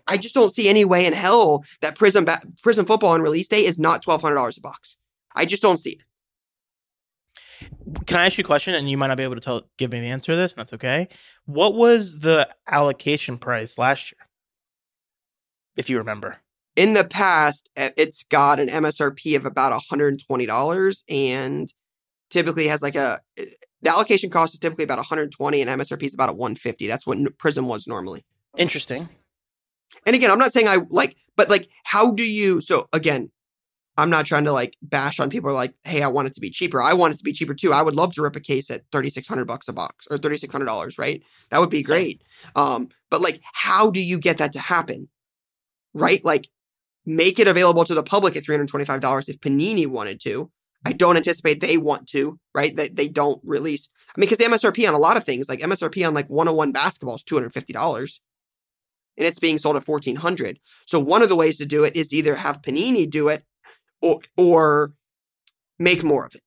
I 0.07 0.16
just 0.16 0.34
don't 0.34 0.53
see 0.53 0.68
any 0.68 0.84
way 0.84 1.07
in 1.07 1.12
hell 1.12 1.64
that 1.80 1.96
Prizm 1.96 2.24
ba- 2.24 2.40
Prizm 2.64 2.86
football 2.86 3.11
on 3.11 3.22
release 3.22 3.48
day 3.48 3.64
is 3.64 3.78
not 3.78 4.03
twelve 4.03 4.20
hundred 4.22 4.36
dollars 4.36 4.59
a 4.59 4.61
box. 4.61 4.96
I 5.34 5.44
just 5.44 5.62
don't 5.62 5.78
see 5.78 5.92
it. 5.92 7.66
Can 8.07 8.18
I 8.18 8.26
ask 8.26 8.36
you 8.38 8.42
a 8.42 8.46
question? 8.46 8.74
And 8.74 8.90
you 8.90 8.98
might 8.98 9.07
not 9.07 9.16
be 9.16 9.22
able 9.22 9.36
to 9.36 9.40
tell, 9.40 9.62
give 9.78 9.92
me 9.92 10.00
the 10.00 10.09
answer 10.09 10.32
to 10.32 10.36
this, 10.36 10.53
and 10.53 10.59
that's 10.59 10.72
okay. 10.72 11.09
What 11.46 11.74
was 11.74 12.18
the 12.18 12.48
allocation 12.68 13.38
price 13.38 13.78
last 13.78 14.12
year? 14.12 14.26
If 15.76 15.88
you 15.88 15.98
remember. 15.98 16.38
in 16.76 16.94
the 16.94 17.05
past, 17.05 17.70
it's 17.76 18.24
got 18.24 18.59
an 18.59 18.68
MSRP 18.68 19.36
of 19.36 19.46
about 19.46 19.72
$120 19.80 21.05
and 21.09 21.72
typically 22.30 22.66
has 22.66 22.82
like 22.82 22.94
a 22.94 23.18
the 23.36 23.90
allocation 23.90 24.30
cost 24.30 24.55
is 24.55 24.61
typically 24.61 24.84
about 24.84 24.98
120 24.98 25.61
and 25.61 25.70
MSRP 25.70 26.03
is 26.05 26.14
about 26.14 26.28
a 26.30 26.32
150. 26.32 26.86
That's 26.86 27.07
what 27.07 27.18
Prizm 27.38 27.64
was 27.64 27.86
normally. 27.86 28.24
Interesting. 28.57 29.09
And 30.07 30.16
again, 30.16 30.30
I'm 30.30 30.38
not 30.38 30.53
saying 30.53 30.68
I 30.68 30.78
like, 30.90 31.16
but 31.36 31.49
like, 31.49 31.68
how 31.84 32.11
do 32.11 32.24
you? 32.24 32.61
So 32.61 32.88
again, 32.93 33.30
I'm 33.99 34.11
not 34.11 34.26
trying 34.26 34.45
to 34.45 34.53
like 34.53 34.76
bash 34.82 35.20
on 35.20 35.28
people 35.28 35.53
like, 35.53 35.74
hey, 35.84 36.03
I 36.03 36.09
want 36.09 36.28
it 36.28 36.34
to 36.34 36.40
be 36.40 36.51
cheaper. 36.51 36.80
I 36.80 36.95
want 36.95 37.14
it 37.14 37.18
to 37.18 37.24
be 37.24 37.32
cheaper 37.32 37.55
too. 37.55 37.72
I 37.72 37.82
would 37.82 37.95
love 37.95 38.14
to 38.14 38.22
rip 38.22 38.36
a 38.36 38.40
case 38.40 38.70
at 38.70 38.82
3,600 38.90 39.45
bucks 39.45 39.68
a 39.68 39.72
box 39.72 40.07
or 40.11 40.16
3,600 40.16 40.64
dollars, 40.64 40.99
right? 40.99 41.22
That 41.51 41.61
would 41.61 41.70
be 41.70 41.82
great. 41.82 42.22
Um, 42.57 42.88
but 43.11 43.20
like, 43.20 43.40
how 43.53 43.90
do 43.90 44.03
you 44.03 44.18
get 44.18 44.38
that 44.38 44.55
to 44.55 44.61
happen? 44.61 45.09
Right? 45.95 46.24
Like, 46.24 46.49
make 47.05 47.38
it 47.38 47.49
available 47.49 47.84
to 47.84 47.95
the 47.95 48.03
public 48.03 48.36
at 48.36 48.45
$325 48.45 49.28
if 49.28 49.40
Panini 49.40 49.86
wanted 49.86 50.20
to. 50.20 50.51
I 50.84 50.93
don't 50.93 51.16
anticipate 51.16 51.61
they 51.61 51.76
want 51.76 52.09
to, 52.09 52.40
right? 52.55 52.74
That 52.74 52.97
they 52.97 53.09
don't 53.09 53.40
release. 53.45 53.88
I 54.16 54.20
mean, 54.20 54.28
because 54.28 54.45
MSRP 54.45 54.88
on 54.88 54.95
a 54.95 54.99
lot 54.99 55.16
of 55.16 55.24
things, 55.24 55.49
like 55.49 55.61
MSRP 55.61 56.07
on 56.07 56.14
like 56.14 56.28
101 56.28 56.72
basketball 56.72 57.16
is 57.16 57.22
$250 57.24 58.18
and 59.19 59.27
it's 59.27 59.39
being 59.39 59.59
sold 59.59 59.77
at 59.77 59.87
1400 59.87 60.59
so 60.87 60.99
one 60.99 61.23
of 61.23 61.29
the 61.29 61.37
ways 61.37 61.59
to 61.59 61.67
do 61.67 61.85
it 61.85 61.97
is 61.97 62.13
either 62.13 62.37
have 62.37 62.63
panini 62.63 63.09
do 63.09 63.29
it 63.29 63.45
or 64.03 64.21
or 64.37 64.93
make 65.79 66.03
more 66.03 66.27
of 66.27 66.35
it. 66.35 66.43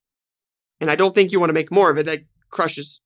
And 0.80 0.92
i 0.92 0.96
don't 0.96 1.16
think 1.16 1.32
you 1.32 1.40
want 1.40 1.50
to 1.50 1.54
make 1.54 1.72
more 1.72 1.90
of 1.90 1.98
it. 1.98 2.06
That 2.06 2.20
crushes 2.50 3.02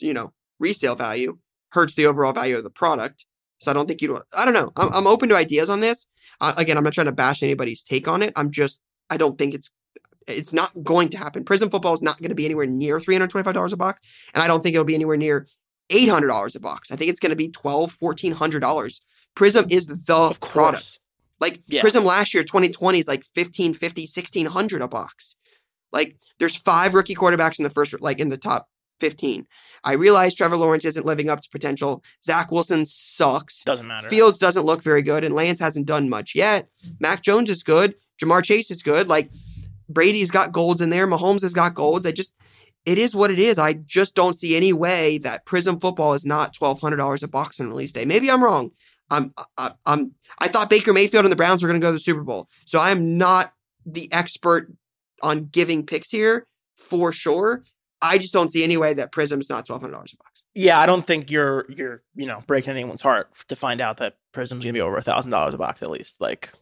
you 0.00 0.12
know 0.12 0.32
resale 0.58 0.96
value 0.96 1.38
hurts 1.72 1.94
the 1.94 2.06
overall 2.06 2.32
value 2.32 2.56
of 2.56 2.64
the 2.64 2.70
product. 2.70 3.24
So 3.58 3.70
i 3.70 3.74
don't 3.74 3.86
think 3.86 4.02
want 4.02 4.24
i 4.36 4.44
don't 4.44 4.54
know. 4.54 4.72
I'm, 4.76 4.92
I'm 4.92 5.06
open 5.06 5.28
to 5.30 5.36
ideas 5.36 5.70
on 5.70 5.80
this. 5.80 6.06
Uh, 6.40 6.52
again 6.56 6.76
i'm 6.76 6.84
not 6.84 6.92
trying 6.92 7.06
to 7.06 7.12
bash 7.12 7.42
anybody's 7.42 7.82
take 7.82 8.08
on 8.08 8.22
it. 8.22 8.32
I'm 8.36 8.50
just 8.50 8.80
i 9.08 9.16
don't 9.16 9.38
think 9.38 9.54
it's 9.54 9.70
it's 10.26 10.54
not 10.54 10.72
going 10.82 11.10
to 11.10 11.18
happen. 11.18 11.44
Prizm 11.44 11.70
football 11.70 11.92
is 11.92 12.00
not 12.00 12.18
going 12.18 12.30
to 12.30 12.34
be 12.34 12.46
anywhere 12.46 12.66
near 12.66 12.98
$325 12.98 13.72
a 13.72 13.76
box 13.76 14.00
and 14.34 14.42
i 14.42 14.46
don't 14.48 14.62
think 14.62 14.74
it'll 14.74 14.84
be 14.84 14.94
anywhere 14.94 15.16
near 15.16 15.46
$800 15.90 16.56
a 16.56 16.60
box. 16.60 16.90
I 16.90 16.96
think 16.96 17.10
it's 17.10 17.20
going 17.20 17.30
to 17.30 17.36
be 17.36 17.48
$1,200, 17.48 17.90
$1,400. 18.32 19.00
Prizm 19.36 19.70
is 19.72 19.86
the 19.86 20.36
product. 20.40 21.00
Like 21.40 21.60
Yeah. 21.66 21.82
Prizm 21.82 22.04
last 22.04 22.32
year, 22.34 22.44
2020 22.44 22.98
is 22.98 23.08
like 23.08 23.24
1550, 23.34 24.02
1600 24.02 24.82
a 24.82 24.88
box. 24.88 25.36
Like 25.92 26.16
there's 26.38 26.56
five 26.56 26.94
rookie 26.94 27.14
quarterbacks 27.14 27.58
in 27.58 27.64
the 27.64 27.70
first, 27.70 28.00
like 28.00 28.20
in 28.20 28.28
the 28.28 28.38
top 28.38 28.68
15. 29.00 29.46
I 29.82 29.92
realize 29.94 30.34
Trevor 30.34 30.56
Lawrence 30.56 30.84
isn't 30.84 31.04
living 31.04 31.28
up 31.28 31.40
to 31.42 31.48
potential. 31.50 32.02
Zach 32.22 32.50
Wilson 32.50 32.86
sucks. 32.86 33.62
Doesn't 33.64 33.86
matter. 33.86 34.08
Fields 34.08 34.38
doesn't 34.38 34.64
look 34.64 34.82
very 34.82 35.02
good, 35.02 35.24
and 35.24 35.34
Lance 35.34 35.60
hasn't 35.60 35.86
done 35.86 36.08
much 36.08 36.34
yet. 36.34 36.68
Mac 37.00 37.22
Jones 37.22 37.50
is 37.50 37.62
good. 37.62 37.94
Ja'Marr 38.22 38.42
Chase 38.44 38.70
is 38.70 38.82
good. 38.82 39.08
Like 39.08 39.30
Brady's 39.88 40.30
got 40.30 40.52
golds 40.52 40.80
in 40.80 40.90
there. 40.90 41.06
Mahomes 41.06 41.42
has 41.42 41.52
got 41.52 41.74
golds. 41.74 42.06
I 42.06 42.12
just, 42.12 42.34
it 42.86 42.98
is 42.98 43.14
what 43.14 43.30
it 43.30 43.38
is. 43.38 43.58
I 43.58 43.74
just 43.74 44.14
don't 44.14 44.34
see 44.34 44.56
any 44.56 44.72
way 44.72 45.18
that 45.18 45.46
Prizm 45.46 45.80
football 45.80 46.14
is 46.14 46.24
not 46.24 46.52
twelve 46.54 46.80
hundred 46.80 46.96
dollars 46.98 47.22
a 47.22 47.28
box 47.28 47.60
on 47.60 47.68
release 47.68 47.92
day. 47.92 48.04
Maybe 48.04 48.30
I'm 48.30 48.42
wrong. 48.42 48.70
I'm, 49.10 49.34
I, 49.58 49.70
I'm, 49.84 50.12
I 50.38 50.48
thought 50.48 50.70
Baker 50.70 50.92
Mayfield 50.92 51.24
and 51.24 51.32
the 51.32 51.36
Browns 51.36 51.62
were 51.62 51.68
going 51.68 51.80
to 51.80 51.84
go 51.84 51.90
to 51.90 51.94
the 51.94 52.00
Super 52.00 52.22
Bowl, 52.22 52.48
so 52.64 52.78
I 52.78 52.90
am 52.90 53.18
not 53.18 53.52
the 53.84 54.10
expert 54.12 54.72
on 55.22 55.46
giving 55.46 55.84
picks 55.84 56.10
here 56.10 56.46
for 56.76 57.12
sure. 57.12 57.64
I 58.00 58.18
just 58.18 58.32
don't 58.32 58.50
see 58.50 58.64
any 58.64 58.76
way 58.76 58.94
that 58.94 59.12
Prizm's 59.12 59.50
not 59.50 59.66
twelve 59.66 59.82
hundred 59.82 59.94
dollars 59.94 60.14
a 60.14 60.16
box. 60.16 60.42
yeah, 60.54 60.78
I 60.78 60.86
don't 60.86 61.04
think 61.04 61.30
you're 61.30 61.66
you're 61.70 62.02
you 62.14 62.26
know 62.26 62.42
breaking 62.46 62.72
anyone's 62.72 63.02
heart 63.02 63.28
to 63.48 63.56
find 63.56 63.80
out 63.80 63.98
that 63.98 64.16
Prizm's 64.32 64.64
gonna 64.64 64.72
be 64.72 64.80
over 64.80 64.96
a 64.96 65.02
thousand 65.02 65.30
dollars 65.30 65.54
a 65.54 65.58
box 65.58 65.82
at 65.82 65.90
least. 65.90 66.20
Like, 66.20 66.52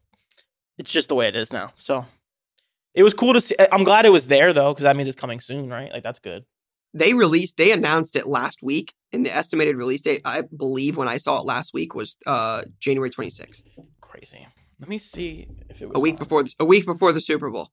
it's 0.79 0.91
just 0.93 1.09
the 1.09 1.15
way 1.15 1.29
it 1.29 1.37
is 1.37 1.53
now. 1.53 1.73
So, 1.79 2.07
it 2.95 3.03
was 3.03 3.15
cool 3.15 3.33
to 3.35 3.41
see. 3.41 3.55
I'm 3.73 3.85
glad 3.85 4.05
it 4.07 4.11
was 4.13 4.27
there 4.27 4.53
though, 4.53 4.73
because 4.73 4.85
that 4.85 4.97
means 4.97 5.09
it's 5.09 5.21
coming 5.21 5.41
soon, 5.41 5.69
right? 5.69 5.91
Like 5.93 6.03
that's 6.03 6.19
good. 6.21 6.45
they 6.95 7.15
released 7.15 7.57
they 7.57 7.73
announced 7.73 8.17
it 8.17 8.27
last 8.27 8.63
week 8.63 8.95
and 9.13 9.25
the 9.25 9.35
estimated 9.35 9.77
release 9.77 10.03
date 10.03 10.21
i 10.27 10.43
believe 10.43 10.95
when 10.99 11.09
i 11.09 11.17
saw 11.17 11.39
it 11.41 11.47
last 11.47 11.73
week 11.73 11.95
was 11.95 12.17
uh 12.27 12.61
january 12.81 13.09
26th 13.09 13.63
Crazy. 14.03 14.47
Let 14.79 14.91
me 14.91 14.99
see 14.99 15.47
if 15.71 15.81
it 15.81 15.87
was 15.89 15.97
a 15.97 16.01
week 16.01 16.17
on. 16.17 16.19
before 16.19 16.43
the, 16.43 16.53
a 16.61 16.67
week 16.67 16.85
before 16.85 17.13
the 17.15 17.23
super 17.23 17.49
bowl 17.49 17.71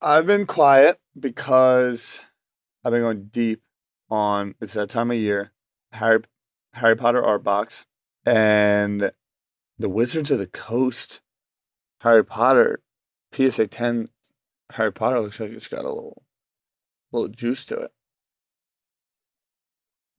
I've 0.00 0.26
been 0.26 0.46
quiet 0.46 0.98
because 1.18 2.20
I've 2.84 2.92
been 2.92 3.02
going 3.02 3.24
deep 3.26 3.62
on 4.10 4.54
it's 4.60 4.74
that 4.74 4.90
time 4.90 5.10
of 5.10 5.16
year. 5.18 5.52
Harry 5.92 6.20
Harry 6.74 6.96
Potter 6.96 7.22
art 7.22 7.42
box 7.44 7.84
and 8.26 9.10
the 9.78 9.88
Wizards 9.88 10.30
of 10.30 10.38
the 10.38 10.46
Coast. 10.46 11.20
Harry 12.00 12.24
Potter 12.24 12.80
PSA 13.34 13.66
ten 13.68 14.08
Harry 14.72 14.92
Potter 14.92 15.20
looks 15.20 15.40
like 15.40 15.50
it's 15.50 15.68
got 15.68 15.84
a 15.84 15.88
little 15.88 16.22
little 17.12 17.28
juice 17.28 17.64
to 17.66 17.76
it. 17.76 17.90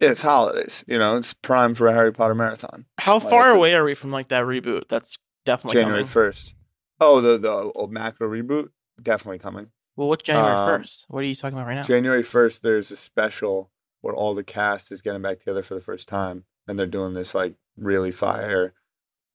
It's 0.02 0.22
holidays, 0.24 0.84
you 0.88 1.00
know, 1.00 1.16
it's 1.16 1.34
prime 1.34 1.74
for 1.74 1.88
a 1.88 1.94
Harry 1.94 2.12
Potter 2.12 2.36
marathon. 2.36 2.86
How 3.00 3.18
Why, 3.20 3.30
far 3.30 3.44
that's 3.46 3.54
a- 3.54 3.58
away 3.58 3.74
are 3.76 3.84
we 3.84 3.94
from 3.94 4.12
like 4.12 4.28
that 4.28 4.44
reboot? 4.44 4.88
That's 4.90 5.18
definitely 5.46 5.82
January 5.82 6.04
first. 6.04 6.54
Oh, 7.00 7.22
the 7.22 7.38
the 7.38 7.52
old 7.52 7.92
macro 7.92 8.30
reboot? 8.30 8.70
Definitely 9.02 9.40
coming. 9.40 9.72
Well, 9.96 10.10
what's 10.10 10.24
January 10.24 10.52
Um, 10.54 10.68
first? 10.82 11.06
what 11.08 11.20
are 11.20 11.28
you 11.28 11.36
talking 11.36 11.58
about 11.58 11.68
right 11.68 11.76
now? 11.76 11.84
January 11.84 12.22
1st, 12.22 12.62
there's 12.62 12.92
a 12.92 12.98
special 12.98 13.72
where 14.02 14.14
all 14.14 14.36
the 14.36 14.44
cast 14.44 14.92
is 14.92 15.02
getting 15.02 15.22
back 15.22 15.40
together 15.40 15.64
for 15.64 15.74
the 15.74 15.80
first 15.80 16.08
time. 16.10 16.44
And 16.68 16.78
they're 16.78 16.86
doing 16.86 17.14
this 17.14 17.34
like 17.34 17.56
really 17.78 18.12
fire 18.12 18.74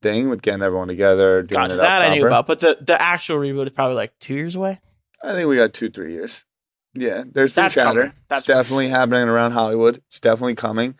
thing 0.02 0.30
with 0.30 0.42
getting 0.42 0.62
everyone 0.62 0.88
together. 0.88 1.42
Doing 1.42 1.68
Gotcha. 1.68 1.76
That 1.76 2.02
I 2.02 2.14
knew 2.14 2.26
about, 2.26 2.46
but 2.46 2.60
the 2.60 2.78
the 2.80 3.00
actual 3.00 3.38
reboot 3.38 3.66
is 3.66 3.72
probably 3.72 3.96
like 3.96 4.18
two 4.18 4.34
years 4.34 4.56
away. 4.56 4.80
I 5.22 5.32
think 5.32 5.48
we 5.48 5.56
got 5.56 5.74
two, 5.74 5.90
three 5.90 6.12
years. 6.12 6.44
Yeah, 6.94 7.24
there's 7.30 7.52
been 7.52 7.64
That's 7.64 7.74
chatter. 7.74 8.00
coming. 8.00 8.12
That's 8.28 8.40
it's 8.40 8.46
definitely 8.48 8.88
happening 8.88 9.28
around 9.28 9.52
Hollywood. 9.52 9.96
It's 10.06 10.20
definitely 10.20 10.54
coming. 10.56 10.96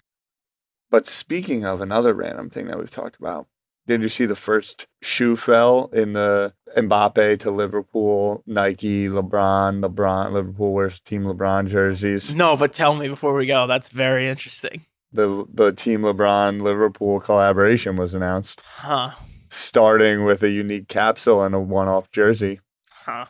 But 0.90 1.06
speaking 1.06 1.64
of 1.64 1.80
another 1.80 2.14
random 2.14 2.50
thing 2.50 2.66
that 2.66 2.78
we've 2.78 2.90
talked 2.90 3.16
about, 3.18 3.46
did 3.86 4.02
you 4.02 4.08
see 4.08 4.26
the 4.26 4.34
first 4.36 4.86
shoe 5.02 5.36
fell 5.36 5.88
in 5.92 6.12
the 6.12 6.52
Mbappe 6.76 7.38
to 7.40 7.50
Liverpool, 7.50 8.42
Nike, 8.46 9.08
LeBron, 9.08 9.84
LeBron, 9.84 10.32
Liverpool 10.32 10.72
wears 10.72 11.00
Team 11.00 11.24
LeBron 11.24 11.68
jerseys? 11.68 12.34
No, 12.34 12.56
but 12.56 12.72
tell 12.72 12.94
me 12.94 13.08
before 13.08 13.34
we 13.34 13.46
go. 13.46 13.66
That's 13.66 13.90
very 13.90 14.28
interesting. 14.28 14.84
The 15.12 15.44
the 15.52 15.72
Team 15.72 16.02
LeBron 16.02 16.60
Liverpool 16.62 17.20
collaboration 17.20 17.96
was 17.96 18.14
announced, 18.14 18.62
Huh. 18.64 19.12
starting 19.48 20.24
with 20.24 20.42
a 20.42 20.50
unique 20.50 20.88
capsule 20.88 21.42
and 21.42 21.54
a 21.54 21.60
one-off 21.60 22.10
jersey. 22.10 22.60
Huh. 22.90 23.26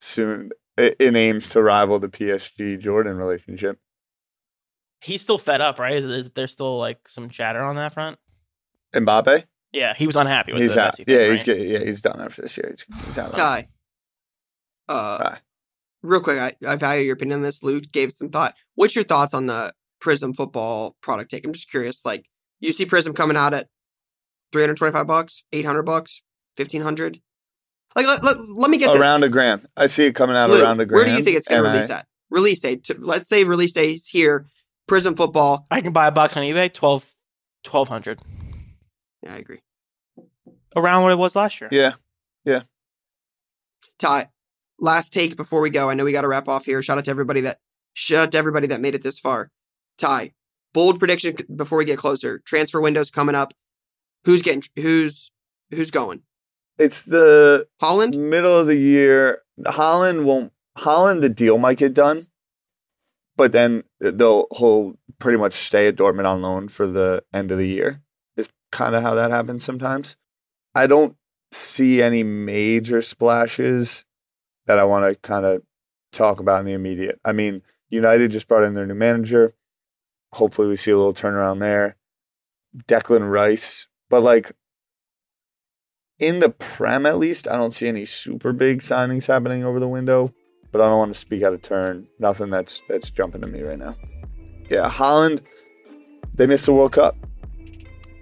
Soon, 0.00 0.50
it, 0.76 0.96
it 0.98 1.16
aims 1.16 1.48
to 1.50 1.62
rival 1.62 1.98
the 1.98 2.08
PSG 2.08 2.78
Jordan 2.80 3.16
relationship. 3.16 3.78
He's 5.00 5.20
still 5.22 5.38
fed 5.38 5.60
up, 5.60 5.78
right? 5.78 5.94
Is, 5.94 6.04
is 6.06 6.30
there 6.30 6.48
still 6.48 6.78
like 6.78 7.08
some 7.08 7.28
chatter 7.28 7.60
on 7.62 7.76
that 7.76 7.92
front? 7.94 8.18
Mbappe, 8.94 9.44
Yeah, 9.72 9.94
he 9.94 10.06
was 10.06 10.16
unhappy 10.16 10.52
with 10.52 10.62
he's 10.62 10.74
the 10.74 10.80
out. 10.82 10.94
Messi 10.96 11.04
Yeah, 11.06 11.18
right? 11.18 11.32
he's 11.32 11.44
get, 11.44 11.58
yeah 11.58 11.78
he's 11.80 12.00
done 12.00 12.20
after 12.20 12.42
this 12.42 12.56
year. 12.56 12.70
He's, 12.76 13.04
he's 13.06 13.18
out. 13.18 13.32
ty 13.34 13.68
uh 14.88 15.18
Ty. 15.18 15.38
real 16.02 16.20
quick 16.20 16.38
I, 16.38 16.52
I 16.66 16.76
value 16.76 17.04
your 17.04 17.14
opinion 17.14 17.40
on 17.40 17.42
this 17.42 17.62
luke 17.62 17.90
gave 17.92 18.12
some 18.12 18.28
thought 18.30 18.54
what's 18.76 18.94
your 18.94 19.04
thoughts 19.04 19.34
on 19.34 19.46
the 19.46 19.72
Prizm 20.06 20.34
football 20.36 20.94
product 21.02 21.30
take 21.30 21.44
i'm 21.44 21.52
just 21.52 21.68
curious 21.70 22.04
like 22.04 22.26
you 22.60 22.72
see 22.72 22.86
Prizm 22.86 23.14
coming 23.14 23.36
out 23.36 23.52
at 23.52 23.66
325 24.52 25.06
bucks 25.06 25.42
800 25.52 25.82
bucks 25.82 26.22
1500 26.56 27.20
Like, 27.96 28.06
let, 28.06 28.22
let, 28.22 28.36
let 28.54 28.70
me 28.70 28.78
get 28.78 28.92
this. 28.92 29.00
around 29.00 29.24
a 29.24 29.28
grand. 29.28 29.66
I 29.76 29.86
see 29.86 30.06
it 30.06 30.14
coming 30.14 30.36
out 30.36 30.48
Lou, 30.50 30.62
around 30.62 30.80
a 30.80 30.86
grand. 30.86 30.96
Where 30.96 31.04
do 31.06 31.12
you 31.18 31.24
think 31.24 31.36
it's 31.36 31.48
going 31.48 31.62
to 31.62 31.68
and 31.68 31.76
I- 31.76 31.80
release 31.80 31.90
at? 31.90 32.06
Release 32.30 32.60
date. 32.60 32.84
To, 32.84 32.96
let's 33.00 33.28
say 33.28 33.44
release 33.44 33.72
date 33.72 33.94
is 33.96 34.06
here. 34.06 34.46
Prizm 34.88 35.16
football. 35.16 35.64
I 35.70 35.80
can 35.80 35.92
buy 35.92 36.06
a 36.06 36.12
box 36.12 36.36
on 36.36 36.42
eBay, 36.44 36.72
12, 36.72 37.14
1200 37.70 38.20
Yeah, 39.22 39.34
I 39.34 39.36
agree. 39.38 39.60
around 40.76 41.02
what 41.02 41.12
it 41.12 41.18
was 41.18 41.34
last 41.36 41.60
year. 41.60 41.68
Yeah. 41.72 41.92
Yeah, 42.44 42.62
Ty, 43.98 44.28
last 44.78 45.12
take 45.12 45.36
before 45.36 45.60
we 45.60 45.70
go. 45.70 45.90
I 45.90 45.94
know 45.94 46.04
we 46.04 46.12
got 46.12 46.22
to 46.22 46.28
wrap 46.28 46.48
off 46.48 46.64
here. 46.64 46.80
Shout 46.82 46.98
out 46.98 47.04
to 47.06 47.10
everybody 47.10 47.40
that 47.42 47.58
shout 47.94 48.22
out 48.24 48.32
to 48.32 48.38
everybody 48.38 48.66
that 48.68 48.80
made 48.80 48.94
it 48.94 49.02
this 49.02 49.18
far. 49.18 49.50
Ty, 49.98 50.32
bold 50.72 50.98
prediction 50.98 51.36
before 51.54 51.78
we 51.78 51.84
get 51.84 51.98
closer. 51.98 52.38
Transfer 52.40 52.80
windows 52.80 53.10
coming 53.10 53.34
up. 53.34 53.54
Who's 54.24 54.42
getting? 54.42 54.62
Who's 54.76 55.30
who's 55.70 55.90
going? 55.90 56.22
it's 56.78 57.02
the 57.02 57.66
Haaland. 57.82 58.16
middle 58.16 58.58
of 58.58 58.66
the 58.66 58.76
year. 58.76 59.42
Haaland 59.60 60.24
won't. 60.24 60.52
Haaland, 60.78 61.22
the 61.22 61.28
deal 61.28 61.58
might 61.58 61.78
get 61.78 61.94
done, 61.94 62.26
but 63.36 63.52
then 63.52 63.84
uh, 64.04 64.10
they'll 64.10 64.46
he'll 64.56 64.98
pretty 65.18 65.38
much 65.38 65.54
stay 65.54 65.88
at 65.88 65.96
Dortmund 65.96 66.26
on 66.26 66.42
loan 66.42 66.68
for 66.68 66.86
the 66.86 67.24
end 67.32 67.50
of 67.50 67.58
the 67.58 67.68
year. 67.68 68.02
Is 68.36 68.48
kind 68.70 68.94
of 68.94 69.02
how 69.02 69.14
that 69.14 69.30
happens 69.30 69.64
sometimes. 69.64 70.16
I 70.74 70.86
don't 70.86 71.16
see 71.50 72.02
any 72.02 72.22
major 72.22 73.00
splashes 73.00 74.04
that 74.66 74.78
I 74.78 74.84
want 74.84 75.06
to 75.06 75.18
kind 75.26 75.46
of 75.46 75.62
talk 76.12 76.40
about 76.40 76.60
in 76.60 76.66
the 76.66 76.72
immediate. 76.72 77.18
I 77.24 77.32
mean, 77.32 77.62
United 77.88 78.32
just 78.32 78.48
brought 78.48 78.64
in 78.64 78.74
their 78.74 78.86
new 78.86 78.94
manager. 78.94 79.54
Hopefully, 80.36 80.68
we 80.68 80.76
see 80.76 80.90
a 80.90 80.96
little 80.96 81.14
turnaround 81.14 81.60
there. 81.60 81.96
Declan 82.86 83.30
Rice, 83.30 83.86
but 84.10 84.22
like 84.22 84.52
in 86.18 86.40
the 86.40 86.50
Prem 86.50 87.06
at 87.06 87.18
least, 87.18 87.48
I 87.48 87.56
don't 87.56 87.72
see 87.72 87.88
any 87.88 88.04
super 88.04 88.52
big 88.52 88.80
signings 88.80 89.26
happening 89.26 89.64
over 89.64 89.80
the 89.80 89.88
window. 89.88 90.32
But 90.72 90.80
I 90.82 90.88
don't 90.88 90.98
want 90.98 91.14
to 91.14 91.18
speak 91.18 91.42
out 91.42 91.54
of 91.54 91.62
turn. 91.62 92.06
Nothing 92.18 92.50
that's 92.50 92.82
that's 92.86 93.10
jumping 93.10 93.40
to 93.40 93.46
me 93.46 93.62
right 93.62 93.78
now. 93.78 93.96
Yeah, 94.68 94.90
Haaland, 94.90 95.46
they 96.36 96.46
missed 96.46 96.66
the 96.66 96.74
World 96.74 96.92
Cup. 96.92 97.16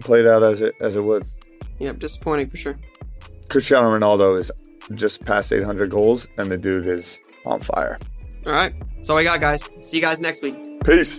Played 0.01 0.29
out 0.29 0.45
as 0.45 0.61
it 0.61 0.75
as 0.81 0.95
it 0.95 1.03
would. 1.03 1.27
Yep, 1.81 1.99
disappointing 1.99 2.49
for 2.49 2.57
sure. 2.57 2.79
Cristiano 3.49 3.89
Ronaldo 3.89 4.39
is 4.39 4.53
just 4.95 5.25
past 5.25 5.53
800 5.53 5.91
goals, 5.91 6.29
and 6.39 6.49
the 6.49 6.57
dude 6.57 6.87
is 6.87 7.19
on 7.47 7.61
fire. 7.61 7.99
All 8.47 8.53
right, 8.53 8.75
that's 8.97 9.11
all 9.11 9.17
I 9.17 9.25
got, 9.25 9.41
guys. 9.41 9.69
See 9.83 9.97
you 9.97 10.03
guys 10.03 10.21
next 10.21 10.43
week. 10.43 10.55
Peace. 10.85 11.19